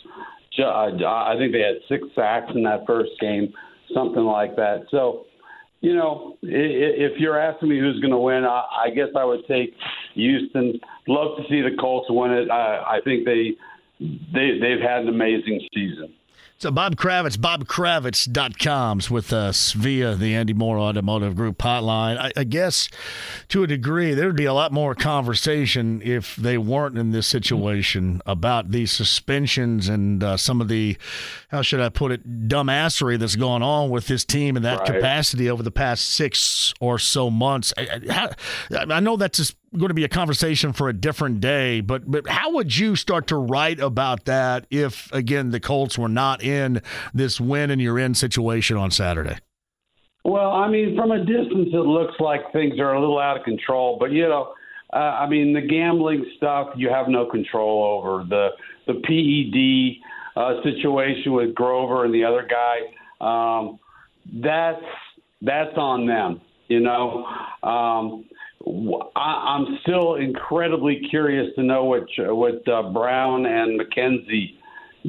Uh, 0.59 0.89
I 1.07 1.35
think 1.37 1.53
they 1.53 1.61
had 1.61 1.77
six 1.87 2.03
sacks 2.15 2.51
in 2.55 2.63
that 2.63 2.87
first 2.87 3.11
game, 3.21 3.53
something 3.93 4.25
like 4.25 4.57
that. 4.57 4.87
So, 4.91 5.27
you 5.83 5.95
know, 5.95 6.39
if 6.43 7.21
you're 7.21 7.39
asking 7.39 7.69
me 7.69 7.79
who's 7.79 8.01
going 8.01 8.13
to 8.13 8.19
win, 8.19 8.45
I 8.47 8.89
guess 8.95 9.09
I 9.15 9.25
would 9.25 9.47
take 9.47 9.75
Houston. 10.15 10.81
Love 11.09 11.37
to 11.37 11.43
see 11.51 11.61
the 11.61 11.77
Colts 11.79 12.07
win 12.09 12.31
it. 12.31 12.51
I, 12.51 12.97
I 12.97 13.01
think 13.05 13.27
they 13.27 13.53
they 14.01 14.59
they've 14.61 14.81
had 14.81 15.03
an 15.03 15.09
amazing 15.09 15.61
season. 15.75 16.15
So 16.59 16.71
Bob 16.71 16.97
Kravitz, 16.97 17.37
bobkravitz.com's 17.37 19.11
with 19.11 19.31
us 19.31 19.73
via 19.73 20.15
the 20.15 20.35
Andy 20.35 20.55
Moore 20.55 20.79
Automotive 20.79 21.37
Group 21.37 21.59
hotline. 21.59 22.17
I, 22.17 22.33
I, 22.35 22.45
guess 22.45 22.89
to 23.49 23.63
a 23.63 23.67
degree, 23.67 24.15
there 24.15 24.27
would 24.27 24.37
be 24.37 24.47
a 24.47 24.55
lot 24.55 24.73
more 24.73 24.95
conversation 24.95 26.01
if 26.03 26.35
they 26.37 26.57
weren't 26.57 26.97
in 26.97 27.11
this 27.11 27.27
situation 27.27 28.23
about 28.25 28.71
these 28.71 28.91
suspensions 28.91 29.91
and 29.91 30.25
uh, 30.25 30.39
some 30.39 30.63
of 30.63 30.69
the, 30.69 30.97
how 31.51 31.61
should 31.61 31.81
I 31.81 31.91
put 31.91 32.11
it, 32.11 32.49
dumbassery 32.49 33.19
that's 33.19 33.37
going 33.37 33.63
on 33.63 33.91
with 33.91 34.07
this 34.07 34.25
team 34.25 34.57
in 34.57 34.63
that 34.63 34.79
right. 34.79 34.95
capacity 34.95 35.51
over 35.51 35.63
the 35.63 35.71
past 35.71 36.09
six 36.09 36.73
or 36.81 36.99
so 36.99 37.29
months. 37.29 37.75
I, 37.77 38.33
I, 38.71 38.95
I 38.95 39.01
know 39.01 39.19
that's 39.19 39.37
just 39.37 39.57
going 39.79 39.89
to 39.89 39.95
be 39.95 40.05
a 40.05 40.09
conversation 40.09 40.73
for 40.73 40.89
a 40.89 40.93
different 40.93 41.41
day, 41.41 41.81
but 41.81 42.11
but 42.11 42.29
how 42.29 42.53
would 42.53 42.77
you 42.77 42.97
start 42.97 43.27
to 43.29 43.37
write 43.37 43.81
about 43.81 44.25
that 44.25 44.67
if 44.71 45.13
again 45.13 45.51
the 45.51 45.61
Colts 45.61 45.99
were 45.99 46.09
not 46.09 46.43
in 46.43 46.83
this 47.15 47.41
win 47.41 47.71
and 47.71 47.81
you're 47.81 47.99
in 47.99 48.15
situation 48.15 48.77
on 48.77 48.91
Saturday? 48.91 49.39
Well, 50.25 50.51
I 50.53 50.69
mean, 50.69 50.97
from 50.97 51.13
a 51.13 51.19
distance, 51.19 51.69
it 51.73 51.87
looks 51.87 52.15
like 52.19 52.53
things 52.53 52.81
are 52.81 52.95
a 52.95 53.01
little 53.01 53.19
out 53.19 53.37
of 53.37 53.45
control, 53.45 53.97
but 53.99 54.13
you 54.13 54.29
know. 54.29 54.55
Uh, 54.93 54.99
I 54.99 55.29
mean, 55.29 55.53
the 55.53 55.61
gambling 55.61 56.25
stuff 56.37 56.69
you 56.77 56.91
have 56.91 57.09
no 57.09 57.27
control 57.27 58.01
over. 58.01 58.25
The 58.25 58.51
the 58.87 58.95
PED 58.95 60.41
uh, 60.41 60.63
situation 60.63 61.33
with 61.33 61.55
Grover 61.55 62.05
and 62.05 62.15
the 62.15 62.25
other 62.25 62.49
guy, 62.49 62.87
um, 63.21 63.81
that's 64.43 64.85
that's 65.43 65.77
on 65.77 66.07
them. 66.07 66.41
You 66.69 66.81
know, 66.81 67.25
um, 67.63 68.25
I, 68.67 69.57
am 69.57 69.79
still 69.83 70.17
incredibly 70.17 71.01
curious 71.11 71.55
to 71.55 71.63
know 71.63 71.85
what 71.85 72.07
what 72.19 72.67
uh, 72.69 72.91
Brown 72.91 73.47
and 73.47 73.81
McKenzie 73.81 74.57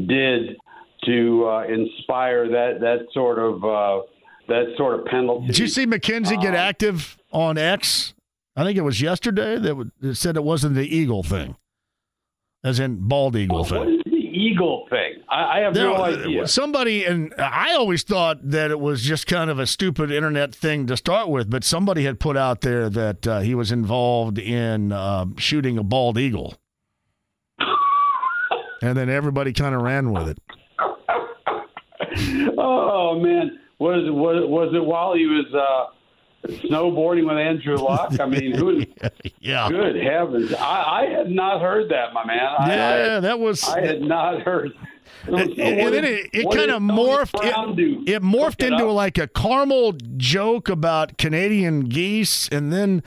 did 0.08 0.58
to 1.06 1.48
uh, 1.48 1.64
inspire 1.64 2.48
that 2.50 2.80
that 2.82 3.08
sort 3.14 3.40
of 3.40 3.64
uh, 3.64 4.06
that 4.48 4.74
sort 4.78 5.00
of 5.00 5.06
penalty. 5.06 5.48
Did 5.48 5.60
you 5.60 5.68
see 5.68 5.86
McKenzie 5.86 6.40
get 6.42 6.54
um, 6.54 6.56
active 6.56 7.18
on 7.32 7.58
X? 7.58 8.14
I 8.56 8.64
think 8.64 8.78
it 8.78 8.82
was 8.82 9.02
yesterday 9.02 9.58
that, 9.58 10.16
said 10.16 10.36
it 10.36 10.44
wasn't 10.44 10.76
the 10.76 10.88
Eagle 10.88 11.24
thing, 11.24 11.56
as 12.64 12.80
in 12.80 13.08
bald 13.08 13.36
eagle 13.36 13.58
well, 13.58 13.86
thing. 13.86 14.02
Eagle 14.38 14.88
thing? 14.90 15.24
I, 15.30 15.58
I 15.58 15.60
have 15.60 15.74
there, 15.74 15.86
no 15.86 15.96
idea. 16.04 16.48
Somebody, 16.48 17.06
and 17.06 17.34
I 17.38 17.74
always 17.74 18.04
thought 18.04 18.38
that 18.50 18.72
it 18.72 18.80
was 18.80 19.02
just 19.02 19.28
kind 19.28 19.50
of 19.50 19.60
a 19.60 19.68
stupid 19.68 20.12
internet 20.12 20.54
thing 20.54 20.88
to 20.88 20.98
start 20.98 21.30
with, 21.30 21.50
but 21.50 21.64
somebody 21.64 22.04
had 22.04 22.20
put 22.20 22.38
out 22.38 22.62
there 22.62 22.90
that 22.90 23.28
uh, 23.28 23.40
he 23.40 23.56
was 23.56 23.72
involved 23.72 24.38
in 24.38 24.92
uh, 24.92 25.26
shooting 25.38 25.78
a 25.78 25.84
bald 25.84 26.18
eagle. 26.18 26.56
and 28.82 28.98
then 28.98 29.10
everybody 29.10 29.54
kind 29.54 29.76
of 29.76 29.82
ran 29.82 30.12
with 30.12 30.30
it. 30.30 30.40
oh 32.58 33.20
man, 33.20 33.60
was 33.80 34.04
was 34.10 34.44
was 34.48 34.74
it 34.74 34.84
while 34.84 35.14
he 35.14 35.26
was 35.26 35.46
uh, 35.54 35.97
snowboarding 36.46 37.28
with 37.28 37.38
Andrew 37.38 37.78
Luck. 37.78 38.20
I 38.20 38.26
mean, 38.26 38.54
who? 38.54 38.86
yeah. 39.40 39.70
Good 39.70 39.96
heavens! 39.96 40.54
I, 40.54 41.04
I 41.04 41.06
had 41.06 41.30
not 41.30 41.62
heard 41.62 41.90
that, 41.90 42.14
my 42.14 42.26
man. 42.26 42.40
I, 42.40 42.76
yeah, 42.76 43.18
I, 43.18 43.20
that 43.22 43.40
was. 43.40 43.64
I 43.64 43.82
had 43.82 44.02
not 44.02 44.42
heard. 44.42 44.74
And, 45.26 45.40
and 45.60 45.94
then 45.94 46.06
it, 46.06 46.30
it 46.32 46.52
kind 46.52 46.72
of 46.72 46.82
morphed. 46.82 47.44
It, 47.44 48.10
it, 48.10 48.22
morphed 48.22 48.66
into 48.66 48.86
like 48.86 49.18
a 49.18 49.28
caramel 49.28 49.94
joke 50.16 50.70
about 50.70 51.18
Canadian 51.18 51.82
geese, 51.82 52.48
and 52.50 52.72
then 52.72 53.04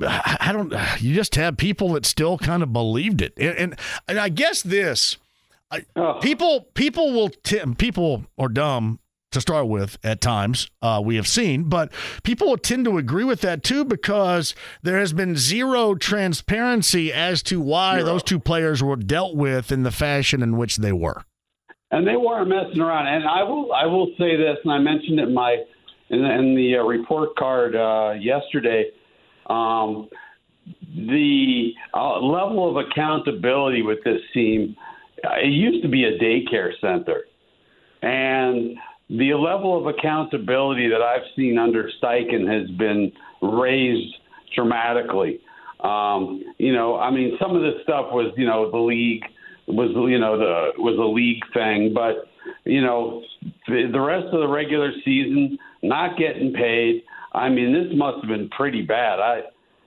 I 0.00 0.50
don't. 0.52 0.72
You 1.00 1.14
just 1.14 1.34
have 1.34 1.56
people 1.56 1.92
that 1.94 2.06
still 2.06 2.38
kind 2.38 2.62
of 2.62 2.72
believed 2.72 3.20
it, 3.20 3.34
and 3.36 3.56
and, 3.58 3.80
and 4.08 4.18
I 4.18 4.28
guess 4.28 4.62
this. 4.62 5.16
I, 5.70 5.84
oh. 5.96 6.20
People, 6.22 6.68
people 6.74 7.12
will. 7.12 7.28
T- 7.28 7.60
people 7.76 8.24
are 8.38 8.48
dumb 8.48 9.00
to 9.32 9.40
start 9.40 9.66
with 9.68 9.98
at 10.02 10.20
times 10.20 10.68
uh, 10.82 11.00
we 11.04 11.16
have 11.16 11.26
seen 11.26 11.64
but 11.64 11.92
people 12.22 12.56
tend 12.56 12.84
to 12.84 12.98
agree 12.98 13.24
with 13.24 13.40
that 13.40 13.62
too 13.62 13.84
because 13.84 14.54
there 14.82 14.98
has 14.98 15.12
been 15.12 15.36
zero 15.36 15.94
transparency 15.94 17.12
as 17.12 17.42
to 17.42 17.60
why 17.60 17.96
zero. 17.96 18.06
those 18.06 18.22
two 18.22 18.38
players 18.38 18.82
were 18.82 18.96
dealt 18.96 19.36
with 19.36 19.70
in 19.72 19.82
the 19.82 19.90
fashion 19.90 20.42
in 20.42 20.56
which 20.56 20.76
they 20.76 20.92
were. 20.92 21.22
And 21.90 22.06
they 22.06 22.16
weren't 22.16 22.48
messing 22.48 22.80
around. 22.80 23.06
And 23.08 23.24
i 23.26 23.42
will 23.42 23.72
i 23.72 23.86
will 23.86 24.08
say 24.18 24.36
this 24.36 24.56
and 24.64 24.72
i 24.72 24.78
mentioned 24.78 25.20
it 25.20 25.28
in 25.28 25.34
my 25.34 25.64
in 26.08 26.22
the, 26.22 26.30
in 26.30 26.54
the 26.54 26.76
uh, 26.76 26.82
report 26.82 27.36
card 27.36 27.74
uh, 27.74 28.14
yesterday. 28.18 28.90
Um, 29.48 30.08
the 30.94 31.72
uh, 31.94 32.18
level 32.20 32.68
of 32.68 32.84
accountability 32.86 33.82
with 33.82 34.02
this 34.04 34.20
team 34.32 34.76
uh, 35.24 35.36
it 35.42 35.52
used 35.52 35.82
to 35.82 35.88
be 35.88 36.04
a 36.04 36.18
daycare 36.18 36.72
center. 36.80 37.24
And 38.02 38.76
the 39.08 39.34
level 39.34 39.78
of 39.78 39.86
accountability 39.86 40.88
that 40.88 41.02
I've 41.02 41.22
seen 41.36 41.58
under 41.58 41.88
Steichen 42.02 42.46
has 42.48 42.68
been 42.76 43.12
raised 43.40 44.14
dramatically. 44.54 45.40
Um, 45.80 46.42
you 46.58 46.72
know, 46.72 46.98
I 46.98 47.10
mean, 47.10 47.36
some 47.40 47.54
of 47.54 47.62
this 47.62 47.82
stuff 47.82 48.06
was, 48.12 48.32
you 48.36 48.46
know, 48.46 48.70
the 48.70 48.78
league 48.78 49.22
was, 49.68 49.90
you 50.10 50.18
know, 50.18 50.38
the 50.38 50.82
was 50.82 50.96
a 50.98 51.06
league 51.06 51.42
thing, 51.52 51.92
but 51.94 52.28
you 52.64 52.80
know, 52.80 53.22
the, 53.68 53.88
the 53.92 54.00
rest 54.00 54.26
of 54.32 54.40
the 54.40 54.48
regular 54.48 54.90
season 55.04 55.58
not 55.82 56.16
getting 56.18 56.52
paid. 56.52 57.02
I 57.32 57.48
mean, 57.48 57.72
this 57.72 57.96
must 57.96 58.18
have 58.22 58.28
been 58.28 58.48
pretty 58.50 58.82
bad. 58.82 59.20
I 59.20 59.42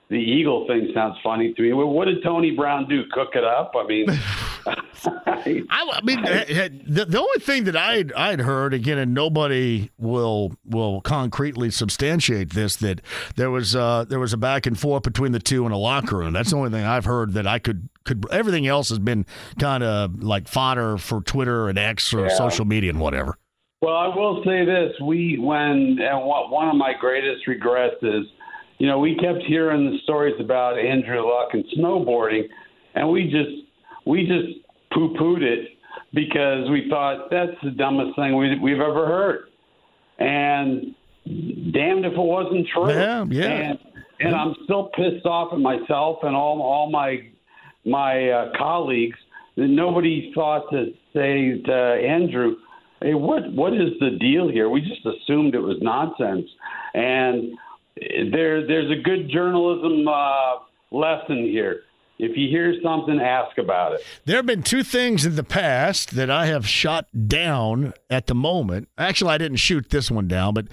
the 0.09 0.15
Eagle 0.15 0.65
thing 0.67 0.89
sounds 0.93 1.17
funny 1.23 1.53
to 1.53 1.61
me. 1.61 1.73
What 1.73 2.05
did 2.05 2.23
Tony 2.23 2.51
Brown 2.51 2.87
do? 2.87 3.03
Cook 3.11 3.29
it 3.35 3.43
up? 3.43 3.73
I 3.75 3.85
mean, 3.85 4.07
I, 5.05 5.65
I, 5.69 6.01
mean, 6.03 6.21
the, 6.21 7.05
the 7.05 7.19
only 7.19 7.39
thing 7.39 7.63
that 7.65 7.75
I'd 7.75 8.11
I'd 8.13 8.41
heard 8.41 8.73
again, 8.73 8.97
and 8.97 9.13
nobody 9.13 9.91
will 9.97 10.53
will 10.65 11.01
concretely 11.01 11.71
substantiate 11.71 12.53
this 12.53 12.75
that 12.77 13.01
there 13.35 13.49
was 13.49 13.75
uh, 13.75 14.05
there 14.05 14.19
was 14.19 14.33
a 14.33 14.37
back 14.37 14.65
and 14.65 14.77
forth 14.77 15.03
between 15.03 15.31
the 15.31 15.39
two 15.39 15.65
in 15.65 15.71
a 15.71 15.77
locker 15.77 16.17
room. 16.17 16.33
That's 16.33 16.51
the 16.51 16.57
only 16.57 16.71
thing 16.71 16.85
I've 16.85 17.05
heard 17.05 17.33
that 17.33 17.47
I 17.47 17.59
could 17.59 17.89
could. 18.03 18.25
Everything 18.31 18.67
else 18.67 18.89
has 18.89 18.99
been 18.99 19.25
kind 19.59 19.83
of 19.83 20.21
like 20.21 20.47
fodder 20.47 20.97
for 20.97 21.21
Twitter 21.21 21.69
and 21.69 21.77
X 21.77 22.13
or 22.13 22.27
yeah. 22.27 22.37
social 22.37 22.65
media 22.65 22.89
and 22.89 22.99
whatever. 22.99 23.37
Well, 23.81 23.95
I 23.95 24.07
will 24.07 24.43
say 24.45 24.65
this: 24.65 24.93
we 25.01 25.37
when 25.39 25.97
and 26.01 26.25
what, 26.25 26.51
one 26.51 26.67
of 26.67 26.75
my 26.75 26.93
greatest 26.99 27.47
regrets 27.47 27.95
is, 28.01 28.25
you 28.77 28.87
know, 28.87 28.99
we 28.99 29.15
kept 29.15 29.43
hearing 29.47 29.89
the 29.89 29.97
stories 30.03 30.35
about 30.39 30.77
Andrew 30.77 31.25
Luck 31.25 31.49
and 31.53 31.63
snowboarding, 31.77 32.43
and 32.95 33.09
we 33.09 33.23
just 33.23 33.68
we 34.09 34.25
just 34.25 34.65
poo 34.91 35.13
pooed 35.15 35.43
it 35.43 35.69
because 36.13 36.69
we 36.69 36.87
thought 36.89 37.29
that's 37.29 37.55
the 37.63 37.71
dumbest 37.71 38.15
thing 38.15 38.35
we, 38.35 38.57
we've 38.59 38.79
ever 38.79 39.05
heard, 39.05 39.49
and 40.17 40.95
damned 41.71 42.05
if 42.05 42.13
it 42.13 42.17
wasn't 42.17 42.67
true. 42.73 42.89
Yeah, 42.89 43.25
yeah. 43.29 43.45
And, 43.45 43.79
and 44.19 44.35
I'm 44.35 44.55
still 44.63 44.89
pissed 44.95 45.25
off 45.25 45.53
at 45.53 45.59
myself 45.59 46.19
and 46.23 46.35
all 46.35 46.61
all 46.61 46.89
my 46.89 47.29
my 47.85 48.29
uh, 48.29 48.51
colleagues 48.57 49.17
that 49.55 49.67
nobody 49.67 50.31
thought 50.33 50.69
to 50.71 50.91
say 51.13 51.61
to 51.65 51.73
Andrew 51.73 52.55
hey, 53.01 53.13
what 53.13 53.51
what 53.53 53.73
is 53.73 53.91
the 53.99 54.17
deal 54.19 54.49
here? 54.49 54.69
We 54.69 54.81
just 54.81 55.05
assumed 55.05 55.55
it 55.55 55.59
was 55.59 55.77
nonsense, 55.81 56.49
and 56.93 57.53
there 58.31 58.65
there's 58.65 58.91
a 58.91 59.01
good 59.01 59.29
journalism 59.31 60.07
uh, 60.07 60.55
lesson 60.91 61.43
here. 61.43 61.81
If 62.19 62.35
you 62.35 62.49
hear 62.49 62.75
something, 62.83 63.21
ask 63.21 63.57
about 63.57 63.93
it. 63.93 64.01
There 64.25 64.35
have 64.35 64.45
been 64.45 64.61
two 64.61 64.83
things 64.83 65.25
in 65.25 65.37
the 65.37 65.43
past 65.43 66.11
that 66.11 66.29
I 66.29 66.47
have 66.47 66.67
shot 66.67 67.07
down 67.27 67.93
at 68.09 68.27
the 68.27 68.35
moment. 68.35 68.89
Actually, 68.97 69.31
I 69.31 69.37
didn't 69.37 69.57
shoot 69.57 69.89
this 69.89 70.11
one 70.11 70.27
down, 70.27 70.53
but. 70.53 70.67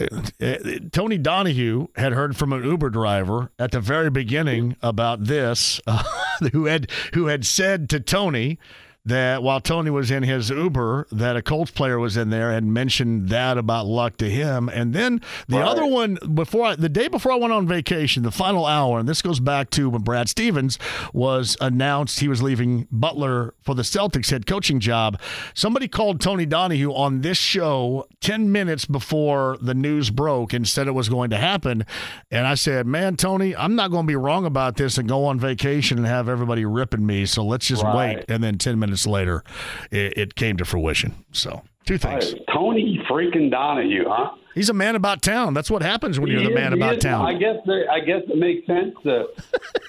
Uh, 0.00 0.22
uh, 0.40 0.56
Tony 0.90 1.16
Donahue 1.16 1.86
had 1.94 2.14
heard 2.14 2.36
from 2.36 2.52
an 2.52 2.64
Uber 2.64 2.90
driver 2.90 3.52
at 3.60 3.70
the 3.70 3.78
very 3.78 4.10
beginning 4.10 4.74
about 4.82 5.22
this, 5.22 5.80
uh, 5.86 6.02
who 6.50 6.64
had 6.64 6.90
who 7.14 7.26
had 7.26 7.46
said 7.46 7.88
to 7.90 8.00
Tony 8.00 8.58
that 9.06 9.42
while 9.42 9.60
Tony 9.60 9.90
was 9.90 10.10
in 10.10 10.22
his 10.22 10.48
Uber, 10.48 11.06
that 11.12 11.36
a 11.36 11.42
Colts 11.42 11.70
player 11.70 11.98
was 11.98 12.16
in 12.16 12.30
there 12.30 12.50
and 12.50 12.72
mentioned 12.72 13.28
that 13.28 13.58
about 13.58 13.84
luck 13.86 14.16
to 14.16 14.30
him. 14.30 14.70
And 14.70 14.94
then 14.94 15.20
the 15.46 15.58
right. 15.58 15.68
other 15.68 15.84
one 15.84 16.18
before 16.34 16.66
I, 16.66 16.76
the 16.76 16.88
day 16.88 17.08
before 17.08 17.32
I 17.32 17.36
went 17.36 17.52
on 17.52 17.66
vacation, 17.66 18.22
the 18.22 18.30
final 18.30 18.64
hour, 18.64 18.98
and 18.98 19.08
this 19.08 19.20
goes 19.20 19.40
back 19.40 19.68
to 19.70 19.90
when 19.90 20.02
Brad 20.02 20.30
Stevens 20.30 20.78
was 21.12 21.54
announced 21.60 22.20
he 22.20 22.28
was 22.28 22.42
leaving 22.42 22.88
Butler 22.90 23.52
for 23.60 23.74
the 23.74 23.82
Celtics 23.82 24.30
head 24.30 24.46
coaching 24.46 24.80
job. 24.80 25.20
Somebody 25.52 25.86
called 25.86 26.20
Tony 26.20 26.46
Donahue 26.46 26.94
on 26.94 27.20
this 27.20 27.36
show 27.36 28.06
10 28.20 28.50
minutes 28.50 28.86
before 28.86 29.58
the 29.60 29.74
news 29.74 30.08
broke 30.08 30.54
and 30.54 30.66
said 30.66 30.88
it 30.88 30.92
was 30.92 31.10
going 31.10 31.28
to 31.28 31.36
happen. 31.36 31.84
And 32.30 32.46
I 32.46 32.54
said, 32.54 32.86
Man, 32.86 33.16
Tony, 33.16 33.54
I'm 33.54 33.74
not 33.74 33.90
going 33.90 34.06
to 34.06 34.10
be 34.10 34.16
wrong 34.16 34.46
about 34.46 34.76
this 34.76 34.96
and 34.96 35.06
go 35.06 35.26
on 35.26 35.38
vacation 35.38 35.98
and 35.98 36.06
have 36.06 36.26
everybody 36.26 36.64
ripping 36.64 37.04
me. 37.04 37.26
So 37.26 37.44
let's 37.44 37.66
just 37.66 37.82
right. 37.82 38.16
wait. 38.16 38.24
And 38.28 38.42
then 38.42 38.56
10 38.56 38.78
minutes 38.78 38.93
minutes 38.94 39.06
later, 39.06 39.42
it, 39.90 40.16
it 40.16 40.34
came 40.34 40.56
to 40.56 40.64
fruition. 40.64 41.24
So, 41.32 41.62
two 41.84 41.98
things. 41.98 42.34
Uh, 42.34 42.52
Tony 42.52 43.00
freaking 43.10 43.50
Donahue, 43.50 44.04
huh? 44.06 44.30
He's 44.54 44.68
a 44.68 44.74
man 44.74 44.94
about 44.94 45.20
town. 45.20 45.52
That's 45.52 45.70
what 45.70 45.82
happens 45.82 46.20
when 46.20 46.28
he 46.30 46.34
you're 46.34 46.44
the 46.44 46.54
man 46.54 46.72
about 46.72 47.00
town. 47.00 47.26
I 47.26 47.34
guess 47.34 47.56
I 47.90 47.98
guess 47.98 48.22
it 48.28 48.38
makes 48.38 48.64
sense 48.68 48.94
to, 49.02 49.26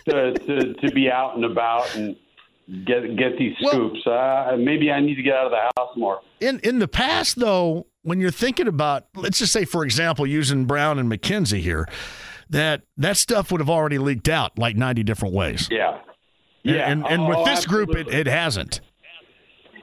to, 0.10 0.34
to 0.34 0.74
to 0.74 0.92
be 0.92 1.10
out 1.12 1.36
and 1.36 1.46
about 1.46 1.96
and 1.96 2.16
get 2.84 3.16
get 3.16 3.38
these 3.38 3.56
scoops. 3.58 4.00
Well, 4.08 4.54
uh, 4.54 4.58
maybe 4.58 4.92
I 4.92 5.00
need 5.02 5.16
to 5.16 5.22
get 5.22 5.36
out 5.36 5.46
of 5.46 5.52
the 5.52 5.72
house 5.78 5.96
more. 5.96 6.22
In 6.40 6.60
in 6.64 6.80
the 6.80 6.88
past, 6.88 7.36
though, 7.36 7.86
when 8.02 8.20
you're 8.20 8.32
thinking 8.32 8.68
about, 8.68 9.06
let's 9.16 9.38
just 9.38 9.54
say, 9.54 9.66
for 9.66 9.86
example, 9.86 10.26
using 10.26 10.66
Brown 10.66 10.98
and 10.98 11.12
McKenzie 11.12 11.62
here, 11.62 11.88
that 12.50 12.82
that 12.98 13.18
stuff 13.18 13.52
would 13.52 13.62
have 13.62 13.70
already 13.70 14.00
leaked 14.00 14.30
out 14.30 14.58
like 14.58 14.76
90 14.76 15.04
different 15.04 15.36
ways. 15.36 15.68
Yeah. 15.70 16.00
Yeah. 16.64 16.90
And, 16.90 17.06
and, 17.06 17.28
with 17.28 17.38
oh, 17.38 17.46
this 17.46 17.60
absolutely. 17.60 17.94
group, 17.94 18.08
it, 18.08 18.14
it 18.16 18.28
hasn't 18.28 18.82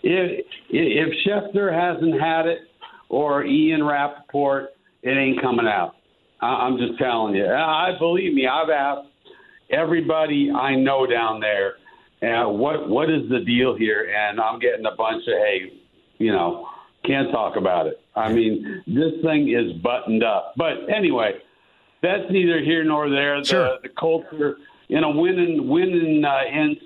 if 0.03 0.47
if 0.71 1.27
Schefter 1.27 1.73
hasn't 1.73 2.21
had 2.21 2.47
it 2.47 2.61
or 3.09 3.45
Ian 3.45 3.85
Rapoport, 3.85 4.71
it 5.03 5.11
ain't 5.11 5.41
coming 5.41 5.67
out. 5.67 5.95
I'm 6.41 6.77
just 6.77 6.99
telling 6.99 7.37
you. 7.37 7.47
I 7.47 7.93
believe 7.99 8.35
me. 8.35 8.49
I've 8.49 8.71
asked 8.71 9.09
everybody 9.71 10.51
I 10.51 10.75
know 10.75 11.07
down 11.07 11.41
there, 11.41 11.75
uh, 12.23 12.49
what 12.49 12.89
what 12.89 13.11
is 13.11 13.29
the 13.31 13.41
deal 13.41 13.77
here? 13.77 14.13
And 14.17 14.41
I'm 14.41 14.59
getting 14.59 14.87
a 14.87 14.95
bunch 14.97 15.23
of 15.27 15.35
hey, 15.35 15.73
you 16.19 16.33
know, 16.33 16.69
can't 17.05 17.31
talk 17.31 17.57
about 17.57 17.87
it. 17.87 18.01
I 18.15 18.33
mean, 18.33 18.83
this 18.87 19.13
thing 19.23 19.49
is 19.49 19.73
buttoned 19.83 20.23
up. 20.23 20.55
But 20.57 20.89
anyway, 20.95 21.33
that's 22.03 22.25
neither 22.31 22.61
here 22.61 22.85
nor 22.85 23.09
there. 23.09 23.43
Sure. 23.45 23.79
The, 23.83 23.89
the 23.89 23.95
culture 23.99 24.57
in 24.89 25.03
a 25.05 25.11
winning 25.11 25.69
winning 25.69 26.25
uh, 26.25 26.43
in 26.53 26.77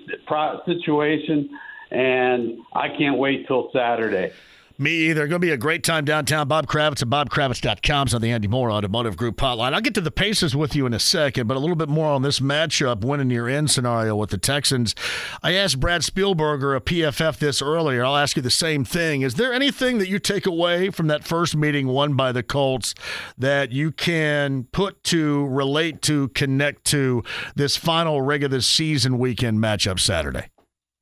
situation 0.65 1.49
and 1.91 2.59
I 2.73 2.89
can't 2.89 3.17
wait 3.17 3.47
till 3.47 3.69
Saturday. 3.73 4.31
Me 4.79 4.91
either. 5.09 5.21
Going 5.21 5.41
to 5.41 5.45
be 5.47 5.51
a 5.51 5.57
great 5.57 5.83
time 5.83 6.05
downtown. 6.05 6.47
Bob 6.47 6.67
Kravitz 6.67 7.01
at 7.01 7.09
bobkravitz.com 7.09 8.09
on 8.13 8.21
the 8.21 8.29
Andy 8.29 8.47
Moore 8.47 8.69
Automotive 8.69 9.17
Group 9.17 9.37
hotline. 9.37 9.73
I'll 9.73 9.81
get 9.81 9.95
to 9.95 10.01
the 10.01 10.11
Pacers 10.11 10.55
with 10.55 10.75
you 10.75 10.85
in 10.85 10.93
a 10.93 10.99
second, 10.99 11.47
but 11.47 11.57
a 11.57 11.59
little 11.59 11.75
bit 11.75 11.89
more 11.89 12.11
on 12.11 12.21
this 12.21 12.39
matchup, 12.39 13.03
winning 13.03 13.31
your 13.31 13.49
end 13.49 13.71
scenario 13.71 14.15
with 14.15 14.29
the 14.29 14.37
Texans. 14.37 14.93
I 15.41 15.55
asked 15.55 15.79
Brad 15.79 16.01
Spielberger 16.01 16.77
a 16.77 16.79
PFF 16.79 17.39
this 17.39 17.59
earlier. 17.59 18.05
I'll 18.05 18.17
ask 18.17 18.35
you 18.35 18.43
the 18.43 18.51
same 18.51 18.85
thing. 18.85 19.23
Is 19.23 19.33
there 19.33 19.51
anything 19.51 19.97
that 19.97 20.09
you 20.09 20.19
take 20.19 20.45
away 20.45 20.91
from 20.91 21.07
that 21.07 21.23
first 21.23 21.55
meeting 21.55 21.87
won 21.87 22.13
by 22.13 22.31
the 22.31 22.43
Colts 22.43 22.93
that 23.35 23.71
you 23.71 23.91
can 23.91 24.65
put 24.65 25.03
to, 25.05 25.47
relate 25.47 26.03
to, 26.03 26.27
connect 26.29 26.85
to 26.85 27.23
this 27.55 27.75
final 27.75 28.21
regular 28.21 28.61
season 28.61 29.17
weekend 29.17 29.57
matchup 29.57 29.99
Saturday? 29.99 30.49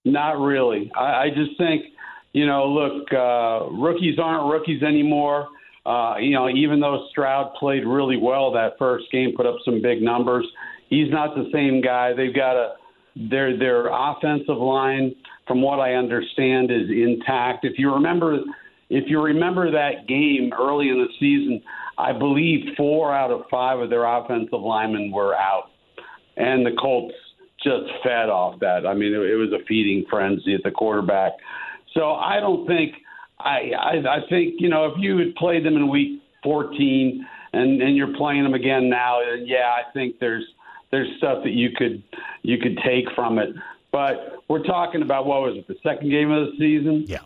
Not 0.05 0.39
really. 0.39 0.91
I, 0.95 1.23
I 1.23 1.29
just 1.35 1.57
think, 1.57 1.85
you 2.33 2.45
know, 2.45 2.67
look, 2.67 3.11
uh, 3.11 3.71
rookies 3.71 4.17
aren't 4.19 4.51
rookies 4.51 4.83
anymore. 4.83 5.49
Uh, 5.85 6.15
you 6.17 6.31
know, 6.31 6.49
even 6.49 6.79
though 6.79 7.07
Stroud 7.11 7.53
played 7.59 7.85
really 7.85 8.17
well 8.17 8.51
that 8.53 8.73
first 8.79 9.05
game, 9.11 9.33
put 9.35 9.45
up 9.45 9.57
some 9.65 9.81
big 9.81 10.01
numbers, 10.01 10.45
he's 10.89 11.11
not 11.11 11.35
the 11.35 11.49
same 11.53 11.81
guy. 11.81 12.13
They've 12.13 12.35
got 12.35 12.55
a 12.55 12.73
their 13.15 13.57
their 13.57 13.87
offensive 13.87 14.57
line, 14.57 15.15
from 15.47 15.61
what 15.61 15.79
I 15.79 15.93
understand, 15.93 16.69
is 16.69 16.89
intact. 16.89 17.63
If 17.63 17.77
you 17.77 17.93
remember, 17.93 18.39
if 18.89 19.05
you 19.07 19.21
remember 19.21 19.71
that 19.71 20.07
game 20.07 20.51
early 20.59 20.89
in 20.89 20.97
the 20.97 21.07
season, 21.19 21.61
I 21.97 22.11
believe 22.11 22.75
four 22.75 23.13
out 23.13 23.31
of 23.31 23.43
five 23.49 23.79
of 23.79 23.89
their 23.89 24.05
offensive 24.05 24.59
linemen 24.59 25.11
were 25.11 25.33
out, 25.35 25.69
and 26.35 26.65
the 26.65 26.75
Colts 26.79 27.15
just 27.65 27.91
fed 28.03 28.29
off 28.29 28.59
that. 28.61 28.85
I 28.87 28.93
mean, 28.93 29.13
it, 29.13 29.19
it 29.19 29.35
was 29.35 29.51
a 29.51 29.63
feeding 29.65 30.05
frenzy 30.09 30.53
at 30.53 30.63
the 30.63 30.71
quarterback. 30.71 31.33
So 31.93 32.13
I 32.13 32.39
don't 32.39 32.67
think 32.67 32.93
I, 33.39 33.71
I 33.77 34.17
I 34.17 34.19
think 34.29 34.55
you 34.59 34.69
know 34.69 34.85
if 34.85 34.93
you 34.97 35.17
had 35.17 35.35
played 35.35 35.65
them 35.65 35.75
in 35.75 35.89
week 35.89 36.21
14 36.43 37.27
and 37.53 37.81
and 37.81 37.97
you're 37.97 38.15
playing 38.15 38.43
them 38.43 38.53
again 38.53 38.89
now, 38.89 39.19
yeah, 39.43 39.71
I 39.75 39.91
think 39.93 40.19
there's 40.19 40.45
there's 40.91 41.07
stuff 41.17 41.43
that 41.43 41.51
you 41.51 41.71
could 41.75 42.03
you 42.43 42.57
could 42.57 42.77
take 42.85 43.05
from 43.15 43.39
it. 43.39 43.49
But 43.91 44.43
we're 44.49 44.63
talking 44.63 45.01
about 45.01 45.25
what 45.25 45.41
was 45.41 45.57
it, 45.57 45.67
the 45.67 45.75
second 45.81 46.09
game 46.09 46.31
of 46.31 46.47
the 46.47 46.51
season? 46.57 47.05
Yeah. 47.07 47.19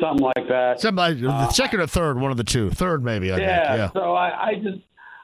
Something 0.00 0.24
like 0.24 0.48
that. 0.48 0.80
Something 0.80 1.22
the 1.22 1.30
uh, 1.30 1.48
second 1.48 1.80
or 1.80 1.86
third, 1.86 2.20
one 2.20 2.30
of 2.30 2.36
the 2.36 2.44
two. 2.44 2.70
Third, 2.70 3.02
maybe. 3.02 3.32
I 3.32 3.38
yeah, 3.38 3.68
think. 3.68 3.78
Yeah. 3.78 4.00
So 4.00 4.12
I, 4.12 4.46
I 4.48 4.54
just 4.54 4.78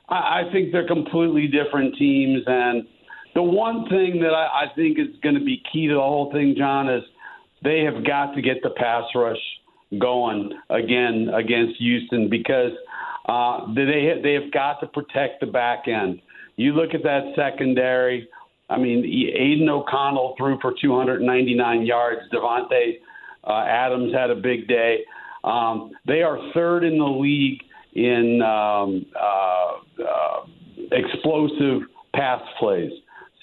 I, 0.08 0.14
I 0.14 0.42
think 0.52 0.72
they're 0.72 0.86
completely 0.86 1.46
different 1.46 1.96
teams, 1.96 2.42
and 2.46 2.86
the 3.36 3.42
one 3.42 3.86
thing 3.90 4.18
that 4.22 4.32
I, 4.32 4.64
I 4.64 4.74
think 4.74 4.98
is 4.98 5.14
going 5.22 5.34
to 5.34 5.44
be 5.44 5.62
key 5.70 5.86
to 5.88 5.94
the 5.94 6.00
whole 6.00 6.32
thing, 6.32 6.54
John, 6.56 6.88
is 6.88 7.02
they 7.62 7.80
have 7.80 8.04
got 8.04 8.34
to 8.34 8.40
get 8.40 8.62
the 8.62 8.70
pass 8.70 9.04
rush 9.14 9.36
going 10.00 10.52
again 10.70 11.28
against 11.34 11.76
Houston 11.78 12.30
because 12.30 12.72
uh, 13.28 13.66
they 13.74 14.18
they 14.22 14.32
have 14.32 14.50
got 14.52 14.80
to 14.80 14.86
protect 14.86 15.40
the 15.40 15.46
back 15.46 15.86
end. 15.86 16.22
You 16.56 16.72
look 16.72 16.94
at 16.94 17.02
that 17.02 17.34
secondary. 17.36 18.26
I 18.70 18.78
mean, 18.78 19.04
Aidan 19.04 19.68
O'Connell 19.68 20.34
threw 20.38 20.58
for 20.60 20.74
299 20.80 21.84
yards. 21.84 22.22
Davante 22.32 22.94
uh, 23.44 23.64
Adams 23.68 24.14
had 24.14 24.30
a 24.30 24.34
big 24.34 24.66
day. 24.66 25.00
Um, 25.44 25.92
they 26.06 26.22
are 26.22 26.38
third 26.54 26.84
in 26.84 26.98
the 26.98 27.04
league 27.04 27.60
in 27.94 28.40
um, 28.42 29.04
uh, 29.14 30.02
uh, 30.02 30.46
explosive 30.90 31.82
pass 32.14 32.40
plays. 32.58 32.90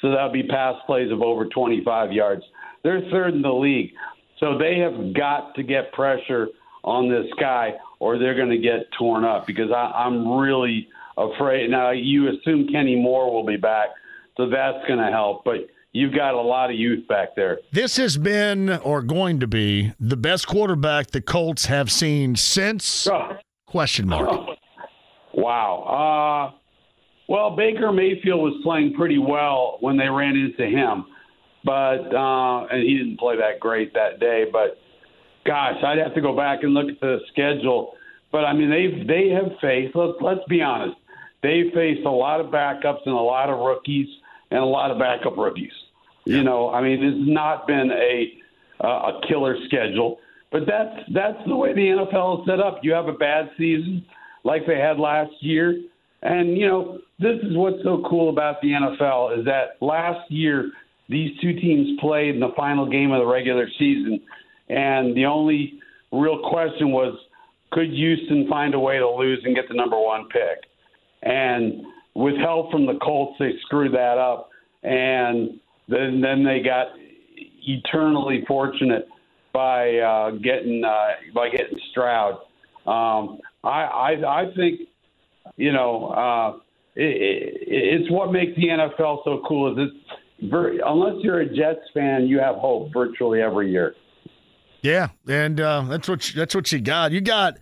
So 0.04 0.12
that 0.12 0.22
would 0.24 0.34
be 0.34 0.44
pass 0.44 0.76
plays 0.86 1.12
of 1.12 1.22
over 1.24 1.46
25 1.46 2.12
yards. 2.12 2.44
They're 2.84 3.02
third 3.10 3.34
in 3.34 3.42
the 3.42 3.52
league. 3.54 3.94
So 4.40 4.58
they 4.60 4.78
have 4.80 5.14
got 5.16 5.56
to 5.56 5.64
get 5.64 5.92
pressure 5.94 6.50
on 6.84 7.10
this 7.10 7.26
guy 7.40 7.74
or 8.00 8.20
they're 8.20 8.36
going 8.36 8.50
to 8.50 8.58
get 8.58 8.92
torn 9.00 9.24
up 9.24 9.48
because 9.48 9.72
I, 9.72 9.92
I'm 10.06 10.28
really 10.38 10.90
afraid. 11.18 11.70
Now, 11.72 11.92
you 11.92 12.28
assume 12.30 12.68
Kenny 12.68 12.96
Moore 12.98 13.34
will 13.34 13.46
be 13.46 13.56
back, 13.56 13.88
so 14.36 14.50
that's 14.50 14.86
going 14.88 15.00
to 15.00 15.10
help. 15.10 15.46
But 15.46 15.68
you've 15.94 16.14
got 16.14 16.34
a 16.34 16.42
lot 16.42 16.70
of 16.70 16.76
youth 16.76 17.08
back 17.08 17.36
there. 17.38 17.60
This 17.72 17.96
has 17.96 18.18
been 18.18 18.70
or 18.70 19.02
going 19.02 19.40
to 19.40 19.48
be 19.48 19.94
the 19.98 20.18
best 20.18 20.46
quarterback 20.48 21.12
the 21.12 21.22
Colts 21.22 21.68
have 21.68 21.90
seen 21.90 22.36
since 22.36 23.08
Oh. 23.08 23.38
question 23.66 24.10
mark. 24.10 24.30
Wow. 25.36 26.52
Uh, 26.54 26.58
well, 27.28 27.56
Baker 27.56 27.92
Mayfield 27.92 28.42
was 28.42 28.60
playing 28.64 28.94
pretty 28.94 29.18
well 29.18 29.78
when 29.80 29.98
they 29.98 30.10
ran 30.10 30.36
into 30.36 30.66
him, 30.66 31.06
but 31.64 32.14
uh, 32.14 32.66
and 32.68 32.84
he 32.84 32.98
didn't 32.98 33.18
play 33.18 33.38
that 33.38 33.60
great 33.60 33.94
that 33.94 34.20
day. 34.20 34.46
But 34.52 34.78
gosh, 35.46 35.76
I'd 35.84 36.00
have 36.00 36.14
to 36.16 36.22
go 36.22 36.36
back 36.36 36.64
and 36.64 36.74
look 36.74 36.90
at 36.90 37.00
the 37.00 37.20
schedule. 37.32 37.96
But 38.32 38.46
I 38.46 38.54
mean, 38.54 38.70
they 38.70 39.04
they 39.06 39.30
have 39.30 39.58
faced. 39.62 39.96
Let's 39.96 40.18
let's 40.22 40.46
be 40.50 40.62
honest. 40.62 40.98
They 41.42 41.72
faced 41.74 42.06
a 42.06 42.12
lot 42.12 42.40
of 42.40 42.48
backups 42.48 43.06
and 43.06 43.14
a 43.14 43.20
lot 43.20 43.50
of 43.50 43.60
rookies 43.60 44.08
and 44.52 44.60
a 44.60 44.66
lot 44.66 44.92
of 44.92 45.00
backup 45.00 45.38
rookies. 45.38 45.74
You 46.26 46.44
know, 46.44 46.70
I 46.70 46.82
mean, 46.82 47.04
it's 47.04 47.30
not 47.30 47.68
been 47.68 47.92
a 47.92 48.34
uh, 48.84 48.88
a 48.88 49.22
killer 49.28 49.58
schedule, 49.66 50.20
but 50.52 50.64
that's 50.68 51.00
that's 51.14 51.38
the 51.48 51.56
way 51.56 51.74
the 51.74 51.82
NFL 51.82 52.42
is 52.42 52.48
set 52.48 52.60
up. 52.60 52.80
You 52.82 52.94
have 52.94 53.08
a 53.08 53.14
bad 53.14 53.50
season 53.58 54.06
like 54.44 54.66
they 54.66 54.78
had 54.78 55.00
last 55.00 55.32
year, 55.42 55.82
and 56.24 56.58
you 56.58 56.68
know, 56.68 57.00
this 57.20 57.36
is 57.44 57.56
what's 57.56 57.84
so 57.84 58.04
cool 58.10 58.30
about 58.30 58.62
the 58.62 58.70
NFL 58.70 59.40
is 59.40 59.46
that 59.46 59.78
last 59.86 60.32
year 60.32 60.72
these 61.10 61.32
two 61.42 61.54
teams 61.54 62.00
played 62.00 62.34
in 62.36 62.40
the 62.40 62.54
final 62.56 62.90
game 62.90 63.12
of 63.12 63.20
the 63.20 63.26
regular 63.26 63.68
season, 63.78 64.22
and 64.70 65.16
the 65.16 65.26
only 65.26 65.80
real 66.12 66.40
question 66.50 66.92
was 66.92 67.18
could 67.72 67.90
Houston 67.90 68.48
find 68.50 68.74
a 68.74 68.80
way 68.80 68.98
to 69.00 69.10
lose 69.10 69.42
and 69.44 69.56
get 69.56 69.66
the 69.68 69.76
number 69.76 70.00
one 70.00 70.28
pick? 70.30 70.64
And 71.24 71.84
with 72.14 72.36
help 72.38 72.72
from 72.72 72.86
the 72.86 73.00
Colts, 73.04 73.36
they 73.40 73.52
screwed 73.66 73.94
that 73.94 74.18
up, 74.18 74.50
and 74.84 75.60
then 75.90 76.22
then 76.22 76.44
they 76.44 76.62
got 76.64 76.88
eternally 77.66 78.44
fortunate 78.48 79.08
by 79.52 79.98
uh, 79.98 80.32
getting 80.32 80.84
uh, 80.86 81.34
by 81.34 81.50
getting 81.50 81.78
Stroud. 81.92 82.36
Um, 82.86 83.40
I, 83.64 84.16
I 84.24 84.42
I 84.42 84.56
think 84.56 84.82
you 85.58 85.72
know 85.72 86.08
uh, 86.08 86.58
it, 86.96 87.04
it, 87.04 87.68
it's 87.68 88.12
what 88.12 88.32
makes 88.32 88.56
the 88.56 88.68
NFL 88.68 89.24
so 89.24 89.42
cool. 89.48 89.72
Is 89.72 89.90
it's 89.90 90.52
very, 90.52 90.80
unless 90.86 91.16
you're 91.24 91.42
a 91.42 91.46
Jets 91.48 91.80
fan, 91.94 92.28
you 92.28 92.40
have 92.40 92.56
hope 92.56 92.92
virtually 92.94 93.42
every 93.42 93.72
year. 93.72 93.96
Yeah, 94.82 95.10
and 95.28 95.62
uh, 95.62 95.82
that's 95.84 96.10
what 96.10 96.30
you, 96.30 96.40
that's 96.40 96.54
what 96.54 96.72
you 96.72 96.80
got. 96.82 97.12
You 97.14 97.22
got. 97.22 97.58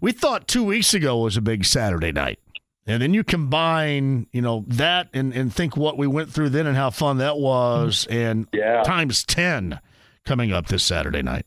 We 0.00 0.10
thought 0.12 0.48
two 0.48 0.64
weeks 0.64 0.92
ago 0.92 1.18
was 1.18 1.36
a 1.36 1.40
big 1.40 1.64
Saturday 1.64 2.10
night, 2.10 2.40
and 2.84 3.00
then 3.00 3.14
you 3.14 3.22
combine, 3.22 4.26
you 4.32 4.42
know, 4.42 4.64
that 4.66 5.08
and 5.14 5.32
and 5.32 5.54
think 5.54 5.76
what 5.76 5.96
we 5.96 6.08
went 6.08 6.32
through 6.32 6.48
then 6.48 6.66
and 6.66 6.76
how 6.76 6.90
fun 6.90 7.18
that 7.18 7.38
was, 7.38 8.08
and 8.10 8.48
Yeah. 8.52 8.82
times 8.82 9.24
ten 9.24 9.78
coming 10.26 10.50
up 10.52 10.66
this 10.66 10.82
Saturday 10.84 11.22
night. 11.22 11.46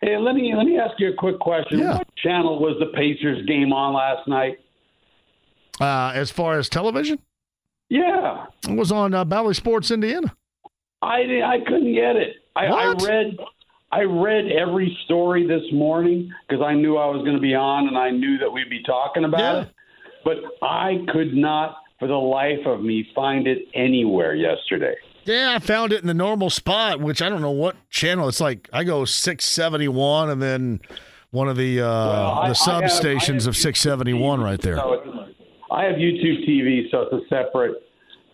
Hey, 0.00 0.16
let 0.16 0.36
me 0.36 0.54
let 0.54 0.66
me 0.66 0.78
ask 0.78 0.92
you 1.00 1.10
a 1.10 1.14
quick 1.14 1.40
question. 1.40 1.80
Yeah. 1.80 1.96
What 1.96 2.06
channel 2.22 2.60
was 2.60 2.76
the 2.78 2.96
Pacers 2.96 3.44
game 3.46 3.72
on 3.72 3.94
last 3.94 4.28
night? 4.28 4.58
Uh, 5.80 6.12
as 6.14 6.30
far 6.30 6.58
as 6.58 6.68
television, 6.68 7.18
Yeah, 7.88 8.46
it 8.68 8.76
was 8.76 8.90
on 8.90 9.12
uh, 9.14 9.24
Bally 9.24 9.54
Sports 9.54 9.90
Indiana. 9.90 10.34
I 11.02 11.42
I 11.44 11.58
couldn't 11.66 11.94
get 11.94 12.16
it. 12.16 12.36
I, 12.56 12.66
I 12.66 12.94
read 12.94 13.36
I 13.92 14.00
read 14.02 14.46
every 14.50 14.96
story 15.04 15.46
this 15.46 15.62
morning 15.72 16.30
because 16.48 16.62
I 16.64 16.74
knew 16.74 16.96
I 16.96 17.06
was 17.06 17.22
going 17.22 17.36
to 17.36 17.40
be 17.40 17.54
on 17.54 17.86
and 17.88 17.96
I 17.98 18.10
knew 18.10 18.38
that 18.38 18.50
we'd 18.50 18.70
be 18.70 18.82
talking 18.82 19.24
about 19.24 19.38
Yeah. 19.40 19.62
it. 19.62 19.68
But 20.24 20.36
I 20.60 21.04
could 21.12 21.34
not, 21.34 21.76
for 22.00 22.08
the 22.08 22.14
life 22.14 22.66
of 22.66 22.82
me, 22.82 23.08
find 23.14 23.46
it 23.46 23.68
anywhere 23.74 24.34
yesterday. 24.34 24.94
Yeah, 25.24 25.52
I 25.54 25.60
found 25.60 25.92
it 25.92 26.00
in 26.00 26.06
the 26.08 26.14
normal 26.14 26.50
spot, 26.50 26.98
which 27.00 27.20
I 27.22 27.28
don't 27.28 27.40
know 27.42 27.50
what 27.52 27.76
channel. 27.90 28.28
It's 28.28 28.40
like 28.40 28.68
I 28.72 28.82
go 28.84 29.04
six 29.04 29.44
seventy 29.44 29.88
one, 29.88 30.30
and 30.30 30.40
then 30.42 30.80
one 31.30 31.48
of 31.48 31.56
the 31.56 31.80
uh, 31.80 31.84
Well, 31.84 32.34
the 32.34 32.40
I 32.40 32.46
have- 32.48 32.56
I 32.56 32.86
substations 32.86 33.40
have 33.42 33.48
of 33.48 33.56
six 33.56 33.80
seventy 33.80 34.14
one 34.14 34.40
right 34.40 34.60
there. 34.60 34.76
So 34.78 35.26
I 35.70 35.84
have 35.84 35.96
YouTube 35.96 36.48
TV, 36.48 36.90
so 36.90 37.02
it's 37.02 37.12
a 37.12 37.28
separate 37.28 37.82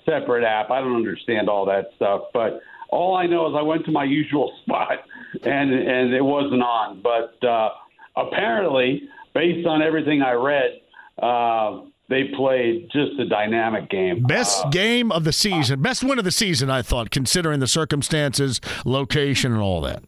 separate 0.04 0.44
app. 0.44 0.70
I 0.70 0.80
don't 0.80 0.96
understand 0.96 1.48
all 1.48 1.64
that 1.66 1.86
stuff, 1.96 2.22
but 2.34 2.60
all 2.90 3.16
I 3.16 3.26
know 3.26 3.48
is 3.48 3.54
I 3.56 3.62
went 3.62 3.84
to 3.86 3.92
my 3.92 4.04
usual 4.04 4.52
spot 4.62 4.98
and 5.44 5.72
and 5.72 6.14
it 6.14 6.24
wasn't 6.24 6.62
on. 6.62 7.02
But 7.02 7.46
uh, 7.46 7.70
apparently, 8.16 9.02
based 9.34 9.66
on 9.66 9.82
everything 9.82 10.22
I 10.22 10.32
read, 10.32 10.80
uh, 11.22 11.86
they 12.08 12.24
played 12.36 12.88
just 12.92 13.18
a 13.18 13.26
dynamic 13.26 13.88
game. 13.90 14.22
Best 14.22 14.70
game 14.70 15.10
of 15.10 15.24
the 15.24 15.32
season, 15.32 15.80
best 15.80 16.04
win 16.04 16.18
of 16.18 16.24
the 16.24 16.30
season, 16.30 16.70
I 16.70 16.82
thought, 16.82 17.10
considering 17.10 17.60
the 17.60 17.66
circumstances, 17.66 18.60
location, 18.84 19.52
and 19.52 19.60
all 19.60 19.80
that. 19.82 20.04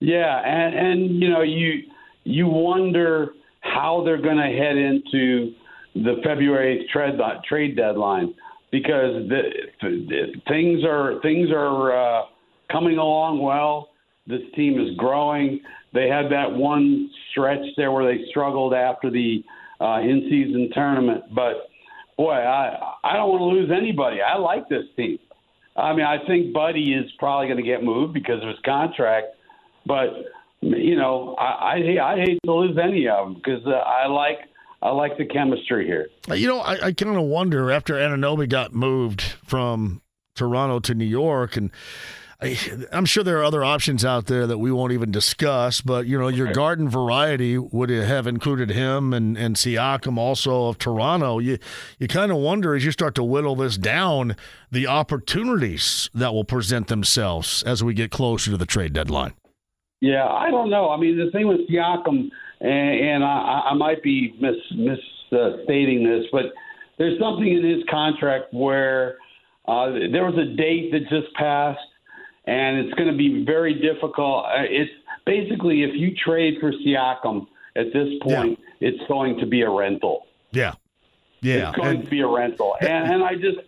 Yeah, 0.00 0.40
and 0.40 0.74
and 0.74 1.22
you 1.22 1.28
know 1.28 1.42
you 1.42 1.82
you 2.24 2.46
wonder 2.46 3.34
how 3.60 4.02
they're 4.04 4.20
going 4.20 4.36
to 4.36 4.42
head 4.42 4.76
into 4.76 5.54
the 5.94 6.20
February 6.24 6.86
8th 6.86 6.92
trade 6.92 7.20
trade 7.48 7.76
deadline 7.76 8.34
because 8.70 9.28
the, 9.28 9.42
the, 9.82 10.32
things 10.48 10.84
are 10.84 11.20
things 11.22 11.48
are 11.52 11.92
uh, 11.96 12.22
coming 12.70 12.98
along 12.98 13.40
well. 13.40 13.90
This 14.26 14.40
team 14.56 14.80
is 14.80 14.96
growing. 14.96 15.60
They 15.92 16.08
had 16.08 16.24
that 16.32 16.50
one 16.50 17.10
stretch 17.30 17.64
there 17.76 17.92
where 17.92 18.04
they 18.04 18.24
struggled 18.30 18.74
after 18.74 19.10
the 19.10 19.44
uh, 19.80 20.00
in-season 20.00 20.70
tournament, 20.74 21.22
but 21.32 21.68
boy, 22.16 22.32
I 22.32 22.94
I 23.04 23.14
don't 23.14 23.28
want 23.30 23.40
to 23.40 23.60
lose 23.60 23.70
anybody. 23.70 24.18
I 24.20 24.36
like 24.38 24.68
this 24.68 24.84
team. 24.96 25.18
I 25.76 25.92
mean, 25.92 26.04
I 26.04 26.24
think 26.26 26.52
Buddy 26.52 26.94
is 26.94 27.10
probably 27.18 27.48
going 27.48 27.58
to 27.58 27.64
get 27.64 27.82
moved 27.82 28.14
because 28.14 28.42
of 28.42 28.48
his 28.48 28.58
contract, 28.64 29.28
but 29.86 30.08
you 30.60 30.96
know, 30.96 31.36
I 31.38 31.76
I, 31.76 32.12
I 32.12 32.16
hate 32.16 32.38
to 32.44 32.52
lose 32.52 32.78
any 32.82 33.08
of 33.08 33.26
them 33.26 33.34
because 33.34 33.64
uh, 33.66 33.70
I 33.70 34.06
like 34.06 34.38
I 34.84 34.90
like 34.90 35.16
the 35.16 35.24
chemistry 35.24 35.86
here. 35.86 36.08
Uh, 36.30 36.34
you 36.34 36.46
know, 36.46 36.60
I, 36.60 36.86
I 36.86 36.92
kind 36.92 37.16
of 37.16 37.22
wonder 37.24 37.72
after 37.72 37.94
Anunoby 37.94 38.46
got 38.48 38.74
moved 38.74 39.22
from 39.46 40.02
Toronto 40.36 40.78
to 40.80 40.94
New 40.94 41.06
York, 41.06 41.56
and 41.56 41.70
I, 42.42 42.58
I'm 42.92 43.06
sure 43.06 43.24
there 43.24 43.38
are 43.38 43.44
other 43.44 43.64
options 43.64 44.04
out 44.04 44.26
there 44.26 44.46
that 44.46 44.58
we 44.58 44.70
won't 44.70 44.92
even 44.92 45.10
discuss. 45.10 45.80
But 45.80 46.06
you 46.06 46.18
know, 46.18 46.28
your 46.28 46.52
garden 46.52 46.90
variety 46.90 47.56
would 47.56 47.88
have 47.88 48.26
included 48.26 48.70
him 48.70 49.14
and 49.14 49.38
and 49.38 49.56
Siakam 49.56 50.18
also 50.18 50.66
of 50.66 50.76
Toronto. 50.76 51.38
You 51.38 51.56
you 51.98 52.06
kind 52.06 52.30
of 52.30 52.36
wonder 52.36 52.74
as 52.74 52.84
you 52.84 52.92
start 52.92 53.14
to 53.14 53.24
whittle 53.24 53.56
this 53.56 53.78
down 53.78 54.36
the 54.70 54.86
opportunities 54.86 56.10
that 56.12 56.34
will 56.34 56.44
present 56.44 56.88
themselves 56.88 57.62
as 57.62 57.82
we 57.82 57.94
get 57.94 58.10
closer 58.10 58.50
to 58.50 58.58
the 58.58 58.66
trade 58.66 58.92
deadline. 58.92 59.32
Yeah, 60.02 60.26
I 60.26 60.50
don't 60.50 60.68
know. 60.68 60.90
I 60.90 60.98
mean, 60.98 61.16
the 61.16 61.30
thing 61.30 61.48
with 61.48 61.66
Siakam, 61.70 62.28
and, 62.64 63.00
and 63.00 63.24
I, 63.24 63.70
I 63.70 63.74
might 63.74 64.02
be 64.02 64.34
mis 64.40 64.56
misstating 64.74 66.04
this, 66.04 66.24
but 66.32 66.46
there's 66.98 67.18
something 67.20 67.46
in 67.46 67.64
his 67.64 67.82
contract 67.90 68.52
where 68.52 69.16
uh, 69.66 69.90
there 70.12 70.24
was 70.24 70.36
a 70.38 70.56
date 70.56 70.92
that 70.92 71.00
just 71.10 71.32
passed, 71.34 71.80
and 72.46 72.78
it's 72.78 72.94
going 72.94 73.10
to 73.10 73.16
be 73.16 73.44
very 73.44 73.74
difficult. 73.74 74.46
Uh, 74.46 74.62
It's 74.80 74.90
basically 75.26 75.82
if 75.82 75.94
you 75.94 76.14
trade 76.14 76.54
for 76.60 76.72
Siakam 76.72 77.46
at 77.76 77.86
this 77.92 78.08
point, 78.22 78.58
it's 78.80 79.02
going 79.08 79.38
to 79.40 79.46
be 79.46 79.62
a 79.62 79.70
rental. 79.70 80.26
Yeah, 80.52 80.74
yeah, 81.40 81.68
It's 81.68 81.76
going 81.76 81.96
and- 81.96 82.04
to 82.04 82.10
be 82.10 82.20
a 82.20 82.26
rental, 82.28 82.76
and, 82.80 83.12
and 83.12 83.24
I 83.24 83.34
just, 83.34 83.58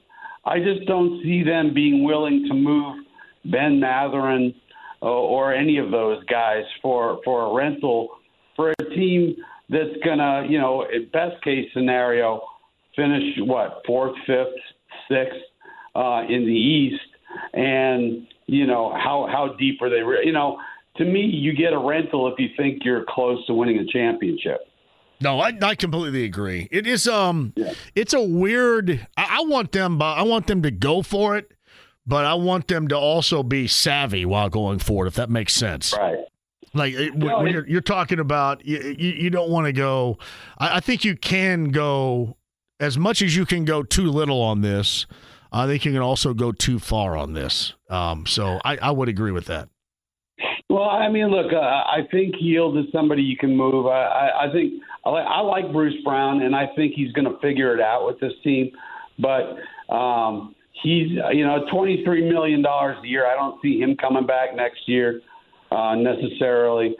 I 0.44 0.59
just 0.61 0.86
don't 0.86 1.22
see 1.22 1.42
them 1.42 1.74
being 1.74 2.05
willing 2.05 2.47
to 2.49 2.55
move 2.55 3.05
Ben 3.44 3.80
Mathurin 3.80 4.55
uh, 5.03 5.07
or 5.07 5.53
any 5.53 5.78
of 5.78 5.90
those 5.90 6.22
guys 6.24 6.64
for 6.82 7.20
for 7.24 7.51
a 7.51 7.55
rental 7.55 8.09
for 8.57 8.71
a 8.71 8.85
team 8.95 9.37
that's 9.69 9.97
gonna, 10.05 10.47
you 10.49 10.59
know, 10.59 10.85
best 11.13 11.43
case 11.45 11.69
scenario, 11.73 12.41
finish 12.95 13.23
what 13.41 13.83
fourth, 13.87 14.17
fifth, 14.27 14.55
sixth 15.09 15.39
uh, 15.95 16.23
in 16.29 16.45
the 16.47 16.53
East, 16.53 17.03
and 17.53 18.27
you 18.47 18.67
know 18.67 18.93
how 18.93 19.29
how 19.31 19.55
deep 19.59 19.81
are 19.83 19.91
they? 19.91 20.03
Re- 20.03 20.25
you 20.25 20.33
know, 20.33 20.59
to 20.97 21.05
me, 21.05 21.21
you 21.21 21.55
get 21.55 21.73
a 21.73 21.79
rental 21.79 22.33
if 22.33 22.39
you 22.39 22.49
think 22.57 22.83
you're 22.85 23.05
close 23.09 23.45
to 23.47 23.55
winning 23.55 23.79
a 23.79 23.87
championship. 23.87 24.61
No, 25.21 25.41
I, 25.41 25.57
I 25.63 25.75
completely 25.75 26.25
agree. 26.25 26.69
It 26.71 26.87
is 26.87 27.09
um, 27.09 27.55
it's 27.95 28.13
a 28.13 28.23
weird. 28.23 29.07
I, 29.17 29.39
I 29.39 29.45
want 29.47 29.73
them, 29.73 30.01
I 30.03 30.23
want 30.23 30.47
them 30.47 30.63
to 30.63 30.71
go 30.71 31.03
for 31.03 31.37
it, 31.37 31.53
but 32.07 32.25
I 32.25 32.35
want 32.35 32.69
them 32.69 32.89
to 32.89 32.97
also 32.97 33.43
be 33.43 33.67
savvy 33.67 34.27
while 34.27 34.51
going 34.51 34.79
forward. 34.79 35.07
If 35.07 35.15
that 35.15 35.31
makes 35.31 35.55
sense. 35.55 35.95
Right. 35.97 36.19
Like 36.77 36.95
it, 36.95 37.14
No, 37.14 37.39
when 37.39 37.53
you're, 37.53 37.66
you're 37.66 37.81
talking 37.81 38.18
about, 38.18 38.64
you, 38.66 38.79
you, 38.99 39.31
don't 39.31 39.51
want 39.51 39.66
to 39.66 39.72
go. 39.72 40.18
I, 40.59 40.77
I 40.77 40.81
think 40.81 41.05
you 41.05 41.16
can 41.16 41.70
go 41.70 42.37
as 42.79 42.99
much 42.99 43.22
as 43.22 43.35
you 43.35 43.47
can 43.47 43.64
go 43.64 43.83
too 43.83 44.11
little 44.11 44.41
on 44.43 44.61
this. 44.61 45.07
I 45.53 45.66
think 45.66 45.85
you 45.85 45.93
can 45.93 46.03
also 46.03 46.35
go 46.35 46.53
too 46.53 46.79
far 46.79 47.16
on 47.16 47.33
this. 47.33 47.72
Um, 47.89 48.27
so 48.27 48.61
I, 48.64 48.77
I 48.77 48.91
would 48.91 49.09
agree 49.09 49.33
with 49.33 49.47
that. 49.47 49.68
Well, 50.68 50.91
I 50.91 51.09
mean, 51.09 51.29
look, 51.29 51.53
uh, 51.53 51.57
I 51.57 52.01
think 52.11 52.35
Hield 52.37 52.77
is 52.77 52.85
somebody 52.93 53.22
you 53.22 53.37
can 53.37 53.57
move. 53.57 53.87
I, 53.87 54.03
I, 54.03 54.47
I 54.49 54.53
think 54.53 54.83
I 55.05 55.11
like, 55.11 55.27
I 55.27 55.41
like 55.41 55.72
Bruce 55.72 55.95
Brown, 56.05 56.43
and 56.43 56.55
I 56.55 56.66
think 56.77 56.93
he's 56.95 57.12
going 57.12 57.24
to 57.24 57.39
figure 57.39 57.74
it 57.74 57.81
out 57.81 58.07
with 58.07 58.20
this 58.20 58.33
team. 58.45 58.70
But 59.18 59.95
um, 59.95 60.55
he's 60.83 61.09
you 61.33 61.47
know 61.47 61.64
twenty 61.72 62.05
three 62.05 62.29
million 62.29 62.61
dollars 62.61 62.99
a 63.03 63.07
year. 63.07 63.27
I 63.27 63.35
don't 63.35 63.62
see 63.62 63.79
him 63.79 63.97
coming 63.97 64.27
back 64.27 64.55
next 64.55 64.87
year 64.87 65.22
uh, 65.71 65.95
necessarily. 65.95 66.97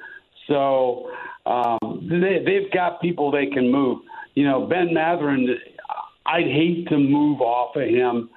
So 0.47 1.11
um, 1.45 2.09
they, 2.09 2.43
they've 2.45 2.71
got 2.73 3.01
people 3.01 3.31
they 3.31 3.47
can 3.47 3.71
move. 3.71 4.01
You 4.35 4.45
know, 4.45 4.67
Ben 4.67 4.93
Mathurin. 4.93 5.57
I'd 6.27 6.47
hate 6.47 6.89
to 6.89 6.99
move 6.99 7.41
off 7.41 7.77
of 7.77 7.89
him 7.89 8.31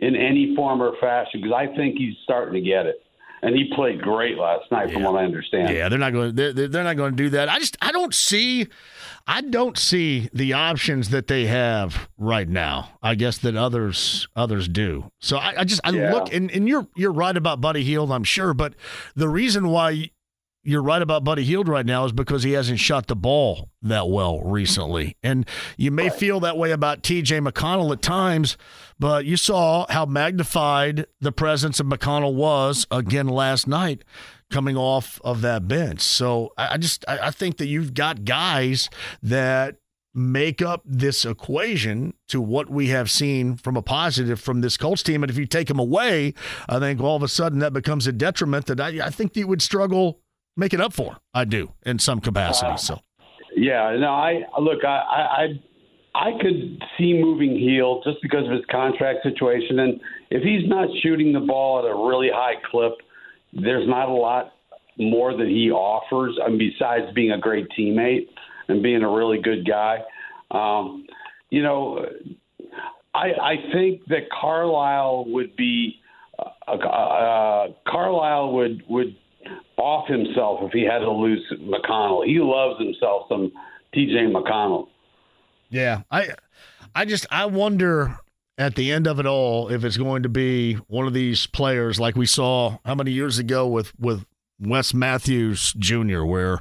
in 0.00 0.16
any 0.16 0.54
form 0.56 0.82
or 0.82 0.96
fashion 0.98 1.42
because 1.42 1.54
I 1.54 1.66
think 1.76 1.96
he's 1.98 2.14
starting 2.24 2.54
to 2.54 2.60
get 2.60 2.86
it 2.86 3.04
and 3.44 3.54
he 3.54 3.70
played 3.74 4.00
great 4.00 4.38
last 4.38 4.70
night, 4.72 4.88
yeah. 4.88 4.94
from 4.94 5.02
what 5.02 5.20
I 5.20 5.24
understand. 5.24 5.74
Yeah, 5.74 5.90
they're 5.90 5.98
not 5.98 6.14
going. 6.14 6.34
They're, 6.34 6.52
they're 6.52 6.82
not 6.82 6.96
going 6.96 7.12
to 7.12 7.16
do 7.16 7.30
that. 7.30 7.50
I 7.50 7.58
just 7.58 7.76
I 7.82 7.92
don't 7.92 8.14
see, 8.14 8.68
I 9.26 9.40
don't 9.40 9.78
see 9.78 10.28
the 10.34 10.52
options 10.52 11.08
that 11.08 11.28
they 11.28 11.46
have 11.46 12.08
right 12.18 12.48
now. 12.48 12.90
I 13.02 13.14
guess 13.14 13.38
that 13.38 13.56
others 13.56 14.28
others 14.36 14.68
do. 14.68 15.10
So 15.20 15.38
I, 15.38 15.60
I 15.60 15.64
just 15.64 15.80
I 15.82 15.90
yeah. 15.90 16.12
look 16.12 16.32
and, 16.32 16.50
and 16.50 16.68
you're 16.68 16.86
you're 16.94 17.12
right 17.12 17.36
about 17.36 17.60
Buddy 17.60 17.82
Hield, 17.82 18.12
I'm 18.12 18.24
sure, 18.24 18.52
but 18.52 18.74
the 19.14 19.28
reason 19.28 19.68
why 19.68 20.10
you're 20.64 20.82
right 20.82 21.02
about 21.02 21.24
Buddy 21.24 21.44
Hield 21.44 21.68
right 21.68 21.84
now 21.84 22.06
is 22.06 22.12
because 22.12 22.42
he 22.42 22.52
hasn't 22.52 22.80
shot 22.80 23.06
the 23.06 23.16
ball 23.16 23.68
that 23.82 24.08
well 24.08 24.40
recently. 24.40 25.16
And 25.22 25.46
you 25.76 25.90
may 25.90 26.08
feel 26.08 26.40
that 26.40 26.56
way 26.56 26.70
about 26.70 27.02
TJ 27.02 27.46
McConnell 27.46 27.92
at 27.92 28.00
times, 28.00 28.56
but 28.98 29.26
you 29.26 29.36
saw 29.36 29.86
how 29.90 30.06
magnified 30.06 31.06
the 31.20 31.32
presence 31.32 31.80
of 31.80 31.86
McConnell 31.86 32.34
was 32.34 32.86
again 32.90 33.28
last 33.28 33.68
night 33.68 34.04
coming 34.50 34.76
off 34.76 35.20
of 35.24 35.40
that 35.42 35.66
bench. 35.68 36.00
So 36.00 36.52
I 36.56 36.76
just 36.78 37.04
I 37.08 37.30
think 37.30 37.56
that 37.58 37.66
you've 37.66 37.94
got 37.94 38.24
guys 38.24 38.88
that 39.22 39.76
make 40.14 40.62
up 40.62 40.82
this 40.84 41.24
equation 41.24 42.14
to 42.28 42.40
what 42.40 42.70
we 42.70 42.88
have 42.88 43.10
seen 43.10 43.56
from 43.56 43.76
a 43.76 43.82
positive 43.82 44.40
from 44.40 44.60
this 44.60 44.76
Colts 44.76 45.02
team. 45.02 45.24
And 45.24 45.30
if 45.30 45.36
you 45.36 45.46
take 45.46 45.66
them 45.66 45.80
away, 45.80 46.34
I 46.68 46.78
think 46.78 47.00
all 47.00 47.16
of 47.16 47.22
a 47.22 47.28
sudden 47.28 47.58
that 47.58 47.72
becomes 47.72 48.06
a 48.06 48.12
detriment 48.12 48.66
that 48.66 48.80
I, 48.80 49.06
I 49.06 49.10
think 49.10 49.36
you 49.36 49.48
would 49.48 49.60
struggle 49.60 50.20
make 50.56 50.72
it 50.72 50.80
up 50.80 50.92
for. 50.92 51.16
I 51.32 51.44
do 51.44 51.72
in 51.84 51.98
some 51.98 52.20
capacity. 52.20 52.76
So, 52.78 53.00
yeah, 53.56 53.96
no, 53.98 54.08
I 54.08 54.42
look, 54.60 54.84
I, 54.84 55.48
I, 56.14 56.28
I 56.28 56.30
could 56.40 56.82
see 56.96 57.14
moving 57.14 57.58
Hield 57.58 58.04
just 58.04 58.18
because 58.22 58.46
of 58.46 58.52
his 58.52 58.64
contract 58.70 59.20
situation, 59.22 59.80
and 59.80 60.00
if 60.30 60.42
he's 60.42 60.68
not 60.68 60.88
shooting 61.02 61.32
the 61.32 61.40
ball 61.40 61.80
at 61.80 61.90
a 61.90 61.94
really 61.94 62.30
high 62.32 62.54
clip, 62.70 62.92
there's 63.54 63.88
not 63.88 64.08
a 64.08 64.12
lot 64.12 64.52
more 64.98 65.36
that 65.36 65.46
he 65.46 65.70
offers. 65.70 66.38
I 66.44 66.50
besides 66.50 67.12
being 67.14 67.32
a 67.32 67.38
great 67.38 67.68
teammate 67.78 68.28
and 68.68 68.82
being 68.82 69.02
a 69.02 69.10
really 69.10 69.40
good 69.40 69.66
guy, 69.66 69.98
um, 70.50 71.06
you 71.50 71.62
know, 71.62 72.04
I, 73.14 73.32
I 73.40 73.54
think 73.72 74.06
that 74.06 74.30
Carlisle 74.30 75.26
would 75.28 75.56
be. 75.56 76.00
Uh, 76.66 76.72
uh, 76.72 77.68
Carlisle 77.86 78.54
would 78.54 78.82
would 78.88 79.14
off 79.76 80.08
himself 80.08 80.60
if 80.62 80.72
he 80.72 80.82
had 80.82 80.98
to 80.98 81.10
lose 81.10 81.40
McConnell. 81.60 82.26
He 82.26 82.40
loves 82.40 82.80
himself 82.80 83.26
some 83.28 83.52
TJ 83.94 84.32
McConnell. 84.32 84.88
Yeah, 85.68 86.02
I 86.10 86.30
I 86.94 87.04
just 87.04 87.26
I 87.30 87.46
wonder 87.46 88.18
at 88.56 88.74
the 88.74 88.92
end 88.92 89.06
of 89.06 89.18
it 89.18 89.26
all 89.26 89.68
if 89.68 89.84
it's 89.84 89.96
going 89.96 90.22
to 90.22 90.28
be 90.28 90.74
one 90.86 91.06
of 91.06 91.12
these 91.12 91.46
players 91.46 91.98
like 91.98 92.16
we 92.16 92.26
saw 92.26 92.78
how 92.84 92.94
many 92.94 93.10
years 93.10 93.38
ago 93.38 93.66
with 93.66 93.92
with 93.98 94.24
Wes 94.60 94.94
Matthews 94.94 95.72
Jr. 95.74 96.22
where 96.22 96.60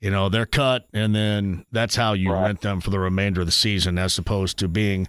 you 0.00 0.10
know 0.10 0.28
they're 0.28 0.46
cut 0.46 0.86
and 0.92 1.14
then 1.14 1.66
that's 1.72 1.96
how 1.96 2.12
you 2.12 2.32
right. 2.32 2.46
rent 2.46 2.60
them 2.60 2.80
for 2.80 2.90
the 2.90 2.98
remainder 2.98 3.40
of 3.40 3.46
the 3.46 3.52
season 3.52 3.98
as 3.98 4.16
opposed 4.16 4.58
to 4.58 4.68
being 4.68 5.08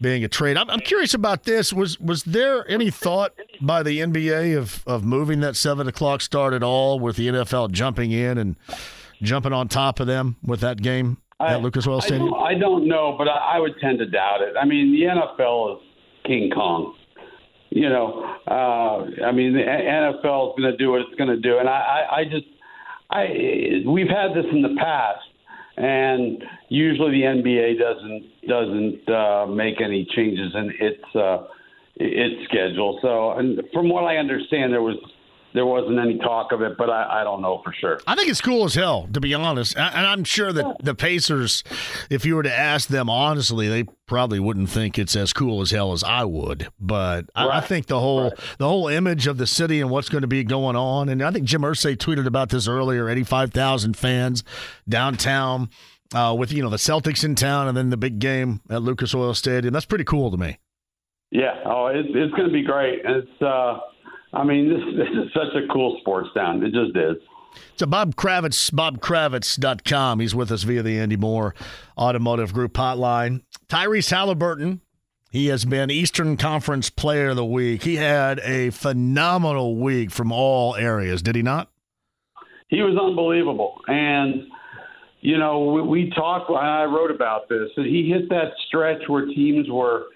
being 0.00 0.24
a 0.24 0.28
trade 0.28 0.56
I'm, 0.56 0.68
I'm 0.70 0.80
curious 0.80 1.14
about 1.14 1.44
this 1.44 1.72
was 1.72 2.00
was 2.00 2.24
there 2.24 2.68
any 2.68 2.90
thought 2.90 3.32
by 3.60 3.82
the 3.82 4.00
nba 4.00 4.56
of 4.56 4.82
of 4.86 5.04
moving 5.04 5.40
that 5.40 5.56
seven 5.56 5.86
o'clock 5.86 6.22
start 6.22 6.54
at 6.54 6.62
all 6.62 6.98
with 6.98 7.16
the 7.16 7.28
nfl 7.28 7.70
jumping 7.70 8.10
in 8.12 8.38
and 8.38 8.56
jumping 9.22 9.52
on 9.52 9.68
top 9.68 10.00
of 10.00 10.06
them 10.06 10.36
with 10.42 10.60
that 10.60 10.80
game 10.80 11.18
I, 11.40 11.54
at 11.54 11.62
lucas 11.62 11.86
oil 11.86 12.00
stadium? 12.00 12.34
I 12.34 12.52
don't, 12.52 12.56
I 12.56 12.58
don't 12.58 12.88
know 12.88 13.14
but 13.18 13.28
I, 13.28 13.56
I 13.56 13.58
would 13.58 13.78
tend 13.80 13.98
to 13.98 14.06
doubt 14.06 14.42
it. 14.42 14.54
I 14.60 14.64
mean 14.64 14.92
the 14.92 15.06
nfl 15.06 15.76
is 15.76 15.82
king 16.24 16.50
kong. 16.50 16.94
You 17.70 17.88
know, 17.88 18.36
uh, 18.48 19.24
I 19.24 19.30
mean, 19.30 19.52
the 19.52 19.60
NFL 19.60 20.50
is 20.50 20.58
going 20.58 20.72
to 20.72 20.76
do 20.76 20.90
what 20.90 21.02
it's 21.02 21.14
going 21.16 21.30
to 21.30 21.36
do, 21.36 21.58
and 21.58 21.68
I, 21.68 21.72
I, 22.10 22.16
I 22.16 22.24
just 22.24 22.46
I 23.10 23.84
we've 23.86 24.08
had 24.08 24.34
this 24.34 24.46
in 24.50 24.60
the 24.62 24.74
past, 24.76 25.22
and 25.76 26.42
usually 26.68 27.12
the 27.12 27.22
NBA 27.22 27.78
doesn't 27.78 28.48
doesn't 28.48 29.08
uh, 29.08 29.46
make 29.46 29.80
any 29.80 30.04
changes 30.16 30.52
in 30.54 30.72
its 30.80 31.14
uh, 31.14 31.44
its 31.94 32.44
schedule. 32.48 32.98
So, 33.02 33.32
and 33.38 33.60
from 33.72 33.88
what 33.88 34.02
I 34.02 34.16
understand, 34.16 34.72
there 34.72 34.82
was 34.82 34.96
there 35.52 35.66
wasn't 35.66 35.98
any 35.98 36.18
talk 36.18 36.52
of 36.52 36.62
it, 36.62 36.76
but 36.76 36.90
I, 36.90 37.20
I, 37.20 37.24
don't 37.24 37.42
know 37.42 37.60
for 37.64 37.72
sure. 37.72 38.00
I 38.06 38.14
think 38.14 38.28
it's 38.28 38.40
cool 38.40 38.64
as 38.64 38.74
hell, 38.74 39.08
to 39.12 39.20
be 39.20 39.34
honest. 39.34 39.76
And 39.76 40.06
I'm 40.06 40.24
sure 40.24 40.52
that 40.52 40.76
the 40.82 40.94
Pacers, 40.94 41.64
if 42.08 42.24
you 42.24 42.36
were 42.36 42.42
to 42.42 42.52
ask 42.52 42.88
them 42.88 43.10
honestly, 43.10 43.68
they 43.68 43.84
probably 44.06 44.38
wouldn't 44.38 44.70
think 44.70 44.98
it's 44.98 45.16
as 45.16 45.32
cool 45.32 45.60
as 45.60 45.70
hell 45.70 45.92
as 45.92 46.04
I 46.04 46.24
would. 46.24 46.68
But 46.78 47.26
right. 47.36 47.46
I, 47.46 47.58
I, 47.58 47.60
think 47.60 47.86
the 47.86 48.00
whole 48.00 48.24
right. 48.24 48.38
the 48.58 48.68
whole 48.68 48.88
image 48.88 49.26
of 49.26 49.38
the 49.38 49.46
city 49.46 49.80
and 49.80 49.90
what's 49.90 50.08
going 50.08 50.22
to 50.22 50.28
be 50.28 50.44
going 50.44 50.76
on, 50.76 51.08
and 51.08 51.22
I 51.22 51.30
think 51.30 51.46
Jim 51.46 51.62
Irsay 51.62 51.96
tweeted 51.96 52.26
about 52.26 52.50
this 52.50 52.68
earlier. 52.68 53.08
Eighty 53.08 53.24
five 53.24 53.52
thousand 53.52 53.96
fans 53.96 54.44
downtown. 54.88 55.70
Uh, 56.12 56.34
with 56.36 56.52
you 56.52 56.60
know 56.60 56.68
the 56.68 56.76
Celtics 56.76 57.22
in 57.22 57.36
town 57.36 57.68
and 57.68 57.76
then 57.76 57.90
the 57.90 57.96
big 57.96 58.18
game 58.18 58.60
at 58.68 58.82
Lucas 58.82 59.14
Oil 59.14 59.32
Stadium, 59.32 59.72
that's 59.72 59.86
pretty 59.86 60.02
cool 60.02 60.32
to 60.32 60.36
me. 60.36 60.58
Yeah, 61.30 61.54
oh, 61.64 61.86
it's 61.86 62.08
it's 62.12 62.34
going 62.34 62.48
to 62.48 62.52
be 62.52 62.64
great. 62.64 63.02
It's 63.04 63.42
uh, 63.42 63.78
I 64.32 64.44
mean, 64.44 64.68
this, 64.72 64.82
this 64.96 65.08
is 65.08 65.32
such 65.32 65.54
a 65.54 65.66
cool 65.72 65.98
sports 66.00 66.28
town. 66.34 66.62
It 66.62 66.72
just 66.72 66.96
is. 66.96 67.16
So 67.76 67.86
Bob 67.86 68.14
Kravitz, 68.14 68.70
bobkravitz.com. 68.70 70.20
He's 70.20 70.34
with 70.34 70.52
us 70.52 70.62
via 70.62 70.82
the 70.82 70.98
Andy 70.98 71.16
Moore 71.16 71.54
Automotive 71.98 72.52
Group 72.52 72.74
hotline. 72.74 73.42
Tyrese 73.68 74.10
Halliburton, 74.10 74.80
he 75.30 75.46
has 75.46 75.64
been 75.64 75.90
Eastern 75.90 76.36
Conference 76.36 76.90
Player 76.90 77.30
of 77.30 77.36
the 77.36 77.44
Week. 77.44 77.82
He 77.82 77.96
had 77.96 78.40
a 78.40 78.70
phenomenal 78.70 79.76
week 79.76 80.10
from 80.10 80.30
all 80.32 80.76
areas, 80.76 81.22
did 81.22 81.34
he 81.34 81.42
not? 81.42 81.70
He 82.68 82.82
was 82.82 82.96
unbelievable. 82.96 83.80
And, 83.88 84.46
you 85.20 85.38
know, 85.38 85.72
we, 85.72 85.82
we 85.82 86.10
talked, 86.10 86.50
I 86.50 86.84
wrote 86.84 87.10
about 87.10 87.48
this, 87.48 87.68
that 87.76 87.86
he 87.86 88.10
hit 88.10 88.28
that 88.28 88.52
stretch 88.68 89.02
where 89.08 89.26
teams 89.26 89.68
were 89.68 90.06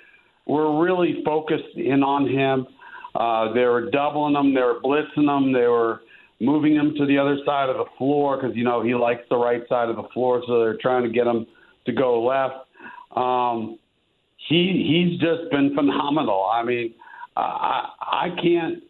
were 0.46 0.82
really 0.82 1.22
focused 1.24 1.74
in 1.74 2.02
on 2.02 2.28
him 2.28 2.66
uh, 3.14 3.52
they 3.52 3.64
were 3.64 3.90
doubling 3.90 4.34
them, 4.34 4.54
they 4.54 4.60
were 4.60 4.80
blitzing 4.82 5.26
them, 5.26 5.52
they 5.52 5.66
were 5.66 6.00
moving 6.40 6.74
him 6.74 6.94
to 6.96 7.06
the 7.06 7.18
other 7.18 7.38
side 7.46 7.68
of 7.68 7.76
the 7.76 7.84
floor 7.96 8.36
because 8.36 8.56
you 8.56 8.64
know 8.64 8.82
he 8.82 8.94
likes 8.94 9.22
the 9.30 9.36
right 9.36 9.62
side 9.68 9.88
of 9.88 9.96
the 9.96 10.08
floor, 10.12 10.42
so 10.46 10.60
they're 10.60 10.78
trying 10.80 11.02
to 11.02 11.08
get 11.08 11.26
him 11.26 11.46
to 11.86 11.92
go 11.92 12.22
left. 12.22 12.66
Um, 13.16 13.78
he 14.48 15.10
he's 15.10 15.20
just 15.20 15.50
been 15.50 15.74
phenomenal. 15.74 16.48
I 16.52 16.64
mean, 16.64 16.94
I 17.36 17.88
I 18.00 18.28
can't 18.42 18.82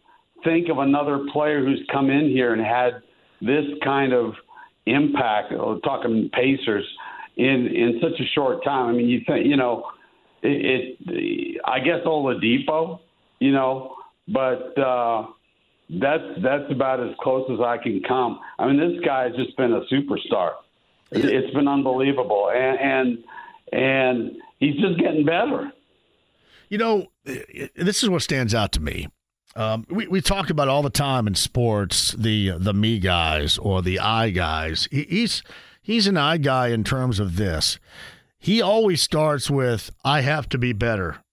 think 0.43 0.69
of 0.69 0.79
another 0.79 1.25
player 1.31 1.63
who's 1.63 1.81
come 1.91 2.09
in 2.09 2.29
here 2.29 2.53
and 2.53 2.61
had 2.61 3.01
this 3.41 3.65
kind 3.83 4.13
of 4.13 4.33
impact. 4.85 5.53
Uh, 5.53 5.79
talking 5.83 6.29
Pacers 6.33 6.85
in 7.37 7.67
in 7.67 7.99
such 8.01 8.19
a 8.19 8.25
short 8.33 8.63
time. 8.63 8.89
I 8.89 8.91
mean, 8.93 9.07
you 9.07 9.21
think 9.25 9.45
you 9.45 9.57
know 9.57 9.85
it. 10.41 10.97
it 11.07 11.61
I 11.65 11.79
guess 11.79 11.99
Oladipo, 12.05 12.99
you 13.39 13.51
know, 13.51 13.95
but 14.27 14.77
uh, 14.77 15.27
that's 15.89 16.23
that's 16.41 16.71
about 16.71 16.99
as 16.99 17.15
close 17.21 17.49
as 17.51 17.59
I 17.59 17.77
can 17.77 18.01
come. 18.07 18.39
I 18.57 18.67
mean, 18.67 18.77
this 18.77 19.03
guy 19.05 19.25
has 19.27 19.35
just 19.35 19.55
been 19.57 19.73
a 19.73 19.81
superstar. 19.91 20.53
It's 21.11 21.53
been 21.53 21.67
unbelievable, 21.67 22.49
and 22.53 22.79
and, 22.79 23.23
and 23.71 24.31
he's 24.59 24.75
just 24.81 24.99
getting 24.99 25.25
better. 25.25 25.71
You 26.69 26.77
know, 26.79 27.07
this 27.75 28.01
is 28.03 28.09
what 28.09 28.23
stands 28.23 28.55
out 28.55 28.71
to 28.73 28.81
me. 28.81 29.07
Um, 29.55 29.85
we 29.89 30.07
we 30.07 30.21
talk 30.21 30.49
about 30.49 30.67
all 30.67 30.81
the 30.81 30.89
time 30.89 31.27
in 31.27 31.35
sports 31.35 32.13
the 32.13 32.51
the 32.57 32.73
me 32.73 32.99
guys 32.99 33.57
or 33.57 33.81
the 33.81 33.99
I 33.99 34.31
guys. 34.31 34.87
He, 34.91 35.03
he's 35.03 35.43
he's 35.81 36.07
an 36.07 36.17
I 36.17 36.37
guy 36.37 36.69
in 36.69 36.83
terms 36.83 37.19
of 37.19 37.37
this. 37.37 37.79
He 38.37 38.61
always 38.61 39.01
starts 39.01 39.49
with 39.49 39.91
I 40.03 40.21
have 40.21 40.49
to 40.49 40.57
be 40.57 40.73
better. 40.73 41.23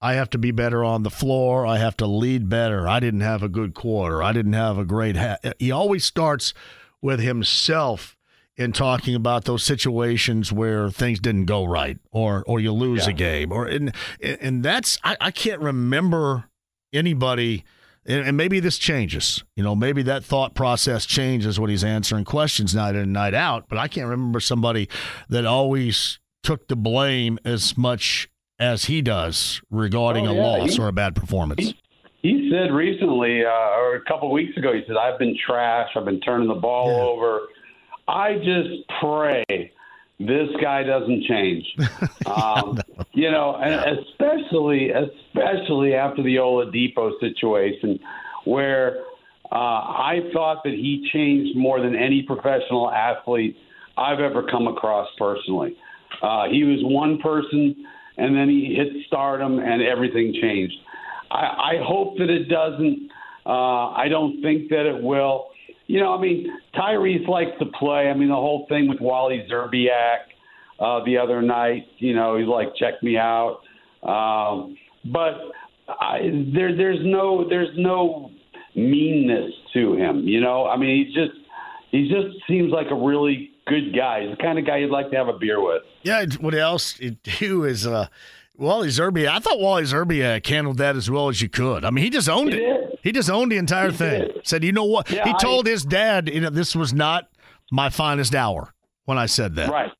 I 0.00 0.14
have 0.14 0.30
to 0.30 0.38
be 0.38 0.50
better 0.52 0.84
on 0.84 1.02
the 1.02 1.10
floor. 1.10 1.66
I 1.66 1.78
have 1.78 1.96
to 1.98 2.06
lead 2.06 2.48
better. 2.48 2.88
I 2.88 3.00
didn't 3.00 3.20
have 3.20 3.42
a 3.42 3.48
good 3.48 3.74
quarter. 3.74 4.22
I 4.22 4.32
didn't 4.32 4.52
have 4.52 4.78
a 4.78 4.84
great. 4.84 5.16
Ha-. 5.16 5.38
He 5.58 5.70
always 5.70 6.04
starts 6.04 6.54
with 7.02 7.20
himself 7.20 8.16
in 8.56 8.72
talking 8.72 9.14
about 9.14 9.44
those 9.44 9.62
situations 9.62 10.52
where 10.52 10.90
things 10.90 11.20
didn't 11.20 11.46
go 11.46 11.64
right, 11.64 11.98
or 12.10 12.44
or 12.46 12.60
you 12.60 12.72
lose 12.72 13.06
yeah. 13.06 13.10
a 13.10 13.14
game, 13.14 13.52
or 13.52 13.66
and 13.66 13.94
and 14.20 14.62
that's 14.62 14.98
I, 15.02 15.16
I 15.20 15.30
can't 15.30 15.60
remember 15.60 16.44
anybody. 16.92 17.64
And 18.06 18.38
maybe 18.38 18.58
this 18.58 18.78
changes. 18.78 19.44
You 19.54 19.62
know, 19.62 19.76
maybe 19.76 20.02
that 20.04 20.24
thought 20.24 20.54
process 20.54 21.04
changes 21.04 21.60
when 21.60 21.68
he's 21.68 21.84
answering 21.84 22.24
questions 22.24 22.74
night 22.74 22.94
in 22.94 23.02
and 23.02 23.12
night 23.12 23.34
out. 23.34 23.68
But 23.68 23.76
I 23.76 23.86
can't 23.86 24.08
remember 24.08 24.40
somebody 24.40 24.88
that 25.28 25.44
always 25.44 26.18
took 26.42 26.68
the 26.68 26.76
blame 26.76 27.38
as 27.44 27.76
much 27.76 28.30
as 28.58 28.86
he 28.86 29.00
does 29.02 29.60
regarding 29.70 30.26
Oh, 30.26 30.32
a 30.32 30.34
loss 30.34 30.74
He- 30.76 30.82
or 30.82 30.88
a 30.88 30.92
bad 30.92 31.14
performance. 31.14 31.60
he- 31.68 31.76
He 32.20 32.50
said 32.50 32.72
recently, 32.72 33.44
uh, 33.44 33.48
or 33.78 33.94
a 33.94 34.00
couple 34.00 34.26
of 34.28 34.32
weeks 34.32 34.56
ago, 34.56 34.72
he 34.72 34.82
said, 34.88 34.96
I've 34.96 35.20
been 35.20 35.36
trash. 35.46 35.88
I've 35.94 36.04
been 36.04 36.20
turning 36.20 36.48
the 36.48 36.54
ball 36.54 36.88
Yeah. 36.90 37.02
over. 37.04 37.40
I 38.08 38.34
just 38.38 38.88
pray 39.00 39.44
this 40.18 40.48
guy 40.60 40.82
doesn't 40.82 41.24
change. 41.24 41.64
Um, 42.26 42.78
you 43.14 43.30
know, 43.30 43.56
and 43.56 43.98
especially, 43.98 44.90
especially 44.90 45.94
after 45.94 46.22
the 46.22 46.36
Oladipo 46.36 47.18
situation, 47.20 47.98
where 48.44 48.98
uh, 49.50 49.54
I 49.54 50.20
thought 50.34 50.62
that 50.64 50.74
he 50.74 51.08
changed 51.12 51.56
more 51.56 51.80
than 51.80 51.96
any 51.96 52.22
professional 52.22 52.90
athlete 52.90 53.56
I've 53.96 54.20
ever 54.20 54.42
come 54.42 54.66
across 54.66 55.08
personally. 55.16 55.74
Uh, 56.20 56.48
he 56.50 56.64
was 56.64 56.80
one 56.82 57.18
person, 57.18 57.74
and 58.18 58.36
then 58.36 58.48
he 58.48 58.74
hit 58.74 58.88
stardom, 59.06 59.58
and 59.58 59.82
everything 59.82 60.34
changed. 60.40 60.74
I, 61.30 61.36
I 61.36 61.74
hope 61.82 62.18
that 62.18 62.30
it 62.30 62.48
doesn't. 62.48 63.10
Uh, 63.46 63.90
I 63.92 64.06
don't 64.10 64.42
think 64.42 64.68
that 64.70 64.86
it 64.86 65.02
will. 65.02 65.48
You 65.86 66.00
know, 66.00 66.14
I 66.14 66.20
mean, 66.20 66.48
Tyrese 66.74 67.26
likes 67.26 67.52
to 67.60 67.66
play. 67.78 68.10
I 68.10 68.14
mean, 68.14 68.28
the 68.28 68.34
whole 68.34 68.66
thing 68.68 68.88
with 68.88 69.00
Wally 69.00 69.46
Szczerbiak 69.50 70.18
uh, 70.80 71.04
the 71.04 71.16
other 71.16 71.40
night. 71.40 71.86
You 71.98 72.14
know, 72.14 72.36
he's 72.36 72.46
like, 72.46 72.68
check 72.76 73.02
me 73.02 73.16
out. 73.16 73.60
Um, 74.02 74.76
but 75.12 75.34
I, 75.88 76.18
there, 76.54 76.76
there's 76.76 77.00
no, 77.02 77.48
there's 77.48 77.74
no 77.76 78.30
meanness 78.74 79.50
to 79.74 79.94
him. 79.94 80.20
You 80.24 80.40
know, 80.40 80.66
I 80.66 80.76
mean, 80.76 81.06
he 81.06 81.14
just, 81.14 81.38
he 81.90 82.08
just 82.08 82.36
seems 82.46 82.70
like 82.70 82.88
a 82.90 82.94
really 82.94 83.50
good 83.68 83.94
guy. 83.94 84.22
He's 84.26 84.36
the 84.36 84.42
kind 84.42 84.58
of 84.58 84.66
guy 84.66 84.78
you'd 84.78 84.90
like 84.90 85.10
to 85.10 85.16
have 85.16 85.28
a 85.28 85.38
beer 85.38 85.62
with. 85.62 85.82
Yeah, 86.02 86.24
what 86.40 86.54
else 86.54 86.98
too 87.24 87.64
is 87.64 87.86
uh, 87.86 88.06
Wally 88.56 88.88
Szczerbiak. 88.88 89.28
I 89.28 89.38
thought 89.38 89.60
Wally 89.60 89.84
Szczerbiak 89.84 90.46
handled 90.46 90.78
that 90.78 90.96
as 90.96 91.10
well 91.10 91.28
as 91.28 91.40
you 91.42 91.48
could. 91.48 91.84
I 91.84 91.90
mean, 91.90 92.04
he 92.04 92.10
just 92.10 92.28
owned 92.28 92.52
He 92.52 92.58
it. 92.58 92.60
did. 92.90 92.98
He 93.02 93.12
just 93.12 93.30
owned 93.30 93.52
the 93.52 93.56
entire 93.58 93.90
He 93.90 93.96
thing. 93.96 94.20
did. 94.22 94.40
Said, 94.46 94.64
you 94.64 94.72
know 94.72 94.84
what? 94.84 95.10
Yeah, 95.10 95.24
he 95.24 95.30
I- 95.30 95.38
told 95.38 95.66
his 95.66 95.84
dad, 95.84 96.28
you 96.28 96.40
know, 96.40 96.50
this 96.50 96.74
was 96.74 96.92
not 96.92 97.28
my 97.70 97.90
finest 97.90 98.34
hour 98.34 98.72
when 99.04 99.18
I 99.18 99.26
said 99.26 99.54
that. 99.56 99.68
Right. 99.70 99.90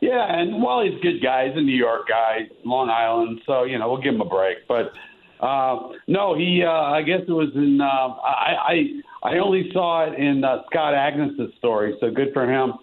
Yeah, 0.00 0.24
and 0.38 0.62
Wally's 0.62 0.96
a 0.98 1.02
good 1.02 1.20
guy. 1.22 1.48
He's 1.48 1.56
a 1.56 1.60
New 1.60 1.74
York 1.74 2.06
guy, 2.08 2.48
Long 2.64 2.88
Island, 2.88 3.40
so 3.46 3.64
you 3.64 3.78
know 3.78 3.88
we'll 3.90 4.00
give 4.00 4.14
him 4.14 4.20
a 4.20 4.24
break. 4.28 4.58
But 4.68 4.92
uh, 5.40 5.88
no, 6.06 6.36
he. 6.36 6.62
Uh, 6.64 6.70
I 6.70 7.02
guess 7.02 7.22
it 7.26 7.32
was 7.32 7.48
in. 7.56 7.80
Uh, 7.80 7.84
I, 7.84 8.54
I 9.24 9.30
I 9.34 9.38
only 9.38 9.70
saw 9.72 10.04
it 10.06 10.14
in 10.16 10.44
uh, 10.44 10.58
Scott 10.70 10.94
Agness's 10.94 11.52
story, 11.58 11.96
so 12.00 12.12
good 12.12 12.28
for 12.32 12.48
him. 12.48 12.74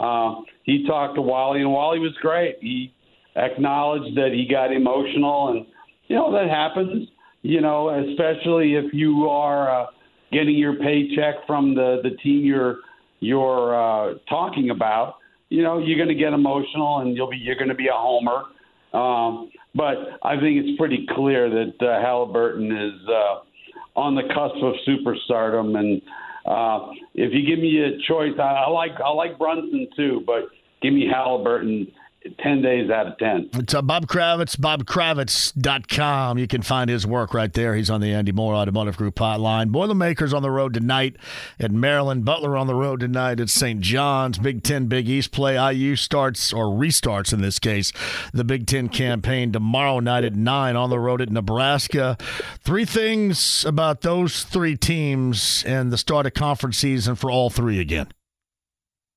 Uh, 0.00 0.40
he 0.64 0.86
talked 0.86 1.16
to 1.16 1.20
Wally, 1.20 1.60
and 1.60 1.70
Wally 1.70 1.98
was 1.98 2.14
great. 2.22 2.56
He 2.60 2.92
acknowledged 3.36 4.16
that 4.16 4.30
he 4.32 4.48
got 4.50 4.72
emotional, 4.72 5.48
and 5.48 5.66
you 6.08 6.16
know 6.16 6.32
that 6.32 6.48
happens. 6.48 7.08
You 7.42 7.60
know, 7.60 7.90
especially 8.10 8.74
if 8.74 8.92
you 8.92 9.28
are 9.28 9.82
uh, 9.82 9.86
getting 10.32 10.56
your 10.56 10.76
paycheck 10.76 11.46
from 11.46 11.74
the 11.74 12.00
the 12.02 12.16
team 12.22 12.44
you're 12.44 12.78
you're 13.20 13.74
uh, 13.74 14.14
talking 14.28 14.70
about 14.70 15.16
you 15.50 15.62
know 15.62 15.78
you're 15.78 15.98
going 15.98 16.08
to 16.08 16.14
get 16.14 16.32
emotional 16.32 17.00
and 17.00 17.14
you'll 17.14 17.30
be 17.30 17.36
you're 17.36 17.56
going 17.56 17.68
to 17.68 17.74
be 17.74 17.88
a 17.88 17.92
homer. 17.92 18.44
Um, 18.92 19.50
but 19.74 19.96
I 20.22 20.34
think 20.40 20.64
it's 20.64 20.78
pretty 20.78 21.06
clear 21.14 21.48
that 21.48 21.74
uh, 21.86 22.00
Halliburton 22.00 22.72
is 22.72 23.08
uh, 23.08 24.00
on 24.00 24.14
the 24.14 24.22
cusp 24.22 24.56
of 24.62 24.74
superstardom, 24.88 25.78
and 25.78 26.02
uh, 26.46 26.90
if 27.14 27.32
you 27.32 27.46
give 27.46 27.58
me 27.58 27.80
a 27.80 27.98
choice, 28.08 28.38
I, 28.38 28.64
I 28.66 28.70
like 28.70 28.92
I 29.04 29.10
like 29.10 29.38
Brunson 29.38 29.88
too, 29.96 30.22
but 30.26 30.48
give 30.82 30.92
me 30.92 31.06
Halliburton 31.10 31.86
ten 32.38 32.62
days 32.62 32.90
out 32.90 33.06
of 33.06 33.18
ten. 33.18 33.48
It's 33.54 33.74
uh, 33.74 33.82
Bob 33.82 34.06
Kravitz, 34.06 34.56
bobkravitz.com. 34.56 36.38
You 36.38 36.46
can 36.46 36.62
find 36.62 36.90
his 36.90 37.06
work 37.06 37.32
right 37.34 37.52
there. 37.52 37.74
He's 37.74 37.90
on 37.90 38.00
the 38.00 38.12
Andy 38.12 38.32
Moore 38.32 38.54
Automotive 38.54 38.96
Group 38.96 39.16
hotline. 39.16 39.70
Boilermakers 39.70 40.34
on 40.34 40.42
the 40.42 40.50
road 40.50 40.74
tonight 40.74 41.16
at 41.58 41.70
Maryland. 41.70 42.24
Butler 42.24 42.56
on 42.56 42.66
the 42.66 42.74
road 42.74 43.00
tonight 43.00 43.40
at 43.40 43.48
St. 43.48 43.80
John's. 43.80 44.38
Big 44.38 44.62
Ten, 44.62 44.86
Big 44.86 45.08
East 45.08 45.32
play. 45.32 45.56
IU 45.72 45.96
starts, 45.96 46.52
or 46.52 46.66
restarts 46.66 47.32
in 47.32 47.40
this 47.40 47.58
case, 47.58 47.92
the 48.32 48.44
Big 48.44 48.66
Ten 48.66 48.88
campaign 48.88 49.52
tomorrow 49.52 50.00
night 50.00 50.24
at 50.24 50.34
9 50.34 50.76
on 50.76 50.90
the 50.90 50.98
road 50.98 51.20
at 51.20 51.30
Nebraska. 51.30 52.16
Three 52.62 52.84
things 52.84 53.64
about 53.64 54.02
those 54.02 54.42
three 54.44 54.76
teams 54.76 55.64
and 55.66 55.92
the 55.92 55.98
start 55.98 56.26
of 56.26 56.34
conference 56.34 56.78
season 56.78 57.14
for 57.14 57.30
all 57.30 57.50
three 57.50 57.80
again. 57.80 58.08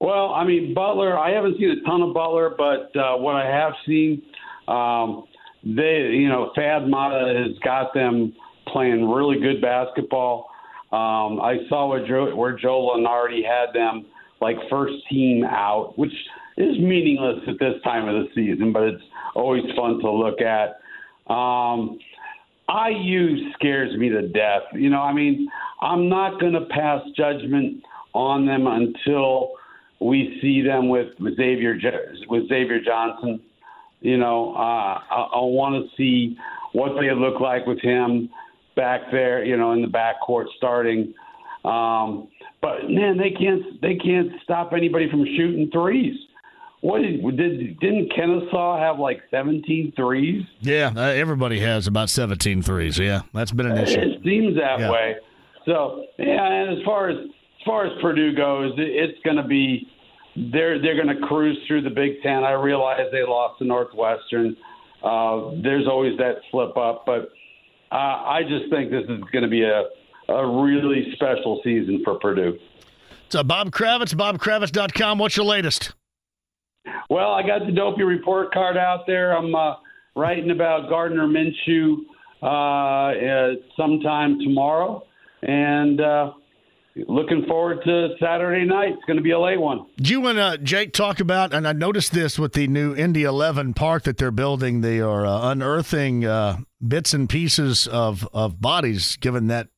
Well, 0.03 0.33
I 0.33 0.43
mean 0.43 0.73
Butler. 0.73 1.17
I 1.17 1.31
haven't 1.31 1.57
seen 1.57 1.69
a 1.81 1.87
ton 1.87 2.01
of 2.01 2.13
Butler, 2.13 2.53
but 2.57 2.93
uh, 2.99 3.15
what 3.15 3.35
I 3.35 3.45
have 3.45 3.71
seen, 3.87 4.21
um, 4.67 5.23
they, 5.63 6.09
you 6.11 6.27
know, 6.27 6.51
Thad 6.57 6.89
Matta 6.89 7.45
has 7.47 7.57
got 7.63 7.93
them 7.93 8.33
playing 8.67 9.09
really 9.09 9.39
good 9.39 9.61
basketball. 9.61 10.49
Um, 10.91 11.39
I 11.39 11.55
saw 11.69 11.87
where 11.87 12.05
Joe, 12.05 12.35
where 12.35 12.51
Joe 12.51 12.93
Lunardi 12.93 13.45
had 13.45 13.73
them 13.73 14.05
like 14.41 14.57
first 14.69 14.93
team 15.09 15.45
out, 15.45 15.97
which 15.97 16.11
is 16.57 16.77
meaningless 16.79 17.39
at 17.47 17.57
this 17.59 17.81
time 17.85 18.09
of 18.09 18.15
the 18.15 18.27
season, 18.35 18.73
but 18.73 18.83
it's 18.83 19.03
always 19.35 19.63
fun 19.73 19.99
to 19.99 20.11
look 20.11 20.41
at. 20.41 20.81
Um, 21.33 21.97
IU 22.69 23.53
scares 23.53 23.97
me 23.97 24.09
to 24.09 24.27
death. 24.27 24.63
You 24.73 24.89
know, 24.89 24.99
I 24.99 25.13
mean, 25.13 25.47
I'm 25.81 26.09
not 26.09 26.41
going 26.41 26.53
to 26.53 26.65
pass 26.65 27.01
judgment 27.15 27.81
on 28.13 28.45
them 28.45 28.67
until 28.67 29.53
we 29.99 30.37
see 30.41 30.61
them 30.61 30.89
with, 30.89 31.09
with 31.19 31.35
Xavier 31.37 31.77
with 32.27 32.47
Xavier 32.49 32.79
Johnson. 32.83 33.39
You 34.01 34.17
know, 34.17 34.53
uh, 34.55 34.59
I, 34.59 35.29
I 35.33 35.39
want 35.39 35.75
to 35.89 35.95
see 35.95 36.35
what 36.73 36.99
they 36.99 37.09
look 37.13 37.39
like 37.39 37.65
with 37.65 37.79
him 37.79 38.29
back 38.75 39.01
there. 39.11 39.45
You 39.45 39.57
know, 39.57 39.71
in 39.71 39.81
the 39.81 39.87
backcourt 39.87 40.45
starting. 40.57 41.13
Um, 41.63 42.27
but 42.61 42.89
man, 42.89 43.17
they 43.17 43.31
can't 43.31 43.81
they 43.81 43.95
can't 43.95 44.31
stop 44.43 44.73
anybody 44.73 45.09
from 45.09 45.23
shooting 45.25 45.69
threes. 45.71 46.15
What 46.81 47.01
did, 47.01 47.21
did 47.37 47.79
didn't 47.79 48.11
Kennesaw 48.13 48.77
have 48.77 48.99
like 48.99 49.21
17 49.31 49.93
threes? 49.95 50.43
Yeah, 50.59 50.91
uh, 50.93 50.99
everybody 51.01 51.59
has 51.61 51.87
about 51.87 52.09
17 52.09 52.61
threes. 52.61 52.99
Yeah, 52.99 53.21
that's 53.33 53.53
been 53.53 53.67
an 53.67 53.77
issue. 53.77 53.99
It 54.01 54.21
seems 54.23 54.57
that 54.57 54.79
Yeah. 54.81 54.91
way. 54.91 55.15
So 55.65 56.03
yeah, 56.19 56.45
and 56.45 56.77
as 56.77 56.83
far 56.83 57.07
as 57.09 57.15
far 57.65 57.85
as 57.85 57.91
Purdue 58.01 58.35
goes, 58.35 58.73
it's 58.77 59.19
going 59.23 59.37
to 59.37 59.43
be 59.43 59.87
they're 60.35 60.81
they're 60.81 60.95
going 60.95 61.15
to 61.15 61.27
cruise 61.27 61.57
through 61.67 61.81
the 61.81 61.89
Big 61.89 62.21
Ten. 62.21 62.43
I 62.43 62.51
realize 62.51 63.01
they 63.11 63.23
lost 63.23 63.59
to 63.59 63.65
Northwestern. 63.65 64.55
Uh, 65.03 65.51
there's 65.61 65.87
always 65.87 66.17
that 66.17 66.37
slip 66.49 66.77
up, 66.77 67.05
but 67.05 67.29
uh, 67.91 67.95
I 67.95 68.41
just 68.47 68.71
think 68.71 68.89
this 68.89 69.03
is 69.03 69.21
going 69.31 69.43
to 69.43 69.49
be 69.49 69.63
a 69.63 69.83
a 70.29 70.63
really 70.63 71.11
special 71.13 71.59
season 71.63 72.01
for 72.03 72.15
Purdue. 72.15 72.57
So 73.29 73.43
Bob 73.43 73.71
Kravitz, 73.71 74.13
bobkravitz.com. 74.13 75.17
What's 75.17 75.35
your 75.35 75.45
latest? 75.45 75.93
Well, 77.09 77.31
I 77.31 77.45
got 77.45 77.65
the 77.65 77.71
Dopey 77.71 78.03
report 78.03 78.53
card 78.53 78.77
out 78.77 79.05
there. 79.07 79.35
I'm 79.35 79.53
uh, 79.55 79.75
writing 80.15 80.51
about 80.51 80.89
Gardner 80.89 81.27
Minshew 81.27 81.97
uh, 82.41 82.45
uh, 82.45 83.53
sometime 83.77 84.39
tomorrow, 84.39 85.03
and 85.41 85.99
uh, 86.01 86.33
looking 86.95 87.45
forward 87.47 87.79
to 87.85 88.09
Saturday 88.19 88.65
night. 88.65 88.93
It's 88.93 89.05
going 89.05 89.17
to 89.17 89.23
be 89.23 89.31
a 89.31 89.39
late 89.39 89.59
one. 89.59 89.85
Did 89.97 90.09
you 90.09 90.27
and 90.27 90.39
uh, 90.39 90.57
Jake 90.57 90.93
talk 90.93 91.19
about, 91.19 91.53
and 91.53 91.67
I 91.67 91.73
noticed 91.73 92.13
this 92.13 92.37
with 92.37 92.53
the 92.53 92.67
new 92.67 92.95
Indy 92.95 93.23
11 93.23 93.73
park 93.73 94.03
that 94.03 94.17
they're 94.17 94.31
building, 94.31 94.81
they 94.81 94.99
are 94.99 95.25
uh, 95.25 95.51
unearthing 95.51 96.25
uh, 96.25 96.57
bits 96.85 97.13
and 97.13 97.27
pieces 97.27 97.87
of, 97.87 98.27
of 98.33 98.61
bodies, 98.61 99.17
given 99.17 99.47
that 99.47 99.69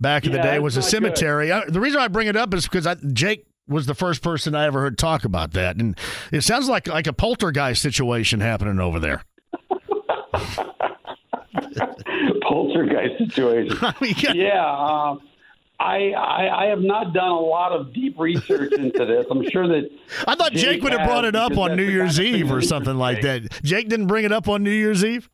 back 0.00 0.24
in 0.24 0.32
the 0.32 0.38
day 0.38 0.58
was 0.58 0.76
a 0.76 0.82
cemetery. 0.82 1.52
I, 1.52 1.64
the 1.66 1.80
reason 1.80 2.00
I 2.00 2.08
bring 2.08 2.28
it 2.28 2.36
up 2.36 2.52
is 2.54 2.64
because 2.64 2.86
I, 2.86 2.96
Jake 3.12 3.46
was 3.66 3.86
the 3.86 3.94
first 3.94 4.22
person 4.22 4.54
I 4.54 4.66
ever 4.66 4.80
heard 4.80 4.98
talk 4.98 5.24
about 5.24 5.52
that. 5.52 5.76
And 5.76 5.98
it 6.32 6.42
sounds 6.42 6.68
like, 6.68 6.86
like 6.86 7.06
a 7.06 7.12
poltergeist 7.12 7.80
situation 7.80 8.40
happening 8.40 8.80
over 8.80 9.00
there. 9.00 9.22
Poltergeist 12.42 13.18
situation. 13.18 13.78
I 13.82 13.94
mean, 14.00 14.14
yeah. 14.18 14.32
yeah. 14.32 15.10
Um, 15.10 15.20
I, 15.80 16.12
I 16.12 16.64
I 16.64 16.66
have 16.66 16.80
not 16.80 17.12
done 17.12 17.30
a 17.30 17.38
lot 17.38 17.72
of 17.72 17.92
deep 17.92 18.18
research 18.18 18.72
into 18.72 19.04
this. 19.04 19.26
I'm 19.30 19.48
sure 19.50 19.66
that 19.66 19.90
I 20.26 20.34
thought 20.34 20.52
Jake, 20.52 20.62
Jake 20.62 20.82
would 20.82 20.92
have 20.92 21.06
brought 21.06 21.24
it 21.24 21.34
up 21.34 21.58
on 21.58 21.76
New 21.76 21.84
Year's 21.84 22.16
kind 22.16 22.28
of 22.28 22.32
thing 22.32 22.46
Eve 22.46 22.52
or 22.52 22.62
something 22.62 22.96
like 22.96 23.22
that. 23.22 23.62
Jake 23.62 23.88
didn't 23.88 24.06
bring 24.06 24.24
it 24.24 24.32
up 24.32 24.48
on 24.48 24.62
New 24.62 24.70
Year's 24.70 25.04
Eve? 25.04 25.28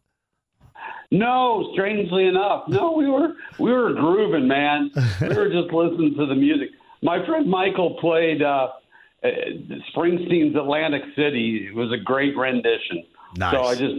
No, 1.11 1.71
strangely 1.73 2.27
enough, 2.27 2.69
no. 2.69 2.93
We 2.93 3.09
were 3.09 3.35
we 3.59 3.73
were 3.73 3.93
grooving, 3.93 4.47
man. 4.47 4.91
We 5.21 5.29
were 5.29 5.49
just 5.49 5.73
listening 5.73 6.15
to 6.17 6.27
the 6.27 6.37
music. 6.37 6.71
My 7.03 7.25
friend 7.27 7.49
Michael 7.49 7.97
played 8.01 8.43
uh, 8.43 8.69
uh, 9.25 9.29
Springsteen's 9.95 10.55
Atlantic 10.57 11.03
City. 11.17 11.67
It 11.69 11.75
was 11.75 11.93
a 11.93 11.97
great 11.97 12.37
rendition. 12.37 13.05
Nice. 13.37 13.53
So 13.53 13.63
I 13.65 13.75
just 13.75 13.95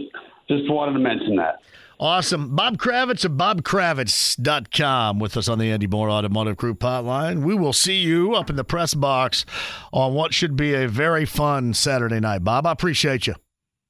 just 0.48 0.70
wanted 0.70 0.94
to 0.94 0.98
mention 1.00 1.36
that. 1.36 1.62
Awesome. 2.02 2.56
Bob 2.56 2.78
Kravitz 2.78 3.24
of 3.24 3.30
bobkravitz.com 3.32 5.20
with 5.20 5.36
us 5.36 5.46
on 5.46 5.60
the 5.60 5.70
Andy 5.70 5.86
Moore 5.86 6.10
Automotive 6.10 6.56
Group 6.56 6.80
hotline. 6.80 7.44
We 7.44 7.54
will 7.54 7.72
see 7.72 8.00
you 8.00 8.34
up 8.34 8.50
in 8.50 8.56
the 8.56 8.64
press 8.64 8.92
box 8.92 9.44
on 9.92 10.12
what 10.12 10.34
should 10.34 10.56
be 10.56 10.74
a 10.74 10.88
very 10.88 11.24
fun 11.24 11.74
Saturday 11.74 12.18
night. 12.18 12.42
Bob, 12.42 12.66
I 12.66 12.72
appreciate 12.72 13.28
you. 13.28 13.36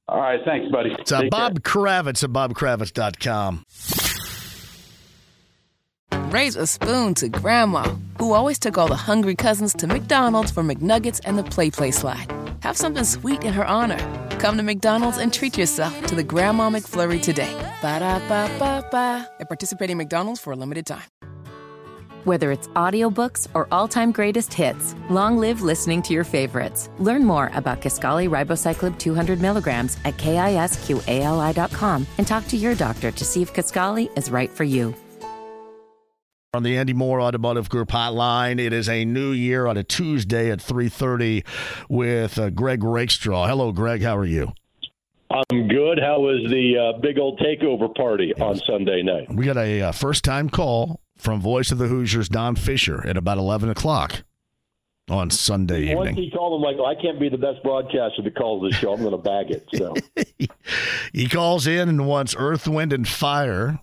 All 0.07 0.21
right, 0.21 0.39
thanks, 0.45 0.71
buddy. 0.71 0.95
It's 0.99 1.11
uh, 1.11 1.23
Bob 1.31 1.63
care. 1.63 1.81
Kravitz 1.81 2.23
at 2.23 2.29
bobkravitz.com. 2.29 3.65
Raise 6.31 6.55
a 6.55 6.67
spoon 6.67 7.15
to 7.15 7.29
Grandma, 7.29 7.95
who 8.19 8.33
always 8.33 8.59
took 8.59 8.77
all 8.77 8.87
the 8.87 8.95
hungry 8.95 9.33
cousins 9.33 9.73
to 9.73 9.87
McDonald's 9.87 10.51
for 10.51 10.61
McNuggets 10.61 11.19
and 11.25 11.35
the 11.35 11.43
Play 11.43 11.71
Play 11.71 11.89
slide. 11.89 12.31
Have 12.61 12.77
something 12.77 13.05
sweet 13.05 13.43
in 13.43 13.53
her 13.53 13.65
honor. 13.65 13.97
Come 14.43 14.57
to 14.57 14.63
McDonald's 14.63 15.19
and 15.19 15.31
treat 15.31 15.57
yourself 15.57 16.05
to 16.07 16.15
the 16.15 16.23
Grandma 16.23 16.69
McFlurry 16.69 17.21
today. 17.21 17.53
Ba 17.81 17.99
da 17.99 18.19
ba 18.27 18.51
ba 18.59 18.85
ba. 18.91 19.25
At 19.39 19.47
participating 19.47 19.95
McDonald's 19.95 20.41
for 20.41 20.51
a 20.51 20.55
limited 20.57 20.85
time. 20.85 21.07
Whether 22.25 22.51
it's 22.51 22.67
audiobooks 22.75 23.47
or 23.53 23.69
all-time 23.71 24.11
greatest 24.11 24.53
hits, 24.53 24.95
long 25.09 25.37
live 25.37 25.61
listening 25.61 26.01
to 26.01 26.13
your 26.13 26.25
favorites. 26.25 26.89
Learn 26.99 27.23
more 27.23 27.51
about 27.53 27.79
Kisqali 27.79 28.27
Ribociclib 28.27 28.99
200 28.99 29.39
milligrams 29.39 29.95
at 30.03 30.17
kisqali.com 30.17 32.07
and 32.17 32.27
talk 32.27 32.45
to 32.49 32.57
your 32.57 32.75
doctor 32.75 33.11
to 33.11 33.23
see 33.23 33.41
if 33.41 33.53
Kisqali 33.53 34.09
is 34.17 34.29
right 34.29 34.51
for 34.51 34.65
you. 34.65 34.93
On 36.55 36.61
the 36.61 36.77
Andy 36.77 36.93
Moore 36.93 37.19
Automotive 37.19 37.67
Group 37.67 37.89
hotline, 37.89 38.59
it 38.59 38.73
is 38.73 38.87
a 38.87 39.05
new 39.05 39.31
year 39.31 39.65
on 39.65 39.75
a 39.75 39.83
Tuesday 39.83 40.51
at 40.51 40.59
3.30 40.59 41.43
with 41.89 42.37
uh, 42.37 42.51
Greg 42.51 42.83
Rakestraw. 42.83 43.47
Hello, 43.47 43.71
Greg. 43.71 44.03
How 44.03 44.15
are 44.15 44.23
you? 44.23 44.53
I'm 45.31 45.67
good. 45.67 45.97
How 45.97 46.19
was 46.19 46.45
the 46.51 46.77
uh, 46.77 46.99
big 46.99 47.17
old 47.17 47.39
takeover 47.39 47.91
party 47.95 48.35
on 48.35 48.59
Sunday 48.67 49.01
night? 49.01 49.33
We 49.33 49.45
got 49.45 49.57
a 49.57 49.81
uh, 49.81 49.91
first 49.93 50.23
time 50.23 50.47
call 50.47 50.99
from 51.17 51.41
Voice 51.41 51.71
of 51.71 51.79
the 51.79 51.87
Hoosiers, 51.87 52.29
Don 52.29 52.55
Fisher, 52.55 53.03
at 53.03 53.17
about 53.17 53.39
11 53.39 53.71
o'clock 53.71 54.23
on 55.09 55.31
Sunday 55.31 55.85
evening. 55.85 55.97
Once 55.97 56.17
he 56.17 56.29
called 56.29 56.61
him, 56.61 56.61
like, 56.61 56.77
well, 56.77 56.85
I 56.85 57.01
can't 57.01 57.19
be 57.19 57.29
the 57.29 57.37
best 57.39 57.63
broadcaster 57.63 58.21
to 58.21 58.29
call 58.29 58.61
the 58.61 58.71
show. 58.73 58.93
I'm 58.93 58.99
going 58.99 59.09
to 59.09 59.17
bag 59.17 59.49
it. 59.49 59.67
So 59.73 59.95
he 61.13 61.27
calls 61.27 61.65
in 61.65 61.89
and 61.89 62.05
wants 62.05 62.35
Earth, 62.37 62.67
Wind, 62.67 62.93
and 62.93 63.07
Fire 63.07 63.79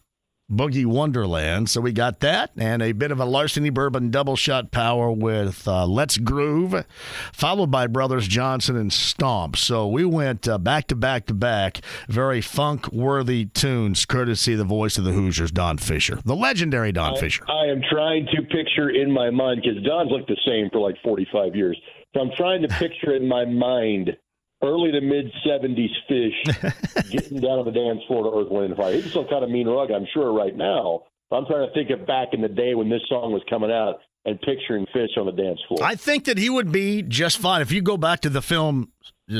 Boogie 0.50 0.86
Wonderland. 0.86 1.70
So 1.70 1.80
we 1.80 1.92
got 1.92 2.20
that 2.20 2.50
and 2.56 2.82
a 2.82 2.92
bit 2.92 3.10
of 3.10 3.20
a 3.20 3.24
Larceny 3.24 3.70
Bourbon 3.70 4.10
double 4.10 4.36
shot 4.36 4.70
power 4.70 5.10
with 5.10 5.66
uh, 5.68 5.86
Let's 5.86 6.18
Groove, 6.18 6.84
followed 7.32 7.70
by 7.70 7.86
Brothers 7.86 8.26
Johnson 8.26 8.76
and 8.76 8.92
Stomp. 8.92 9.56
So 9.56 9.86
we 9.86 10.04
went 10.04 10.48
uh, 10.48 10.58
back 10.58 10.88
to 10.88 10.96
back 10.96 11.26
to 11.26 11.34
back, 11.34 11.80
very 12.08 12.40
funk 12.40 12.90
worthy 12.92 13.46
tunes, 13.46 14.04
courtesy 14.04 14.54
the 14.54 14.64
voice 14.64 14.98
of 14.98 15.04
the 15.04 15.12
Hoosiers, 15.12 15.52
Don 15.52 15.78
Fisher, 15.78 16.18
the 16.24 16.36
legendary 16.36 16.92
Don 16.92 17.16
I, 17.16 17.20
Fisher. 17.20 17.44
I 17.48 17.66
am 17.66 17.80
trying 17.90 18.26
to 18.34 18.42
picture 18.42 18.90
in 18.90 19.10
my 19.10 19.30
mind, 19.30 19.62
because 19.62 19.82
Don's 19.84 20.10
looked 20.10 20.28
the 20.28 20.36
same 20.46 20.68
for 20.72 20.80
like 20.80 20.96
45 21.02 21.54
years. 21.54 21.80
So 22.14 22.20
I'm 22.20 22.30
trying 22.36 22.62
to 22.62 22.68
picture 22.68 23.14
in 23.14 23.28
my 23.28 23.44
mind 23.44 24.16
early 24.62 24.92
to 24.92 25.00
mid 25.00 25.32
70s 25.46 25.90
fish 26.08 27.10
getting 27.10 27.40
down 27.40 27.58
on 27.58 27.64
the 27.64 27.72
dance 27.72 28.00
floor 28.06 28.24
to 28.24 28.38
Earth, 28.38 28.50
Wind, 28.50 28.66
and 28.66 28.76
Fire. 28.76 28.92
He's 28.92 29.10
still 29.10 29.26
kind 29.28 29.44
of 29.44 29.50
mean 29.50 29.66
rug, 29.66 29.90
I'm 29.90 30.06
sure, 30.12 30.32
right 30.32 30.54
now. 30.54 31.02
I'm 31.32 31.46
trying 31.46 31.68
to 31.68 31.74
think 31.74 31.90
of 31.90 32.06
back 32.06 32.28
in 32.32 32.40
the 32.40 32.48
day 32.48 32.74
when 32.74 32.88
this 32.88 33.02
song 33.08 33.32
was 33.32 33.42
coming 33.48 33.70
out 33.70 34.00
and 34.24 34.40
picturing 34.40 34.86
fish 34.92 35.10
on 35.16 35.26
the 35.26 35.32
dance 35.32 35.60
floor. 35.68 35.82
I 35.82 35.94
think 35.94 36.24
that 36.24 36.38
he 36.38 36.50
would 36.50 36.72
be 36.72 37.02
just 37.02 37.38
fine. 37.38 37.62
If 37.62 37.72
you 37.72 37.82
go 37.82 37.96
back 37.96 38.20
to 38.20 38.30
the 38.30 38.42
film 38.42 38.92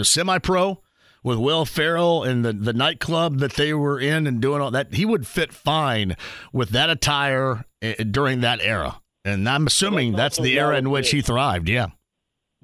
Semi 0.03 0.39
Pro 0.39 0.81
with 1.23 1.39
Will 1.39 1.65
Ferrell 1.65 2.23
and 2.23 2.45
the, 2.45 2.53
the 2.53 2.73
nightclub 2.73 3.39
that 3.39 3.55
they 3.55 3.75
were 3.75 4.01
in 4.01 4.27
and 4.27 4.41
doing 4.41 4.63
all 4.63 4.71
that, 4.71 4.95
he 4.95 5.05
would 5.05 5.27
fit 5.27 5.53
fine 5.53 6.17
with 6.53 6.71
that 6.71 6.89
attire 6.91 7.67
eh, 7.83 8.03
during 8.05 8.41
that 8.41 8.61
era. 8.63 9.01
And 9.25 9.47
I'm 9.49 9.67
assuming 9.67 10.13
that's 10.13 10.39
the 10.39 10.59
era 10.59 10.79
in 10.79 10.91
which 10.91 11.11
he 11.11 11.21
thrived. 11.21 11.69
Yeah. 11.69 11.89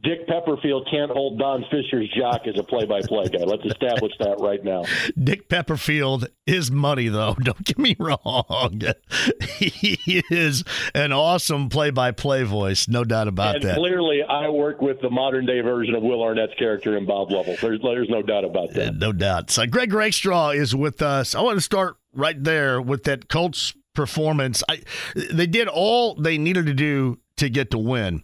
Dick 0.03 0.26
Pepperfield 0.26 0.86
can't 0.90 1.11
hold 1.11 1.38
Don 1.38 1.64
Fisher's 1.70 2.12
jock 2.14 2.47
as 2.47 2.59
a 2.59 2.62
play-by-play 2.62 3.28
guy. 3.28 3.44
Let's 3.44 3.64
establish 3.64 4.12
that 4.20 4.36
right 4.40 4.62
now. 4.62 4.84
Dick 5.18 5.49
Pepperfield 5.49 6.28
is 6.47 6.70
money, 6.70 7.09
though. 7.09 7.34
Don't 7.42 7.64
get 7.64 7.78
me 7.78 7.97
wrong. 7.99 8.82
he 9.59 10.22
is 10.30 10.64
an 10.94 11.12
awesome 11.12 11.70
play-by-play 11.70 12.42
voice, 12.42 12.88
no 12.88 13.05
doubt 13.05 13.26
about 13.26 13.57
and 13.57 13.64
that. 13.64 13.76
Clearly, 13.78 14.22
I 14.22 14.51
work 14.51 14.82
with 14.82 15.01
the 15.01 15.09
modern-day 15.09 15.62
version 15.62 15.94
of 15.94 16.03
Will 16.03 16.22
Arnett's 16.22 16.55
character 16.59 16.99
in 16.99 17.07
Bob 17.07 17.30
Lovell. 17.30 17.57
There's, 17.62 17.80
there's 17.82 18.11
no 18.11 18.20
doubt 18.20 18.44
about 18.44 18.74
that. 18.74 18.97
no 18.97 19.12
doubt. 19.12 19.51
So 19.51 19.62
uh, 19.62 19.66
Greg 19.66 19.94
Rakestraw 19.94 20.51
is 20.51 20.76
with 20.76 21.01
us. 21.01 21.34
I 21.34 21.40
want 21.40 21.57
to 21.57 21.62
start 21.62 21.97
right 22.12 22.42
there 22.42 22.82
with 22.82 23.05
that 23.05 23.30
Colts 23.30 23.74
performance. 23.94 24.62
I, 24.68 24.82
they 25.32 25.47
did 25.47 25.68
all 25.68 26.16
they 26.16 26.36
needed 26.36 26.66
to 26.66 26.74
do 26.74 27.18
to 27.38 27.49
get 27.49 27.70
to 27.70 27.78
win. 27.78 28.22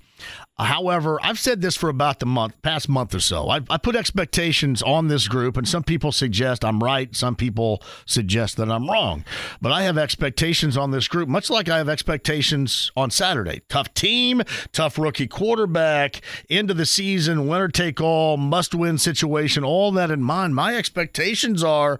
However, 0.59 1.19
I've 1.23 1.39
said 1.39 1.63
this 1.63 1.77
for 1.77 1.89
about 1.89 2.21
the 2.21 2.27
month, 2.27 2.61
past 2.61 2.87
month 2.87 3.15
or 3.15 3.21
so. 3.21 3.49
I, 3.49 3.61
I, 3.71 3.79
put 3.79 3.97
expectations 3.97 4.83
on 4.83 5.09
this 5.09 5.27
group, 5.27 5.57
and 5.57 5.67
some 5.67 5.83
people 5.83 6.13
suggest 6.13 6.63
I'm 6.63 6.85
right. 6.85 7.15
Some 7.17 7.37
people 7.37 7.83
suggest 8.05 8.59
that 8.59 8.71
I'm 8.71 8.89
wrong. 8.89 9.25
But 9.63 9.73
I 9.73 9.83
have 9.85 9.97
expectations 9.97 10.77
on 10.77 10.91
this 10.91 11.09
group, 11.09 11.27
much 11.27 11.49
like 11.49 11.71
I 11.71 11.79
have 11.79 11.89
expectations 11.89 12.93
on 12.95 13.11
Saturday. 13.11 13.63
Tough 13.71 13.95
team, 13.95 14.43
tough 14.73 14.99
rookie 14.99 15.27
quarterback, 15.27 16.21
end 16.51 16.71
of 16.71 16.77
the 16.77 16.87
season, 16.87 17.49
winner 17.49 17.69
take 17.69 18.03
all, 18.03 18.37
must 18.37 18.75
win 18.75 18.99
situation, 18.99 19.65
all 19.65 19.91
that 19.93 20.11
in 20.11 20.23
mind. 20.23 20.55
My 20.55 20.77
expectations 20.77 21.65
are 21.65 21.99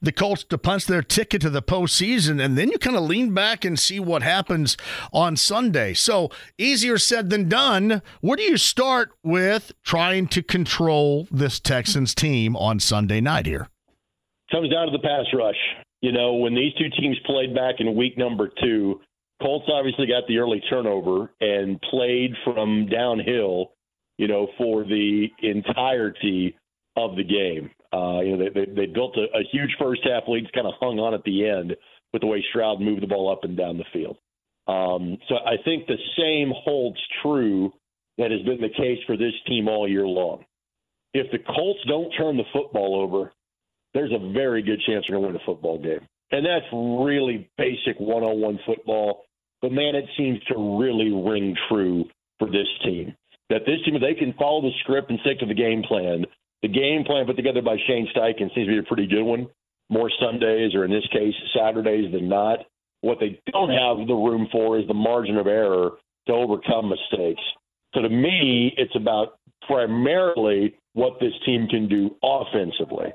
the 0.00 0.12
Colts 0.12 0.44
to 0.44 0.56
punch 0.56 0.86
their 0.86 1.02
ticket 1.02 1.42
to 1.42 1.50
the 1.50 1.62
postseason, 1.62 2.42
and 2.42 2.56
then 2.56 2.70
you 2.70 2.78
kind 2.78 2.96
of 2.96 3.02
lean 3.02 3.34
back 3.34 3.62
and 3.62 3.78
see 3.78 4.00
what 4.00 4.22
happens 4.22 4.78
on 5.12 5.36
Sunday. 5.36 5.92
So 5.92 6.30
easier 6.56 6.96
said 6.96 7.28
than 7.28 7.50
done 7.50 7.89
where 8.20 8.36
do 8.36 8.42
you 8.42 8.56
start 8.56 9.10
with 9.22 9.72
trying 9.84 10.26
to 10.28 10.42
control 10.42 11.26
this 11.30 11.60
Texans 11.60 12.14
team 12.14 12.56
on 12.56 12.80
Sunday 12.80 13.20
night 13.20 13.46
here? 13.46 13.68
Comes 14.50 14.70
down 14.70 14.86
to 14.86 14.92
the 14.92 15.02
pass 15.02 15.26
rush. 15.32 15.56
You 16.00 16.12
know, 16.12 16.34
when 16.34 16.54
these 16.54 16.72
two 16.74 16.88
teams 17.00 17.18
played 17.26 17.54
back 17.54 17.76
in 17.78 17.94
week 17.94 18.16
number 18.16 18.50
two, 18.62 19.00
Colts 19.42 19.66
obviously 19.72 20.06
got 20.06 20.26
the 20.28 20.38
early 20.38 20.62
turnover 20.68 21.32
and 21.40 21.80
played 21.82 22.32
from 22.44 22.86
downhill, 22.86 23.72
you 24.18 24.28
know, 24.28 24.48
for 24.58 24.84
the 24.84 25.28
entirety 25.42 26.56
of 26.96 27.16
the 27.16 27.24
game. 27.24 27.70
Uh, 27.92 28.20
you 28.20 28.36
know, 28.36 28.44
they, 28.44 28.66
they, 28.66 28.72
they 28.72 28.86
built 28.86 29.16
a, 29.16 29.24
a 29.36 29.42
huge 29.50 29.74
first 29.78 30.02
half 30.04 30.24
lead, 30.28 30.52
kind 30.52 30.66
of 30.66 30.74
hung 30.80 30.98
on 30.98 31.14
at 31.14 31.24
the 31.24 31.48
end 31.48 31.74
with 32.12 32.22
the 32.22 32.26
way 32.26 32.44
Stroud 32.50 32.80
moved 32.80 33.02
the 33.02 33.06
ball 33.06 33.30
up 33.30 33.44
and 33.44 33.56
down 33.56 33.78
the 33.78 33.84
field. 33.92 34.16
Um, 34.66 35.18
so 35.28 35.36
I 35.36 35.56
think 35.64 35.86
the 35.86 35.98
same 36.16 36.52
holds 36.64 36.98
true 37.22 37.72
that 38.20 38.30
has 38.30 38.42
been 38.42 38.60
the 38.60 38.68
case 38.68 38.98
for 39.06 39.16
this 39.16 39.32
team 39.46 39.68
all 39.68 39.88
year 39.88 40.06
long. 40.06 40.44
If 41.12 41.30
the 41.32 41.38
Colts 41.38 41.80
don't 41.88 42.10
turn 42.12 42.36
the 42.36 42.44
football 42.52 43.00
over, 43.00 43.32
there's 43.94 44.12
a 44.12 44.32
very 44.32 44.62
good 44.62 44.80
chance 44.86 45.04
they're 45.08 45.18
going 45.18 45.32
to 45.32 45.32
win 45.32 45.42
a 45.42 45.44
football 45.44 45.78
game. 45.78 46.06
And 46.30 46.46
that's 46.46 46.66
really 46.72 47.50
basic 47.58 47.98
one 47.98 48.22
on 48.22 48.40
one 48.40 48.60
football. 48.64 49.24
But 49.60 49.72
man, 49.72 49.96
it 49.96 50.04
seems 50.16 50.40
to 50.44 50.78
really 50.78 51.10
ring 51.10 51.56
true 51.68 52.04
for 52.38 52.48
this 52.48 52.68
team. 52.84 53.14
That 53.48 53.66
this 53.66 53.82
team, 53.84 53.98
they 54.00 54.14
can 54.14 54.32
follow 54.34 54.62
the 54.62 54.70
script 54.80 55.10
and 55.10 55.18
stick 55.20 55.40
to 55.40 55.46
the 55.46 55.54
game 55.54 55.82
plan, 55.82 56.24
the 56.62 56.68
game 56.68 57.04
plan 57.04 57.26
put 57.26 57.36
together 57.36 57.62
by 57.62 57.76
Shane 57.86 58.08
Steichen 58.14 58.54
seems 58.54 58.66
to 58.66 58.72
be 58.72 58.78
a 58.78 58.82
pretty 58.82 59.06
good 59.06 59.22
one. 59.22 59.48
More 59.88 60.10
Sundays, 60.20 60.74
or 60.74 60.84
in 60.84 60.90
this 60.90 61.06
case, 61.12 61.34
Saturdays 61.56 62.12
than 62.12 62.28
not. 62.28 62.60
What 63.00 63.18
they 63.18 63.40
don't 63.50 63.70
have 63.70 64.06
the 64.06 64.14
room 64.14 64.46
for 64.52 64.78
is 64.78 64.86
the 64.86 64.94
margin 64.94 65.36
of 65.36 65.46
error 65.46 65.92
to 66.26 66.32
overcome 66.32 66.90
mistakes. 66.90 67.42
So 67.94 68.02
to 68.02 68.08
me, 68.08 68.72
it's 68.76 68.94
about 68.94 69.38
primarily 69.66 70.74
what 70.94 71.20
this 71.20 71.32
team 71.44 71.66
can 71.68 71.88
do 71.88 72.16
offensively. 72.22 73.12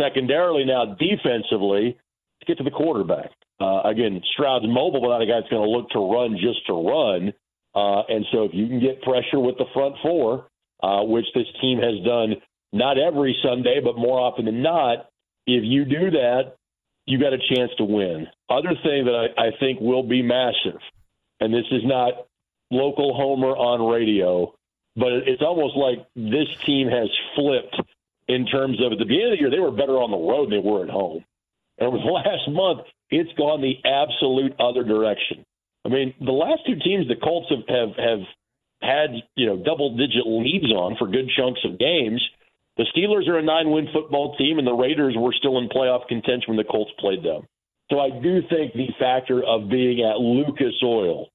Secondarily, 0.00 0.64
now 0.64 0.96
defensively, 0.98 1.98
to 2.40 2.46
get 2.46 2.58
to 2.58 2.64
the 2.64 2.70
quarterback. 2.70 3.30
Uh, 3.60 3.82
again, 3.84 4.20
Stroud's 4.32 4.66
mobile, 4.68 5.00
but 5.00 5.08
not 5.08 5.22
a 5.22 5.26
guy 5.26 5.40
that's 5.40 5.48
going 5.48 5.62
to 5.62 5.70
look 5.70 5.88
to 5.90 5.98
run 5.98 6.36
just 6.36 6.66
to 6.66 6.74
run. 6.74 7.32
Uh, 7.74 8.02
and 8.08 8.24
so 8.32 8.44
if 8.44 8.50
you 8.52 8.66
can 8.66 8.80
get 8.80 9.02
pressure 9.02 9.40
with 9.40 9.56
the 9.58 9.64
front 9.72 9.94
four, 10.02 10.48
uh, 10.82 11.02
which 11.02 11.26
this 11.34 11.46
team 11.60 11.78
has 11.78 12.04
done 12.04 12.34
not 12.72 12.98
every 12.98 13.36
Sunday, 13.42 13.80
but 13.82 13.96
more 13.96 14.20
often 14.20 14.44
than 14.44 14.62
not, 14.62 15.08
if 15.46 15.62
you 15.64 15.84
do 15.84 16.10
that, 16.10 16.56
you 17.06 17.18
got 17.18 17.32
a 17.32 17.38
chance 17.38 17.70
to 17.78 17.84
win. 17.84 18.26
Other 18.50 18.74
thing 18.82 19.04
that 19.06 19.28
I, 19.38 19.46
I 19.46 19.50
think 19.60 19.80
will 19.80 20.02
be 20.02 20.22
massive, 20.22 20.80
and 21.40 21.54
this 21.54 21.64
is 21.70 21.82
not 21.84 22.26
local 22.70 23.14
homer 23.14 23.56
on 23.56 23.92
radio, 23.92 24.54
but 24.96 25.12
it's 25.26 25.42
almost 25.42 25.76
like 25.76 26.06
this 26.14 26.48
team 26.64 26.88
has 26.88 27.08
flipped 27.34 27.80
in 28.28 28.46
terms 28.46 28.80
of 28.82 28.92
at 28.92 28.98
the 28.98 29.04
beginning 29.04 29.32
of 29.32 29.38
the 29.38 29.40
year 29.40 29.50
they 29.50 29.60
were 29.60 29.70
better 29.70 30.00
on 30.00 30.10
the 30.10 30.16
road 30.16 30.50
than 30.50 30.62
they 30.62 30.68
were 30.68 30.84
at 30.84 30.90
home. 30.90 31.24
And 31.78 31.88
over 31.88 31.98
the 31.98 32.04
last 32.10 32.48
month, 32.48 32.86
it's 33.10 33.32
gone 33.38 33.62
the 33.62 33.78
absolute 33.86 34.54
other 34.58 34.82
direction. 34.82 35.44
I 35.84 35.88
mean, 35.88 36.14
the 36.20 36.32
last 36.32 36.66
two 36.66 36.76
teams 36.82 37.06
the 37.06 37.14
Colts 37.14 37.46
have 37.50 37.68
have, 37.68 37.94
have 37.96 38.26
had 38.82 39.10
you 39.36 39.46
know 39.46 39.56
double 39.62 39.96
digit 39.96 40.26
leads 40.26 40.72
on 40.72 40.96
for 40.98 41.06
good 41.06 41.30
chunks 41.36 41.60
of 41.64 41.78
games. 41.78 42.22
The 42.76 42.84
Steelers 42.94 43.28
are 43.28 43.38
a 43.38 43.42
nine 43.42 43.70
win 43.70 43.88
football 43.92 44.36
team, 44.36 44.58
and 44.58 44.66
the 44.66 44.74
Raiders 44.74 45.14
were 45.16 45.32
still 45.32 45.58
in 45.58 45.68
playoff 45.68 46.08
contention 46.08 46.48
when 46.48 46.56
the 46.58 46.64
Colts 46.64 46.90
played 46.98 47.22
them. 47.22 47.46
So 47.90 48.00
I 48.00 48.10
do 48.10 48.42
think 48.50 48.74
the 48.74 48.88
factor 48.98 49.42
of 49.44 49.70
being 49.70 50.02
at 50.02 50.18
Lucas 50.18 50.74
Oil 50.82 51.28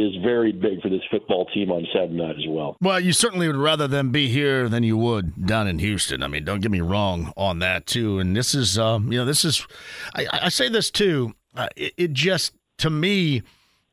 is 0.00 0.22
very 0.22 0.52
big 0.52 0.80
for 0.82 0.88
this 0.88 1.02
football 1.10 1.46
team 1.46 1.70
on 1.70 1.86
Saturday 1.92 2.14
night 2.14 2.36
as 2.36 2.46
well. 2.48 2.76
Well, 2.80 3.00
you 3.00 3.12
certainly 3.12 3.46
would 3.46 3.56
rather 3.56 3.88
them 3.88 4.10
be 4.10 4.28
here 4.28 4.68
than 4.68 4.82
you 4.82 4.96
would 4.96 5.46
down 5.46 5.68
in 5.68 5.78
Houston. 5.78 6.22
I 6.22 6.28
mean, 6.28 6.44
don't 6.44 6.60
get 6.60 6.70
me 6.70 6.80
wrong 6.80 7.32
on 7.36 7.58
that 7.60 7.86
too. 7.86 8.18
And 8.18 8.36
this 8.36 8.54
is, 8.54 8.78
um, 8.78 9.12
you 9.12 9.18
know, 9.18 9.24
this 9.24 9.44
is, 9.44 9.66
I, 10.14 10.26
I 10.32 10.48
say 10.48 10.68
this 10.68 10.90
too. 10.90 11.34
Uh, 11.54 11.68
it, 11.76 11.94
it 11.96 12.12
just 12.12 12.52
to 12.78 12.90
me 12.90 13.42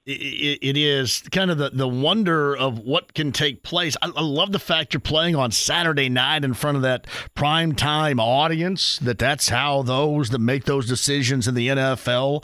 it 0.05 0.75
is 0.75 1.21
kind 1.31 1.49
of 1.49 1.57
the, 1.57 1.69
the 1.69 1.87
wonder 1.87 2.55
of 2.57 2.79
what 2.79 3.13
can 3.13 3.31
take 3.31 3.63
place. 3.63 3.95
I, 4.01 4.11
I, 4.13 4.21
love 4.21 4.51
the 4.51 4.59
fact 4.59 4.93
you're 4.93 4.99
playing 4.99 5.37
on 5.37 5.51
Saturday 5.51 6.09
night 6.09 6.43
in 6.43 6.53
front 6.53 6.75
of 6.75 6.83
that 6.83 7.07
prime 7.35 7.73
time 7.73 8.19
audience. 8.19 8.99
That 8.99 9.17
that's 9.17 9.47
how 9.47 9.81
those 9.81 10.29
that 10.31 10.39
make 10.39 10.65
those 10.65 10.87
decisions 10.87 11.47
in 11.47 11.55
the 11.55 11.69
NFL 11.69 12.43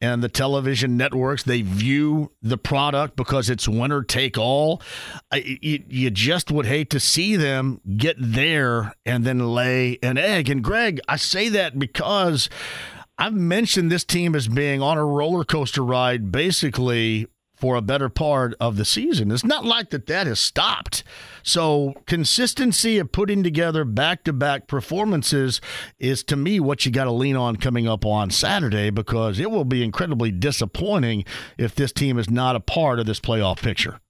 and 0.00 0.22
the 0.22 0.28
television 0.28 0.96
networks 0.96 1.42
they 1.42 1.62
view 1.62 2.30
the 2.40 2.58
product 2.58 3.16
because 3.16 3.50
it's 3.50 3.68
winner 3.68 4.02
take 4.02 4.38
all. 4.38 4.80
I, 5.30 5.58
you, 5.60 5.84
you 5.88 6.10
just 6.10 6.50
would 6.50 6.66
hate 6.66 6.90
to 6.90 7.00
see 7.00 7.36
them 7.36 7.80
get 7.96 8.16
there 8.18 8.94
and 9.04 9.24
then 9.24 9.40
lay 9.40 9.98
an 10.02 10.18
egg. 10.18 10.48
And 10.48 10.62
Greg, 10.62 11.00
I 11.08 11.16
say 11.16 11.48
that 11.50 11.78
because 11.78 12.48
I've 13.18 13.34
mentioned 13.34 13.90
this 13.90 14.04
team 14.04 14.34
as 14.34 14.46
being 14.46 14.80
on 14.80 14.96
a 14.96 15.04
roller 15.04 15.44
coaster 15.44 15.84
ride 15.84 16.30
basically 16.30 17.26
for 17.58 17.76
a 17.76 17.82
better 17.82 18.08
part 18.08 18.54
of 18.60 18.76
the 18.76 18.84
season. 18.84 19.30
It's 19.30 19.44
not 19.44 19.64
like 19.64 19.90
that 19.90 20.06
that 20.06 20.26
has 20.26 20.40
stopped. 20.40 21.02
So 21.42 21.94
consistency 22.06 22.98
of 22.98 23.12
putting 23.12 23.42
together 23.42 23.84
back-to-back 23.84 24.66
performances 24.68 25.60
is 25.98 26.22
to 26.24 26.36
me 26.36 26.60
what 26.60 26.86
you 26.86 26.92
got 26.92 27.04
to 27.04 27.12
lean 27.12 27.36
on 27.36 27.56
coming 27.56 27.88
up 27.88 28.06
on 28.06 28.30
Saturday 28.30 28.90
because 28.90 29.40
it 29.40 29.50
will 29.50 29.64
be 29.64 29.82
incredibly 29.82 30.30
disappointing 30.30 31.24
if 31.56 31.74
this 31.74 31.92
team 31.92 32.18
is 32.18 32.30
not 32.30 32.56
a 32.56 32.60
part 32.60 32.98
of 32.98 33.06
this 33.06 33.20
playoff 33.20 33.60
picture. 33.60 34.00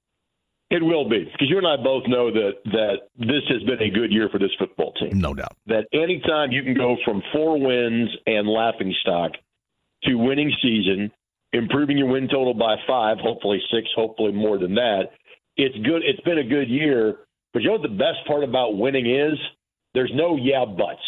It 0.70 0.82
will 0.82 1.09
be 1.09 1.24
because 1.24 1.49
you 1.49 1.57
and 1.57 1.66
I 1.66 1.76
both 1.82 2.03
know 2.09 2.30
that 2.30 2.53
that 2.66 2.96
this 3.16 3.42
has 3.49 3.62
been 3.62 3.80
a 3.80 3.88
good 3.88 4.12
year 4.12 4.28
for 4.30 4.38
this 4.38 4.51
football 4.59 4.92
team. 5.01 5.18
No 5.18 5.32
doubt. 5.32 5.57
That 5.66 5.86
anytime 5.94 6.53
you 6.53 6.62
can 6.62 6.74
go 6.74 6.99
from 7.07 7.22
four 7.32 7.59
wins 7.59 8.11
and 8.26 8.46
laughing 8.46 8.94
stock 9.01 9.32
to 10.05 10.14
winning 10.16 10.53
season, 10.61 11.11
improving 11.89 11.99
your 11.99 12.12
win 12.12 12.28
total 12.28 12.55
by 12.55 12.76
five, 12.86 13.18
hopefully 13.18 13.61
six, 13.72 13.89
hopefully 13.97 14.32
more 14.32 14.59
than 14.59 14.74
that, 14.74 15.11
it's 15.57 15.76
good. 15.86 16.03
It's 16.05 16.20
been 16.20 16.39
a 16.39 16.45
good 16.45 16.68
year. 16.68 17.16
But 17.53 17.62
you 17.62 17.68
know 17.68 17.78
what 17.78 17.82
the 17.82 17.97
best 17.97 18.26
part 18.26 18.45
about 18.45 18.76
winning 18.76 19.07
is? 19.07 19.39
There's 19.95 20.12
no 20.14 20.36
yeah 20.36 20.64
buts. 20.64 21.01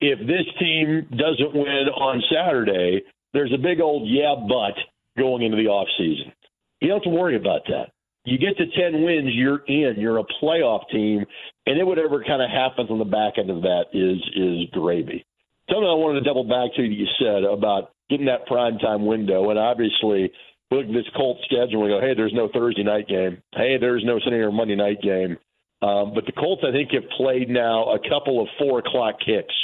If 0.00 0.18
this 0.20 0.46
team 0.58 1.06
doesn't 1.10 1.54
win 1.54 1.88
on 1.94 2.22
Saturday, 2.32 3.02
there's 3.32 3.52
a 3.52 3.58
big 3.58 3.80
old 3.80 4.08
yeah 4.08 4.34
but 4.36 4.74
going 5.16 5.42
into 5.42 5.56
the 5.56 5.68
off 5.68 5.88
season. 5.96 6.32
You 6.80 6.88
don't 6.88 7.04
have 7.04 7.12
to 7.12 7.18
worry 7.18 7.36
about 7.36 7.62
that 7.68 7.92
you 8.24 8.38
get 8.38 8.56
to 8.56 8.66
10 8.66 9.02
wins, 9.02 9.30
you're 9.32 9.64
in. 9.66 9.94
You're 9.98 10.18
a 10.18 10.24
playoff 10.42 10.88
team, 10.90 11.24
and 11.66 11.78
then 11.78 11.86
whatever 11.86 12.22
kind 12.22 12.42
of 12.42 12.50
happens 12.50 12.90
on 12.90 12.98
the 12.98 13.04
back 13.04 13.34
end 13.36 13.50
of 13.50 13.62
that 13.62 13.86
is 13.92 14.18
is 14.36 14.70
gravy. 14.72 15.24
Something 15.68 15.88
I 15.88 15.94
wanted 15.94 16.20
to 16.20 16.26
double 16.26 16.44
back 16.44 16.74
to 16.76 16.82
that 16.82 16.88
you 16.88 17.06
said 17.18 17.44
about 17.44 17.92
getting 18.12 18.26
that 18.26 18.46
prime 18.46 18.78
time 18.78 19.06
window, 19.06 19.48
and 19.48 19.58
obviously 19.58 20.30
look 20.70 20.86
at 20.86 20.92
this 20.92 21.08
Colts 21.16 21.40
schedule 21.44 21.84
and 21.84 21.90
go, 21.90 22.00
hey, 22.00 22.14
there's 22.14 22.34
no 22.34 22.48
Thursday 22.52 22.82
night 22.82 23.08
game. 23.08 23.42
Hey, 23.54 23.76
there's 23.80 24.04
no 24.04 24.20
Sunday 24.22 24.38
or 24.38 24.52
Monday 24.52 24.76
night 24.76 25.00
game. 25.02 25.36
Um, 25.82 26.12
but 26.14 26.26
the 26.26 26.32
Colts, 26.32 26.62
I 26.66 26.72
think, 26.72 26.92
have 26.92 27.08
played 27.16 27.48
now 27.48 27.92
a 27.92 27.98
couple 28.08 28.40
of 28.40 28.48
four 28.58 28.78
o'clock 28.78 29.16
kicks, 29.24 29.54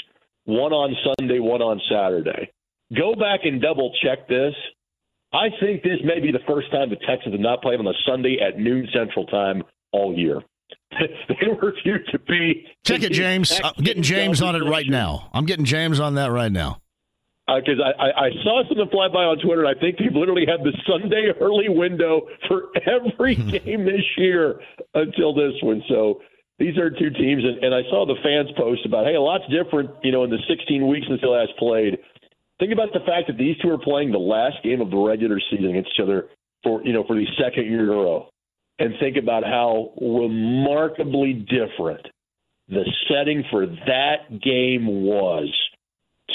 one 0.45 0.73
on 0.73 0.97
Sunday, 1.19 1.39
one 1.39 1.63
on 1.63 1.81
Saturday. 1.91 2.51
Go 2.97 3.15
back 3.15 3.41
and 3.45 3.61
double 3.61 3.93
check 4.03 4.29
this. 4.29 4.55
I 5.33 5.49
think 5.61 5.83
this 5.83 6.01
may 6.05 6.21
be 6.21 6.33
the 6.33 6.43
first 6.49 6.71
time 6.73 6.89
the 6.89 6.97
Texans 6.97 7.35
have 7.35 7.41
not 7.41 7.61
played 7.61 7.79
on 7.79 7.87
a 7.87 7.93
Sunday 8.07 8.39
at 8.41 8.59
noon 8.59 8.89
Central 8.93 9.27
Time 9.27 9.63
all 9.93 10.17
year. 10.17 10.43
they 10.91 11.47
refuse 11.63 12.07
to 12.13 12.19
be. 12.19 12.67
Check 12.85 13.03
it, 13.03 13.13
James. 13.13 13.53
I'm 13.63 13.85
getting 13.85 14.03
James 14.03 14.41
on 14.43 14.57
it 14.57 14.65
right 14.65 14.87
now. 14.89 15.29
I'm 15.33 15.45
getting 15.45 15.67
James 15.67 16.01
on 16.01 16.15
that 16.15 16.33
right 16.33 16.51
now. 16.51 16.81
Because 17.49 17.81
uh, 17.81 17.97
I, 17.97 18.09
I, 18.09 18.27
I 18.27 18.31
saw 18.45 18.63
something 18.69 18.89
fly 18.93 19.09
by 19.09 19.25
on 19.25 19.39
Twitter, 19.41 19.65
and 19.65 19.73
I 19.73 19.81
think 19.81 19.97
they've 19.97 20.13
literally 20.13 20.45
had 20.45 20.61
the 20.61 20.77
Sunday 20.85 21.33
early 21.41 21.69
window 21.69 22.29
for 22.47 22.69
every 22.85 23.35
game 23.65 23.85
this 23.85 24.05
year 24.17 24.61
until 24.95 25.33
this 25.33 25.57
one. 25.63 25.83
So 25.89 26.21
these 26.59 26.77
are 26.77 26.91
two 26.91 27.11
teams, 27.11 27.45
and, 27.45 27.65
and 27.65 27.75
I 27.75 27.83
saw 27.89 28.05
the 28.05 28.21
fans 28.23 28.51
post 28.57 28.85
about, 28.85 29.07
hey, 29.07 29.15
a 29.15 29.21
lot's 29.21 29.49
different, 29.49 29.91
you 30.03 30.13
know, 30.13 30.25
in 30.25 30.31
the 30.31 30.43
16 30.49 30.87
weeks 30.87 31.07
since 31.09 31.21
they 31.21 31.29
last 31.29 31.57
played. 31.59 31.99
Think 32.59 32.73
about 32.73 32.93
the 32.93 33.01
fact 33.01 33.29
that 33.29 33.39
these 33.39 33.57
two 33.63 33.71
are 33.71 33.79
playing 33.79 34.11
the 34.11 34.19
last 34.19 34.57
game 34.65 34.81
of 34.81 34.91
the 34.91 34.97
regular 34.97 35.41
season 35.51 35.71
against 35.71 35.91
each 35.95 36.03
other 36.03 36.29
for 36.65 36.83
you 36.85 36.93
know 36.93 37.05
for 37.07 37.15
the 37.15 37.27
second 37.41 37.67
year 37.67 37.85
in 37.85 37.89
a 37.89 37.93
row, 37.93 38.29
and 38.79 38.95
think 38.99 39.17
about 39.17 39.45
how 39.45 39.93
remarkably 40.01 41.35
different 41.35 42.05
the 42.69 42.85
setting 43.09 43.45
for 43.51 43.67
that 43.67 44.41
game 44.43 45.05
was. 45.05 45.55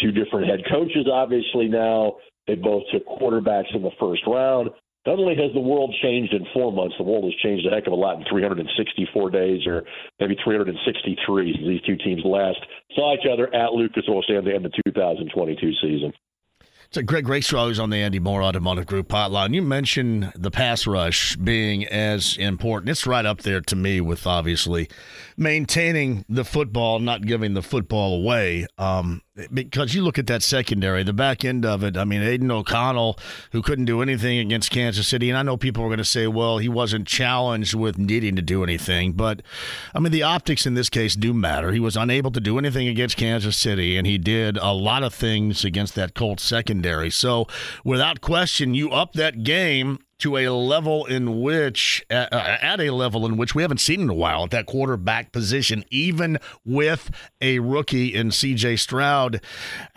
Two 0.02 0.12
different 0.12 0.48
head 0.48 0.62
coaches, 0.72 1.08
obviously 1.12 1.68
now 1.68 2.16
they 2.48 2.56
both 2.56 2.84
took 2.92 3.06
quarterbacks 3.08 3.74
in 3.74 3.84
the 3.84 3.92
first 4.00 4.22
round. 4.28 4.70
Not 5.06 5.20
only 5.20 5.36
has 5.36 5.52
the 5.54 5.60
world 5.60 5.94
changed 6.02 6.34
in 6.34 6.46
four 6.54 6.72
months, 6.72 6.96
the 6.98 7.04
world 7.04 7.26
has 7.26 7.34
changed 7.44 7.68
a 7.68 7.70
heck 7.70 7.88
of 7.88 7.94
a 7.94 7.96
lot 7.96 8.18
in 8.18 8.26
364 8.30 9.30
days, 9.32 9.68
or 9.68 9.84
maybe 10.20 10.38
363 10.44 11.54
since 11.54 11.68
these 11.68 11.82
two 11.82 11.98
teams 11.98 12.22
last 12.24 12.60
saw 12.96 13.14
each 13.14 13.28
other 13.32 13.54
at 13.54 13.74
Lucas 13.74 14.04
Oil 14.08 14.24
Stadium 14.24 14.46
at 14.46 14.50
the 14.50 14.56
end 14.56 14.66
of 14.66 14.72
the 14.72 14.92
2022 14.92 15.72
season. 15.82 16.14
So 16.94 17.02
Greg 17.02 17.28
Rakestraw 17.28 17.70
is 17.70 17.80
on 17.80 17.90
the 17.90 17.98
Andy 17.98 18.20
Moore 18.20 18.44
Automotive 18.44 18.86
Group 18.86 19.08
hotline. 19.08 19.56
You 19.56 19.64
mentioned 19.64 20.32
the 20.36 20.52
pass 20.52 20.86
rush 20.86 21.36
being 21.38 21.88
as 21.88 22.38
important. 22.38 22.92
It's 22.92 23.08
right 23.08 23.26
up 23.26 23.42
there 23.42 23.62
to 23.62 23.76
me 23.76 24.00
with 24.00 24.28
obviously 24.28 24.90
maintaining 25.36 26.24
the 26.30 26.46
football, 26.46 27.00
not 27.00 27.24
giving 27.24 27.56
the 27.56 27.64
football 27.64 28.22
away. 28.22 28.68
Um, 28.78 29.24
because 29.52 29.96
you 29.96 30.04
look 30.04 30.20
at 30.20 30.28
that 30.28 30.44
secondary, 30.44 31.04
the 31.04 31.14
back 31.14 31.44
end 31.44 31.66
of 31.66 31.84
it. 31.84 31.98
I 31.98 32.04
mean, 32.04 32.22
Aidan 32.22 32.52
O'Connell, 32.52 33.18
who 33.52 33.64
couldn't 33.64 33.86
do 33.86 34.02
anything 34.02 34.38
against 34.38 34.70
Kansas 34.70 35.08
City, 35.08 35.30
and 35.30 35.38
I 35.38 35.42
know 35.42 35.58
people 35.58 35.84
are 35.84 35.88
going 35.88 35.98
to 35.98 36.06
say, 36.06 36.28
well, 36.28 36.60
he 36.60 36.70
wasn't 36.70 37.08
challenged 37.08 37.74
with 37.74 37.98
needing 37.98 38.36
to 38.36 38.44
do 38.44 38.64
anything, 38.64 39.14
but 39.14 39.42
I 39.96 40.00
mean, 40.00 40.12
the 40.12 40.24
optics 40.24 40.66
in 40.66 40.76
this 40.76 40.90
case 40.90 41.16
do 41.16 41.34
matter. 41.34 41.72
He 41.72 41.80
was 41.80 41.98
unable 41.98 42.32
to 42.32 42.40
do 42.40 42.60
anything 42.60 42.88
against 42.88 43.18
Kansas 43.18 43.58
City, 43.58 43.98
and 43.98 44.06
he 44.06 44.20
did 44.20 44.58
a 44.58 44.72
lot 44.72 45.02
of 45.02 45.14
things 45.14 45.66
against 45.66 45.96
that 45.96 46.14
Colts 46.14 46.44
secondary. 46.44 47.10
So, 47.10 47.48
without 47.84 48.22
question, 48.22 48.76
you 48.76 48.92
up 48.92 49.14
that 49.14 49.44
game 49.44 50.00
to 50.24 50.38
a 50.38 50.48
level 50.48 51.06
in 51.06 51.42
which, 51.42 52.02
uh, 52.10 52.28
at 52.32 52.80
a 52.80 52.92
level 52.92 53.26
in 53.26 53.36
which 53.36 53.54
we 53.54 53.62
haven't 53.62 53.80
seen 53.80 54.00
in 54.00 54.10
a 54.10 54.14
while 54.14 54.46
at 54.46 54.52
that 54.52 54.66
quarterback 54.66 55.34
position, 55.34 55.84
even 55.92 56.40
with 56.64 57.12
a 57.42 57.60
rookie 57.60 58.16
in 58.16 58.30
CJ 58.30 58.80
Stroud. 58.80 59.42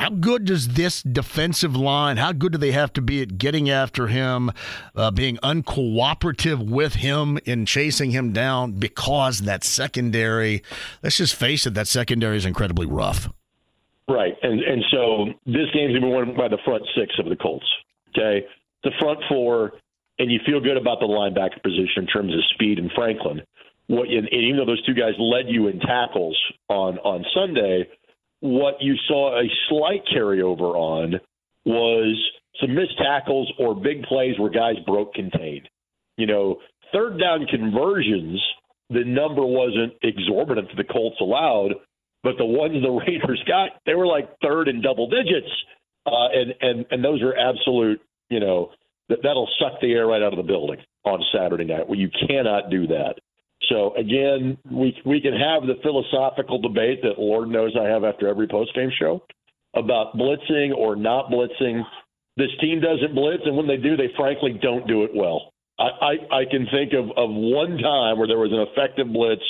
How 0.01 0.11
good 0.11 0.45
does 0.45 0.71
this 0.71 1.01
defensive 1.01 1.77
line, 1.77 2.17
how 2.17 2.33
good 2.33 2.51
do 2.51 2.59
they 2.59 2.73
have 2.73 2.93
to 2.95 3.01
be 3.01 3.23
at 3.23 3.39
getting 3.39 3.71
after 3.71 4.09
him, 4.09 4.51
uh, 4.97 5.13
being 5.13 5.37
uncooperative 5.45 6.69
with 6.69 6.95
him 6.95 7.39
in 7.45 7.65
chasing 7.65 8.11
him 8.11 8.33
down 8.33 8.73
because 8.73 9.39
that 9.43 9.63
secondary, 9.63 10.61
let's 11.05 11.19
just 11.19 11.37
face 11.37 11.69
it, 11.69 11.75
that 11.75 11.87
secondary 11.87 12.37
is 12.37 12.45
incredibly 12.45 12.87
rough. 12.87 13.29
Right. 14.09 14.35
And, 14.43 14.61
and 14.61 14.83
so 14.91 15.27
this 15.47 15.71
game's 15.73 15.95
to 15.95 16.01
be 16.01 16.09
won 16.09 16.35
by 16.37 16.49
the 16.49 16.59
front 16.65 16.83
six 16.99 17.15
of 17.21 17.29
the 17.29 17.37
Colts. 17.37 17.67
Okay. 18.11 18.45
The 18.83 18.91
front 18.99 19.21
four 19.29 19.73
and 20.19 20.31
you 20.31 20.41
feel 20.47 20.61
good 20.61 20.77
about 20.77 21.01
the 21.01 21.07
linebacker 21.07 21.63
position 21.63 22.05
in 22.05 22.07
terms 22.07 22.33
of 22.33 22.41
speed 22.55 22.79
and 22.79 22.91
Franklin. 22.95 23.43
What 23.89 24.09
and 24.09 24.29
even 24.33 24.57
though 24.57 24.67
those 24.67 24.85
two 24.85 24.95
guys 24.95 25.15
led 25.19 25.47
you 25.49 25.69
in 25.69 25.79
tackles 25.81 26.39
on 26.69 26.99
on 26.99 27.25
Sunday, 27.35 27.89
what 28.41 28.75
you 28.81 28.95
saw 29.07 29.39
a 29.39 29.45
slight 29.69 30.03
carryover 30.15 30.75
on 30.75 31.21
was 31.65 32.17
some 32.61 32.75
missed 32.75 32.99
tackles 32.99 33.53
or 33.59 33.75
big 33.75 34.03
plays 34.05 34.39
where 34.39 34.51
guys 34.51 34.77
broke 34.87 35.15
contained. 35.15 35.69
You 36.17 36.27
know, 36.27 36.57
third 36.93 37.21
down 37.21 37.47
conversions, 37.47 38.41
the 38.91 39.05
number 39.05 39.45
wasn't 39.45 39.95
exorbitant 40.03 40.69
that 40.69 40.77
the 40.77 40.93
Colts 40.93 41.17
allowed, 41.21 41.75
but 42.23 42.37
the 42.39 42.45
ones 42.45 42.83
the 42.83 42.91
Raiders 43.07 43.43
got, 43.47 43.71
they 43.85 43.95
were 43.95 44.07
like 44.07 44.29
third 44.41 44.69
in 44.69 44.81
double 44.81 45.09
digits, 45.09 45.51
uh, 46.07 46.29
and 46.33 46.55
and 46.61 46.87
and 46.91 47.05
those 47.05 47.23
are 47.23 47.37
absolute, 47.37 48.01
you 48.31 48.41
know, 48.41 48.71
that 49.09 49.19
that'll 49.23 49.49
suck 49.59 49.81
the 49.81 49.93
air 49.93 50.07
right 50.07 50.23
out 50.23 50.33
of 50.33 50.37
the 50.37 50.43
building 50.43 50.79
on 51.05 51.23
Saturday 51.33 51.65
night. 51.65 51.89
Well, 51.89 51.99
you 51.99 52.11
cannot 52.29 52.71
do 52.71 52.87
that. 52.89 53.15
So 53.69 53.95
again, 53.97 54.59
we 54.71 54.97
we 55.05 55.21
can 55.21 55.33
have 55.33 55.63
the 55.67 55.81
philosophical 55.83 56.61
debate 56.61 57.01
that 57.03 57.19
Lord 57.19 57.49
knows 57.49 57.73
I 57.79 57.89
have 57.89 58.05
after 58.05 58.29
every 58.29 58.49
post 58.49 58.75
game 58.75 58.91
show 58.99 59.25
about 59.75 60.17
blitzing 60.17 60.75
or 60.77 60.97
not 60.97 61.31
blitzing. 61.31 61.83
This 62.37 62.51
team 62.61 62.81
doesn't 62.81 63.15
blitz, 63.15 63.43
and 63.47 63.57
when 63.57 63.67
they 63.67 63.79
do, 63.79 63.97
they 63.97 64.11
frankly 64.17 64.59
don't 64.61 64.87
do 64.87 65.05
it 65.05 65.11
well. 65.15 65.53
I, 65.79 65.85
I, 65.85 66.13
I 66.41 66.45
can 66.51 66.67
think 66.71 66.93
of, 66.93 67.11
of 67.17 67.31
one 67.31 67.79
time 67.79 68.19
where 68.19 68.29
there 68.29 68.39
was 68.39 68.53
an 68.53 68.67
effective 68.73 69.13
blitz 69.13 69.43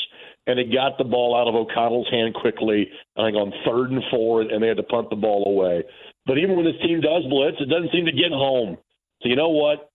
and 0.47 0.59
it 0.59 0.73
got 0.73 0.97
the 0.99 1.05
ball 1.05 1.37
out 1.37 1.49
of 1.49 1.55
O'Connell's 1.55 2.09
hand 2.11 2.35
quickly, 2.35 2.89
and 3.17 3.27
I 3.27 3.29
think 3.29 3.37
on 3.37 3.53
third 3.67 3.91
and 3.91 4.03
four, 4.11 4.43
and 4.43 4.63
they 4.63 4.69
had 4.69 4.77
to 4.77 4.85
punt 4.85 5.11
the 5.11 5.17
ball 5.17 5.45
away. 5.47 5.83
But 6.25 6.39
even 6.39 6.57
when 6.57 6.65
this 6.65 6.81
team 6.83 7.01
does 7.01 7.25
blitz, 7.29 7.59
it 7.61 7.69
doesn't 7.69 7.91
seem 7.93 8.07
to 8.07 8.13
get 8.13 8.31
home. 8.31 8.79
So 9.23 9.29
you 9.29 9.37
know 9.37 9.51
what? 9.51 9.91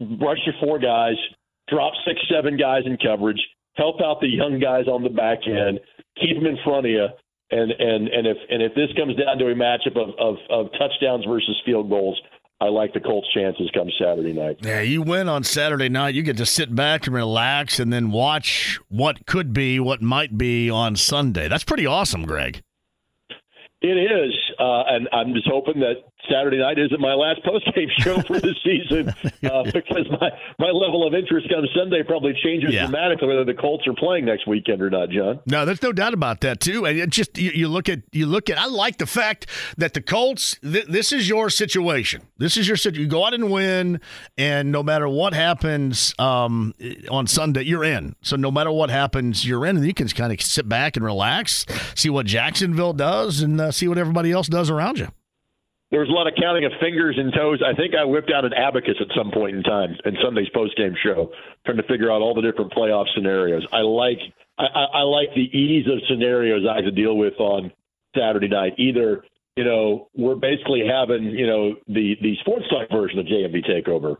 rush 0.00 0.38
your 0.44 0.54
four 0.60 0.78
guys, 0.78 1.14
drop 1.68 1.92
six, 2.06 2.20
seven 2.32 2.56
guys 2.56 2.82
in 2.86 2.96
coverage, 2.98 3.40
help 3.74 4.00
out 4.00 4.20
the 4.20 4.28
young 4.28 4.58
guys 4.60 4.86
on 4.88 5.02
the 5.02 5.10
back 5.10 5.38
end, 5.46 5.80
keep 6.20 6.36
them 6.36 6.46
in 6.46 6.58
front 6.64 6.86
of 6.86 6.90
you. 6.90 7.06
And 7.50 7.70
and 7.72 8.08
and 8.08 8.26
if 8.26 8.36
and 8.48 8.62
if 8.62 8.74
this 8.74 8.88
comes 8.96 9.16
down 9.16 9.38
to 9.38 9.46
a 9.46 9.54
matchup 9.54 9.96
of, 9.96 10.14
of, 10.18 10.36
of 10.50 10.72
touchdowns 10.78 11.24
versus 11.26 11.60
field 11.64 11.90
goals, 11.90 12.18
I 12.60 12.66
like 12.66 12.94
the 12.94 13.00
Colts' 13.00 13.28
chances 13.34 13.70
come 13.74 13.88
Saturday 14.00 14.32
night. 14.32 14.56
Yeah, 14.62 14.80
you 14.80 15.02
win 15.02 15.28
on 15.28 15.44
Saturday 15.44 15.90
night. 15.90 16.14
You 16.14 16.22
get 16.22 16.38
to 16.38 16.46
sit 16.46 16.74
back 16.74 17.06
and 17.06 17.14
relax 17.14 17.78
and 17.78 17.92
then 17.92 18.10
watch 18.10 18.80
what 18.88 19.26
could 19.26 19.52
be, 19.52 19.78
what 19.78 20.00
might 20.00 20.38
be 20.38 20.70
on 20.70 20.96
Sunday. 20.96 21.46
That's 21.46 21.64
pretty 21.64 21.84
awesome, 21.84 22.24
Greg. 22.24 22.62
It 23.82 23.98
is, 23.98 24.32
uh, 24.58 24.84
and 24.88 25.08
I'm 25.12 25.34
just 25.34 25.46
hoping 25.46 25.80
that 25.80 25.96
Saturday 26.30 26.58
night 26.58 26.78
isn't 26.78 27.00
my 27.00 27.14
last 27.14 27.42
post 27.44 27.64
game 27.74 27.88
show 27.98 28.20
for 28.22 28.40
the 28.40 28.54
season 28.64 29.08
uh, 29.50 29.62
because 29.64 30.08
my, 30.20 30.30
my 30.58 30.70
level 30.70 31.06
of 31.06 31.14
interest 31.14 31.48
come 31.48 31.64
Sunday 31.76 32.02
probably 32.02 32.34
changes 32.42 32.72
yeah. 32.72 32.86
dramatically 32.86 33.28
whether 33.28 33.44
the 33.44 33.54
Colts 33.54 33.86
are 33.86 33.94
playing 33.94 34.24
next 34.24 34.46
weekend 34.46 34.82
or 34.82 34.90
not, 34.90 35.10
John. 35.10 35.40
No, 35.46 35.64
there's 35.64 35.82
no 35.82 35.92
doubt 35.92 36.14
about 36.14 36.40
that 36.42 36.60
too. 36.60 36.86
And 36.86 36.98
it 36.98 37.10
just 37.10 37.38
you, 37.38 37.50
you, 37.50 37.68
look 37.68 37.88
at 37.88 38.02
you 38.12 38.26
look 38.26 38.50
at. 38.50 38.58
I 38.58 38.66
like 38.66 38.98
the 38.98 39.06
fact 39.06 39.46
that 39.76 39.94
the 39.94 40.00
Colts. 40.00 40.56
Th- 40.62 40.86
this 40.86 41.12
is 41.12 41.28
your 41.28 41.50
situation. 41.50 42.22
This 42.38 42.56
is 42.56 42.66
your 42.68 42.76
situation. 42.76 43.02
You 43.02 43.08
go 43.08 43.24
out 43.24 43.34
and 43.34 43.50
win, 43.50 44.00
and 44.36 44.72
no 44.72 44.82
matter 44.82 45.08
what 45.08 45.34
happens 45.34 46.14
um, 46.18 46.74
on 47.10 47.26
Sunday, 47.26 47.62
you're 47.62 47.84
in. 47.84 48.16
So 48.22 48.36
no 48.36 48.50
matter 48.50 48.70
what 48.70 48.90
happens, 48.90 49.46
you're 49.46 49.66
in, 49.66 49.76
and 49.76 49.86
you 49.86 49.94
can 49.94 50.08
kind 50.08 50.32
of 50.32 50.40
sit 50.40 50.68
back 50.68 50.96
and 50.96 51.04
relax, 51.04 51.66
see 51.94 52.10
what 52.10 52.26
Jacksonville 52.26 52.92
does, 52.92 53.40
and 53.40 53.60
uh, 53.60 53.72
see 53.72 53.88
what 53.88 53.98
everybody 53.98 54.32
else 54.32 54.48
does 54.48 54.70
around 54.70 54.98
you 54.98 55.08
there 55.90 56.00
was 56.00 56.08
a 56.08 56.12
lot 56.12 56.26
of 56.26 56.34
counting 56.40 56.64
of 56.64 56.72
fingers 56.80 57.16
and 57.18 57.32
toes. 57.32 57.62
I 57.64 57.74
think 57.74 57.94
I 57.94 58.04
whipped 58.04 58.32
out 58.34 58.44
an 58.44 58.52
abacus 58.52 58.96
at 59.00 59.08
some 59.16 59.30
point 59.30 59.56
in 59.56 59.62
time 59.62 59.96
in 60.04 60.16
Sunday's 60.22 60.48
postgame 60.54 60.94
show, 61.02 61.30
trying 61.64 61.76
to 61.76 61.84
figure 61.84 62.10
out 62.10 62.20
all 62.20 62.34
the 62.34 62.42
different 62.42 62.72
playoff 62.72 63.06
scenarios. 63.14 63.66
I 63.72 63.80
like 63.80 64.18
I, 64.58 64.64
I 64.64 65.02
like 65.02 65.28
the 65.34 65.46
ease 65.56 65.86
of 65.86 65.98
scenarios 66.08 66.66
I 66.68 66.76
have 66.76 66.84
to 66.84 66.90
deal 66.90 67.16
with 67.16 67.34
on 67.38 67.72
Saturday 68.16 68.48
night. 68.48 68.74
Either 68.78 69.24
you 69.56 69.64
know 69.64 70.08
we're 70.16 70.36
basically 70.36 70.82
having 70.86 71.24
you 71.24 71.46
know 71.46 71.74
the 71.86 72.16
the 72.20 72.34
sports 72.40 72.64
talk 72.70 72.90
version 72.90 73.18
of 73.18 73.26
JMV 73.26 73.64
Takeover 73.68 74.16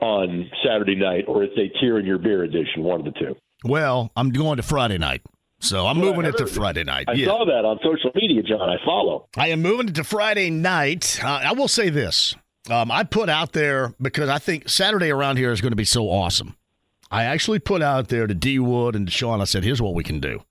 on 0.00 0.50
Saturday 0.64 0.96
night, 0.96 1.24
or 1.28 1.44
it's 1.44 1.56
a 1.56 1.72
tear 1.80 1.98
in 1.98 2.06
your 2.06 2.18
beer 2.18 2.42
edition. 2.44 2.82
One 2.82 3.00
of 3.00 3.06
the 3.06 3.18
two. 3.18 3.36
Well, 3.64 4.10
I'm 4.14 4.30
going 4.30 4.58
to 4.58 4.62
Friday 4.62 4.98
night. 4.98 5.22
So 5.64 5.86
I'm 5.86 5.96
moving 5.96 6.26
it 6.26 6.36
to 6.36 6.46
Friday 6.46 6.84
night. 6.84 7.06
I 7.08 7.14
yeah. 7.14 7.26
saw 7.26 7.46
that 7.46 7.64
on 7.64 7.78
social 7.82 8.10
media, 8.14 8.42
John. 8.42 8.68
I 8.68 8.76
follow. 8.84 9.28
I 9.34 9.48
am 9.48 9.62
moving 9.62 9.88
it 9.88 9.94
to 9.94 10.04
Friday 10.04 10.50
night. 10.50 11.18
Uh, 11.24 11.40
I 11.42 11.52
will 11.52 11.68
say 11.68 11.88
this. 11.88 12.34
Um, 12.70 12.90
I 12.90 13.02
put 13.04 13.30
out 13.30 13.52
there 13.52 13.94
because 14.00 14.28
I 14.28 14.38
think 14.38 14.68
Saturday 14.68 15.10
around 15.10 15.38
here 15.38 15.52
is 15.52 15.62
going 15.62 15.72
to 15.72 15.76
be 15.76 15.86
so 15.86 16.10
awesome. 16.10 16.56
I 17.10 17.24
actually 17.24 17.60
put 17.60 17.80
out 17.80 18.08
there 18.08 18.26
to 18.26 18.34
D 18.34 18.58
Wood 18.58 18.94
and 18.94 19.06
to 19.06 19.12
Sean. 19.12 19.40
I 19.40 19.44
said, 19.44 19.64
"Here's 19.64 19.80
what 19.80 19.94
we 19.94 20.04
can 20.04 20.20
do." 20.20 20.42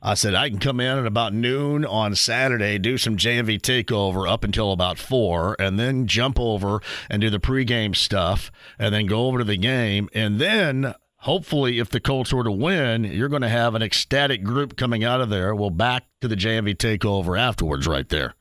I 0.00 0.14
said 0.14 0.34
I 0.34 0.48
can 0.48 0.58
come 0.58 0.80
in 0.80 0.98
at 0.98 1.06
about 1.06 1.32
noon 1.32 1.84
on 1.84 2.16
Saturday, 2.16 2.78
do 2.78 2.98
some 2.98 3.16
JMV 3.16 3.60
takeover 3.60 4.28
up 4.28 4.42
until 4.42 4.72
about 4.72 4.98
four, 4.98 5.54
and 5.60 5.78
then 5.78 6.08
jump 6.08 6.40
over 6.40 6.80
and 7.08 7.20
do 7.20 7.30
the 7.30 7.38
pregame 7.38 7.94
stuff, 7.94 8.50
and 8.78 8.92
then 8.92 9.06
go 9.06 9.26
over 9.26 9.38
to 9.38 9.44
the 9.44 9.56
game, 9.56 10.08
and 10.12 10.40
then 10.40 10.94
hopefully, 11.22 11.78
if 11.78 11.88
the 11.88 12.00
Colts 12.00 12.32
were 12.32 12.44
to 12.44 12.52
win, 12.52 13.04
you're 13.04 13.28
going 13.28 13.42
to 13.42 13.48
have 13.48 13.74
an 13.74 13.82
ecstatic 13.82 14.42
group 14.42 14.76
coming 14.76 15.02
out 15.04 15.20
of 15.20 15.30
there. 15.30 15.54
Well, 15.54 15.70
back 15.70 16.04
to 16.20 16.28
the 16.28 16.36
JMV 16.36 16.76
takeover 16.76 17.38
afterwards, 17.38 17.86
right 17.86 18.08
there. 18.08 18.34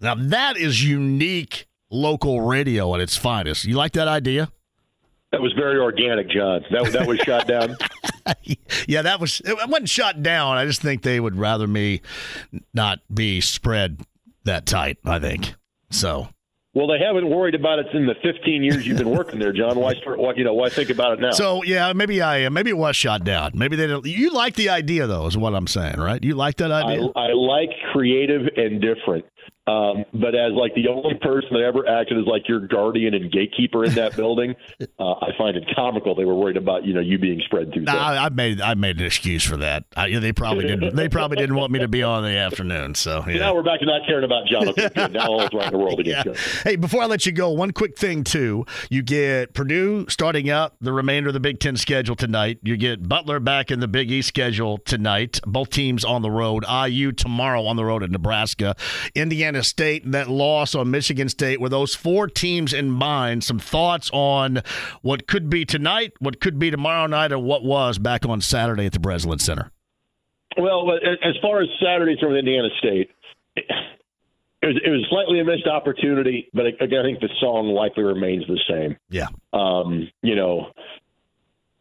Now, 0.00 0.14
that 0.14 0.56
is 0.56 0.82
unique 0.82 1.68
local 1.90 2.40
radio 2.40 2.94
at 2.94 3.00
its 3.00 3.16
finest. 3.16 3.64
You 3.64 3.76
like 3.76 3.92
that 3.92 4.08
idea? 4.08 4.50
That 5.32 5.40
was 5.40 5.52
very 5.52 5.78
organic, 5.78 6.28
John. 6.28 6.64
That 6.72 6.92
that 6.92 7.06
was 7.06 7.18
shot 7.20 7.46
down. 7.46 7.76
yeah, 8.88 9.02
that 9.02 9.20
was 9.20 9.40
it 9.44 9.56
wasn't 9.68 9.88
shot 9.88 10.24
down. 10.24 10.56
I 10.56 10.66
just 10.66 10.82
think 10.82 11.02
they 11.02 11.20
would 11.20 11.36
rather 11.36 11.68
me 11.68 12.00
not 12.74 12.98
be 13.12 13.40
spread 13.40 14.00
that 14.42 14.66
tight. 14.66 14.98
I 15.04 15.20
think 15.20 15.54
so. 15.90 16.30
Well, 16.72 16.86
they 16.86 17.04
haven't 17.04 17.28
worried 17.28 17.56
about 17.56 17.80
it 17.80 17.86
in 17.92 18.06
the 18.06 18.14
15 18.22 18.62
years 18.62 18.86
you've 18.86 18.98
been 18.98 19.10
working 19.10 19.40
there, 19.40 19.52
John. 19.52 19.76
Why 19.76 19.94
start? 19.94 20.20
Why, 20.20 20.34
you 20.36 20.44
know, 20.44 20.54
why 20.54 20.68
think 20.68 20.88
about 20.88 21.14
it 21.14 21.20
now? 21.20 21.32
So 21.32 21.64
yeah, 21.64 21.92
maybe 21.92 22.22
I 22.22 22.48
maybe 22.48 22.70
it 22.70 22.78
was 22.78 22.94
shot 22.94 23.24
down. 23.24 23.52
Maybe 23.54 23.74
they 23.74 23.88
don't. 23.88 24.06
You 24.06 24.30
like 24.30 24.54
the 24.54 24.68
idea 24.68 25.08
though, 25.08 25.26
is 25.26 25.36
what 25.36 25.54
I'm 25.54 25.66
saying, 25.66 25.96
right? 25.98 26.22
You 26.22 26.34
like 26.34 26.56
that 26.58 26.70
idea? 26.70 27.08
I, 27.16 27.26
I 27.26 27.32
like 27.32 27.70
creative 27.92 28.42
and 28.56 28.80
different. 28.80 29.24
Um, 29.70 30.04
but 30.12 30.34
as 30.34 30.52
like 30.52 30.74
the 30.74 30.88
only 30.88 31.14
person 31.14 31.50
that 31.52 31.62
ever 31.62 31.86
acted 31.86 32.18
as 32.18 32.26
like 32.26 32.48
your 32.48 32.66
guardian 32.66 33.14
and 33.14 33.30
gatekeeper 33.30 33.84
in 33.84 33.94
that 33.94 34.16
building, 34.16 34.54
uh, 34.98 35.12
I 35.12 35.30
find 35.38 35.56
it 35.56 35.64
comical. 35.74 36.14
They 36.14 36.24
were 36.24 36.34
worried 36.34 36.56
about 36.56 36.84
you 36.84 36.94
know 36.94 37.00
you 37.00 37.18
being 37.18 37.40
spread 37.44 37.72
too. 37.72 37.82
Nah, 37.82 37.92
I, 37.92 38.26
I 38.26 38.28
made 38.30 38.60
I 38.60 38.74
made 38.74 38.98
an 38.98 39.06
excuse 39.06 39.44
for 39.44 39.58
that. 39.58 39.84
I, 39.96 40.18
they 40.18 40.32
probably 40.32 40.66
didn't. 40.66 40.96
They 40.96 41.08
probably 41.08 41.36
didn't 41.36 41.56
want 41.56 41.72
me 41.72 41.80
to 41.80 41.88
be 41.88 42.02
on 42.02 42.24
in 42.24 42.32
the 42.32 42.38
afternoon. 42.38 42.94
So 42.94 43.24
yeah. 43.26 43.38
now 43.38 43.54
we're 43.54 43.62
back 43.62 43.80
to 43.80 43.86
not 43.86 44.02
caring 44.06 44.24
about 44.24 44.46
John. 44.46 44.68
Okay, 44.68 44.88
good. 44.94 45.12
Now 45.12 45.26
all 45.28 45.56
around 45.56 45.72
the 45.72 45.78
world 45.78 46.00
again. 46.00 46.24
Yeah. 46.26 46.34
Hey, 46.64 46.76
before 46.76 47.02
I 47.02 47.06
let 47.06 47.26
you 47.26 47.32
go, 47.32 47.50
one 47.50 47.70
quick 47.72 47.96
thing 47.96 48.24
too. 48.24 48.64
You 48.90 49.02
get 49.02 49.54
Purdue 49.54 50.06
starting 50.08 50.50
out 50.50 50.74
the 50.80 50.92
remainder 50.92 51.28
of 51.28 51.34
the 51.34 51.40
Big 51.40 51.60
Ten 51.60 51.76
schedule 51.76 52.16
tonight. 52.16 52.58
You 52.62 52.76
get 52.76 53.08
Butler 53.08 53.40
back 53.40 53.70
in 53.70 53.80
the 53.80 53.88
Big 53.88 54.10
East 54.10 54.28
schedule 54.28 54.78
tonight. 54.78 55.40
Both 55.46 55.70
teams 55.70 56.04
on 56.04 56.22
the 56.22 56.30
road. 56.30 56.64
IU 56.68 57.12
tomorrow 57.12 57.64
on 57.66 57.76
the 57.76 57.84
road 57.84 58.02
at 58.02 58.10
Nebraska. 58.10 58.74
Indiana 59.14 59.59
State 59.62 60.10
that 60.12 60.28
loss 60.28 60.74
on 60.74 60.90
Michigan 60.90 61.28
State, 61.28 61.60
with 61.60 61.72
those 61.72 61.94
four 61.94 62.26
teams 62.26 62.72
in 62.72 62.90
mind, 62.90 63.44
some 63.44 63.58
thoughts 63.58 64.10
on 64.12 64.62
what 65.02 65.26
could 65.26 65.50
be 65.50 65.64
tonight, 65.64 66.12
what 66.18 66.40
could 66.40 66.58
be 66.58 66.70
tomorrow 66.70 67.06
night, 67.06 67.32
or 67.32 67.38
what 67.38 67.64
was 67.64 67.98
back 67.98 68.26
on 68.26 68.40
Saturday 68.40 68.86
at 68.86 68.92
the 68.92 69.00
Breslin 69.00 69.38
Center? 69.38 69.70
Well, 70.56 70.90
as 70.92 71.36
far 71.40 71.62
as 71.62 71.68
Saturday 71.82 72.16
from 72.20 72.34
Indiana 72.34 72.68
State, 72.78 73.10
it 73.56 74.66
was, 74.66 74.80
it 74.84 74.90
was 74.90 75.06
slightly 75.08 75.40
a 75.40 75.44
missed 75.44 75.66
opportunity, 75.66 76.48
but 76.52 76.66
again, 76.66 77.00
I 77.00 77.02
think 77.02 77.20
the 77.20 77.30
song 77.40 77.68
likely 77.68 78.02
remains 78.02 78.46
the 78.46 78.60
same. 78.68 78.96
Yeah. 79.08 79.28
Um, 79.52 80.10
you 80.22 80.34
know, 80.34 80.72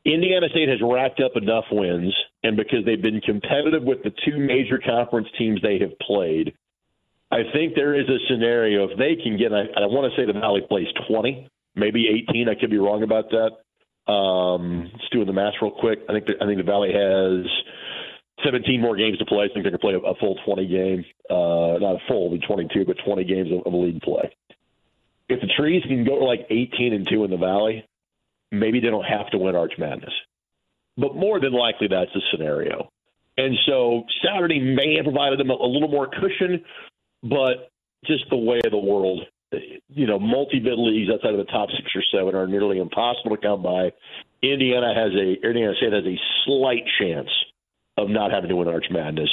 Indiana 0.06 0.48
State 0.50 0.70
has 0.70 0.80
racked 0.82 1.20
up 1.20 1.34
enough 1.36 1.66
wins, 1.72 2.14
and 2.44 2.56
because 2.56 2.86
they've 2.86 3.02
been 3.02 3.22
competitive 3.22 3.84
with 3.84 4.02
the 4.04 4.12
two 4.26 4.38
major 4.38 4.80
conference 4.80 5.28
teams 5.38 5.62
they 5.62 5.80
have 5.80 5.98
played, 6.00 6.54
I 7.32 7.44
think 7.54 7.76
there 7.76 7.94
is 8.00 8.08
a 8.10 8.18
scenario 8.28 8.90
if 8.90 8.98
they 8.98 9.16
can 9.22 9.38
get. 9.38 9.54
I, 9.54 9.66
I 9.78 9.86
want 9.86 10.12
to 10.12 10.20
say 10.20 10.26
the 10.26 10.38
Valley 10.40 10.62
plays 10.68 10.88
20, 11.08 11.48
maybe 11.76 12.26
18. 12.30 12.50
I 12.50 12.56
could 12.60 12.72
be 12.72 12.78
wrong 12.78 13.04
about 13.04 13.30
that. 13.30 14.12
Um, 14.12 14.90
just 14.98 15.14
doing 15.14 15.28
the 15.28 15.34
math 15.34 15.54
real 15.62 15.72
quick. 15.72 16.00
I 16.10 16.14
think 16.14 16.26
the, 16.26 16.34
I 16.42 16.48
think 16.48 16.58
the 16.58 16.64
Valley 16.64 16.90
has 16.92 17.46
17 18.44 18.82
more 18.82 18.98
games 18.98 19.20
to 19.20 19.26
play. 19.26 19.46
I 19.46 19.54
think 19.54 19.64
they 19.64 19.70
can 19.70 19.80
play 19.80 19.94
a, 19.94 20.00
a 20.00 20.16
full 20.16 20.40
20 20.44 20.68
game, 20.68 21.06
uh, 21.30 21.78
not 21.78 21.96
a 21.96 22.08
full, 22.08 22.32
be 22.32 22.40
22, 22.40 22.86
but 22.86 22.98
20 23.06 23.24
games 23.26 23.50
of, 23.52 23.72
of 23.72 23.80
league 23.80 24.02
play. 24.02 24.34
If 25.28 25.42
the 25.42 25.50
Trees 25.56 25.84
can 25.88 26.06
go 26.06 26.18
to 26.18 26.26
like 26.26 26.48
18 26.50 26.94
and 26.94 27.08
two 27.08 27.24
in 27.24 27.30
the 27.30 27.38
Valley, 27.38 27.86
maybe 28.52 28.80
they 28.80 28.90
don't 28.90 29.06
have 29.06 29.30
to 29.32 29.38
win 29.38 29.56
Arch 29.56 29.74
Madness. 29.78 30.14
But 30.98 31.16
more 31.16 31.40
than 31.40 31.54
likely, 31.54 31.88
that's 31.88 32.12
the 32.14 32.22
scenario. 32.32 32.90
And 33.38 33.56
so 33.68 34.04
Saturday 34.26 34.60
may 34.60 34.96
have 34.96 35.06
provided 35.06 35.40
them 35.40 35.52
a, 35.52 35.54
a 35.54 35.70
little 35.70 35.88
more 35.88 36.08
cushion 36.08 36.66
but 37.24 37.72
just 38.06 38.26
the 38.30 38.38
way 38.38 38.62
of 38.64 38.72
the 38.72 38.78
world, 38.78 39.22
you 39.90 40.06
know, 40.06 40.20
multi-bid 40.20 40.78
leagues 40.78 41.12
outside 41.12 41.34
of 41.34 41.46
the 41.46 41.52
top 41.52 41.70
six 41.72 41.90
or 41.96 42.04
seven 42.14 42.36
are 42.36 42.48
nearly 42.48 42.80
impossible 42.80 43.36
to 43.36 43.42
come 43.42 43.64
by. 43.64 43.92
Indiana 44.42 44.94
has 44.94 45.12
a 45.14 45.46
Indiana 45.46 45.74
State 45.78 45.94
has 45.94 46.06
a 46.06 46.20
slight 46.46 46.84
chance 47.00 47.30
of 47.98 48.10
not 48.10 48.32
having 48.32 48.50
to 48.50 48.56
win 48.56 48.68
Arch 48.68 48.86
Madness, 48.90 49.30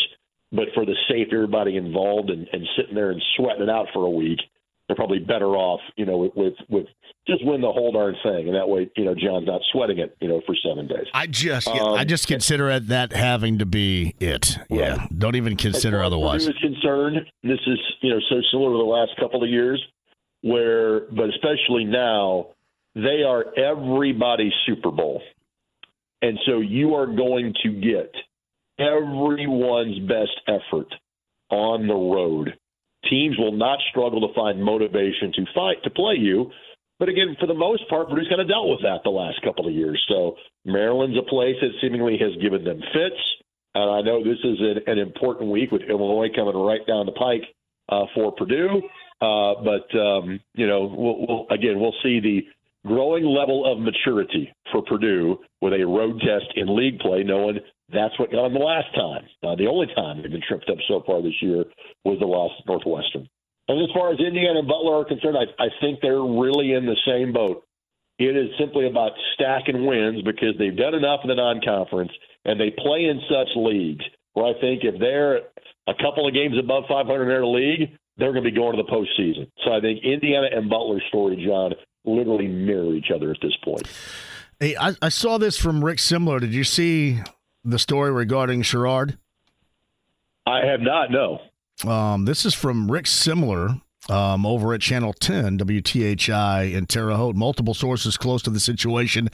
but 0.52 0.68
for 0.74 0.84
the 0.84 0.96
sake 1.08 1.28
of 1.28 1.34
everybody 1.34 1.76
involved 1.76 2.30
and, 2.30 2.48
and 2.52 2.66
sitting 2.76 2.94
there 2.94 3.10
and 3.10 3.22
sweating 3.36 3.62
it 3.62 3.70
out 3.70 3.86
for 3.92 4.04
a 4.04 4.10
week, 4.10 4.40
they're 4.86 4.96
probably 4.96 5.18
better 5.18 5.56
off, 5.56 5.80
you 5.96 6.06
know, 6.06 6.30
with, 6.34 6.54
with 6.68 6.86
just 7.26 7.44
win 7.44 7.60
the 7.60 7.72
whole 7.72 7.92
darn 7.92 8.14
thing, 8.22 8.46
and 8.46 8.54
that 8.54 8.68
way, 8.68 8.88
you 8.96 9.04
know, 9.04 9.14
John's 9.14 9.46
not 9.46 9.60
sweating 9.72 9.98
it, 9.98 10.16
you 10.20 10.28
know, 10.28 10.40
for 10.46 10.54
seven 10.66 10.86
days. 10.86 11.06
I 11.12 11.26
just, 11.26 11.68
um, 11.68 11.94
I 11.94 12.04
just 12.04 12.28
consider 12.28 12.70
it 12.70 12.88
that 12.88 13.12
having 13.12 13.58
to 13.58 13.66
be 13.66 14.14
it. 14.20 14.56
Right. 14.70 14.80
Yeah, 14.80 15.06
don't 15.16 15.36
even 15.36 15.56
consider 15.56 16.00
as 16.00 16.06
otherwise. 16.06 16.48
As 16.48 16.54
concerned, 16.56 17.18
this 17.42 17.58
is, 17.66 17.78
you 18.02 18.10
know, 18.10 18.20
so 18.28 18.36
similar 18.52 18.72
to 18.72 18.78
the 18.78 18.84
last 18.84 19.12
couple 19.18 19.42
of 19.42 19.50
years, 19.50 19.82
where, 20.42 21.00
but 21.10 21.28
especially 21.30 21.84
now, 21.84 22.48
they 22.94 23.22
are 23.26 23.44
everybody's 23.58 24.54
Super 24.66 24.90
Bowl, 24.90 25.22
and 26.22 26.38
so 26.46 26.60
you 26.60 26.94
are 26.94 27.06
going 27.06 27.54
to 27.62 27.70
get 27.72 28.14
everyone's 28.78 29.98
best 30.00 30.40
effort 30.48 30.88
on 31.50 31.86
the 31.86 31.94
road 31.94 32.56
teams 33.08 33.38
will 33.38 33.52
not 33.52 33.78
struggle 33.90 34.26
to 34.26 34.34
find 34.34 34.62
motivation 34.62 35.32
to 35.34 35.44
fight 35.54 35.82
to 35.84 35.90
play 35.90 36.14
you. 36.18 36.50
But 36.98 37.08
again, 37.08 37.36
for 37.38 37.46
the 37.46 37.54
most 37.54 37.88
part, 37.88 38.08
Purdue's 38.08 38.28
kind 38.28 38.40
of 38.40 38.48
dealt 38.48 38.68
with 38.68 38.80
that 38.82 39.00
the 39.04 39.10
last 39.10 39.42
couple 39.42 39.66
of 39.66 39.74
years. 39.74 40.02
So 40.08 40.36
Maryland's 40.64 41.18
a 41.18 41.28
place 41.28 41.56
that 41.60 41.70
seemingly 41.82 42.18
has 42.18 42.40
given 42.42 42.64
them 42.64 42.80
fits. 42.92 43.20
And 43.74 43.90
I 43.90 44.00
know 44.00 44.24
this 44.24 44.38
is 44.42 44.58
an, 44.60 44.80
an 44.86 44.98
important 44.98 45.50
week 45.50 45.70
with 45.70 45.82
Illinois 45.82 46.28
coming 46.34 46.56
right 46.56 46.86
down 46.86 47.04
the 47.04 47.12
pike 47.12 47.44
uh, 47.90 48.06
for 48.14 48.32
Purdue. 48.32 48.80
Uh, 49.20 49.54
but 49.62 49.98
um, 49.98 50.40
you 50.54 50.66
know, 50.66 50.84
we'll, 50.84 51.26
we'll, 51.26 51.46
again, 51.50 51.78
we'll 51.78 51.94
see 52.02 52.20
the 52.20 52.40
growing 52.86 53.24
level 53.24 53.70
of 53.70 53.78
maturity 53.78 54.52
for 54.72 54.82
Purdue 54.82 55.38
with 55.60 55.72
a 55.72 55.84
road 55.84 56.20
test 56.20 56.46
in 56.56 56.74
league 56.76 56.98
play, 57.00 57.22
knowing 57.22 57.58
that's 57.92 58.18
what 58.18 58.30
got 58.30 58.44
them 58.44 58.54
the 58.54 58.58
last 58.58 58.94
time. 58.94 59.24
Uh, 59.42 59.56
the 59.56 59.66
only 59.66 59.86
time 59.94 60.22
they've 60.22 60.30
been 60.30 60.42
tripped 60.46 60.70
up 60.70 60.78
so 60.88 61.02
far 61.06 61.22
this 61.22 61.40
year 61.42 61.64
was 62.04 62.18
the 62.20 62.26
loss 62.26 62.52
to 62.58 62.64
Northwestern. 62.66 63.28
And 63.68 63.82
as 63.82 63.88
far 63.94 64.12
as 64.12 64.20
Indiana 64.20 64.60
and 64.60 64.68
Butler 64.68 65.00
are 65.00 65.04
concerned, 65.04 65.36
I, 65.36 65.46
I 65.62 65.68
think 65.80 66.00
they're 66.00 66.22
really 66.22 66.72
in 66.72 66.86
the 66.86 66.96
same 67.06 67.32
boat. 67.32 67.64
It 68.18 68.36
is 68.36 68.48
simply 68.58 68.86
about 68.86 69.12
stacking 69.34 69.84
wins 69.84 70.22
because 70.22 70.54
they've 70.58 70.76
done 70.76 70.94
enough 70.94 71.20
in 71.24 71.28
the 71.28 71.34
non-conference 71.34 72.12
and 72.44 72.58
they 72.58 72.70
play 72.70 73.04
in 73.04 73.20
such 73.28 73.48
leagues 73.56 74.04
where 74.32 74.46
I 74.46 74.60
think 74.60 74.84
if 74.84 74.98
they're 75.00 75.36
a 75.86 75.94
couple 76.00 76.26
of 76.26 76.32
games 76.32 76.56
above 76.58 76.84
500 76.88 77.22
in 77.22 77.28
their 77.28 77.44
league, 77.44 77.90
they're 78.16 78.32
going 78.32 78.44
to 78.44 78.50
be 78.50 78.56
going 78.56 78.76
to 78.76 78.82
the 78.82 78.88
postseason. 78.88 79.50
So 79.64 79.72
I 79.72 79.80
think 79.80 80.02
Indiana 80.02 80.48
and 80.52 80.70
Butler's 80.70 81.02
story, 81.08 81.44
John, 81.44 81.74
literally 82.04 82.46
mirror 82.46 82.94
each 82.94 83.10
other 83.14 83.30
at 83.30 83.38
this 83.42 83.54
point. 83.62 83.86
Hey, 84.60 84.76
I, 84.76 84.94
I 85.02 85.08
saw 85.10 85.36
this 85.36 85.58
from 85.58 85.84
Rick 85.84 85.98
Semmler. 85.98 86.40
Did 86.40 86.54
you 86.54 86.64
see 86.64 87.18
the 87.64 87.78
story 87.78 88.10
regarding 88.10 88.62
Sherrod? 88.62 89.18
I 90.46 90.64
have 90.64 90.80
not. 90.80 91.10
No. 91.10 91.40
Um, 91.84 92.24
this 92.24 92.46
is 92.46 92.54
from 92.54 92.90
Rick 92.90 93.04
Semmler 93.04 93.80
um, 94.08 94.46
over 94.46 94.72
at 94.72 94.80
Channel 94.80 95.12
10, 95.12 95.58
WTHI 95.58 96.72
in 96.72 96.86
Terre 96.86 97.14
Haute. 97.14 97.36
Multiple 97.36 97.74
sources 97.74 98.16
close 98.16 98.42
to 98.42 98.50
the 98.50 98.60
situation 98.60 99.28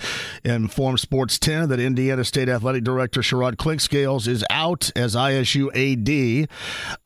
inform 0.45 0.99
Sports 0.99 1.39
10 1.39 1.69
that 1.69 1.81
Indiana 1.81 2.25
State 2.25 2.49
Athletic 2.49 2.85
Director 2.85 3.21
Sherrod 3.21 3.57
Clinkscales 3.57 4.27
is 4.27 4.45
out 4.51 4.91
as 4.97 5.15
ISU 5.15 5.69
AD 5.75 6.49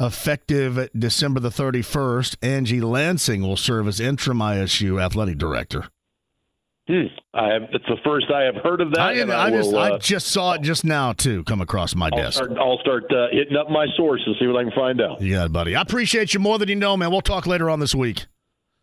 effective 0.00 0.88
December 0.96 1.40
the 1.40 1.50
31st. 1.50 2.36
Angie 2.42 2.80
Lansing 2.80 3.42
will 3.42 3.56
serve 3.56 3.88
as 3.88 4.00
interim 4.00 4.38
ISU 4.38 5.02
Athletic 5.02 5.38
Director. 5.38 5.88
Hmm. 6.88 7.06
I 7.34 7.52
have, 7.52 7.62
it's 7.72 7.84
the 7.88 7.96
first 8.04 8.26
I 8.32 8.42
have 8.44 8.54
heard 8.62 8.80
of 8.80 8.92
that. 8.92 9.00
I, 9.00 9.20
I, 9.20 9.46
I, 9.46 9.50
just, 9.50 9.72
will, 9.72 9.78
uh, 9.78 9.90
I 9.94 9.98
just 9.98 10.28
saw 10.28 10.52
it 10.52 10.62
just 10.62 10.84
now 10.84 11.12
too 11.12 11.42
come 11.44 11.60
across 11.60 11.96
my 11.96 12.10
I'll 12.12 12.18
desk. 12.18 12.34
start, 12.36 12.52
I'll 12.58 12.78
start 12.78 13.04
uh, 13.12 13.26
hitting 13.32 13.56
up 13.56 13.68
my 13.68 13.86
sources, 13.96 14.36
see 14.38 14.46
what 14.46 14.56
I 14.56 14.62
can 14.62 14.72
find 14.72 15.00
out. 15.00 15.20
Yeah, 15.20 15.48
buddy. 15.48 15.74
I 15.74 15.80
appreciate 15.82 16.32
you 16.32 16.38
more 16.38 16.58
than 16.58 16.68
you 16.68 16.76
know, 16.76 16.96
man. 16.96 17.10
We'll 17.10 17.22
talk 17.22 17.46
later 17.46 17.68
on 17.68 17.80
this 17.80 17.94
week. 17.94 18.26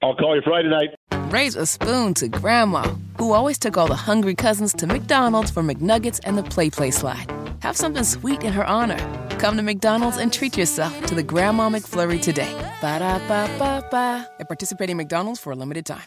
I'll 0.02 0.16
call 0.16 0.36
you 0.36 0.42
Friday 0.44 0.68
night. 0.68 0.90
Raise 1.32 1.56
a 1.56 1.66
spoon 1.66 2.14
to 2.16 2.28
Grandma, 2.28 2.84
who 3.18 3.32
always 3.32 3.58
took 3.58 3.78
all 3.78 3.88
the 3.88 3.96
hungry 3.96 4.36
cousins 4.36 4.74
to 4.74 4.86
McDonald's 4.86 5.50
for 5.50 5.64
McNuggets 5.64 6.20
and 6.26 6.38
the 6.38 6.44
Play 6.44 6.70
Play 6.70 6.92
slide. 6.92 7.32
Have 7.62 7.78
something 7.78 8.04
sweet 8.04 8.44
in 8.44 8.52
her 8.52 8.66
honor. 8.66 9.00
Come 9.40 9.56
to 9.56 9.64
McDonald's 9.64 10.18
and 10.18 10.32
treat 10.32 10.58
yourself 10.58 11.06
to 11.06 11.16
the 11.16 11.24
Grandma 11.24 11.70
McFlurry 11.70 12.22
today. 12.22 12.54
Ba 12.82 13.00
da 13.00 13.18
ba 13.30 13.50
ba 13.58 13.88
ba. 13.90 14.30
At 14.42 14.48
participating 14.50 14.98
McDonald's 14.98 15.40
for 15.40 15.54
a 15.54 15.56
limited 15.56 15.86
time. 15.86 16.04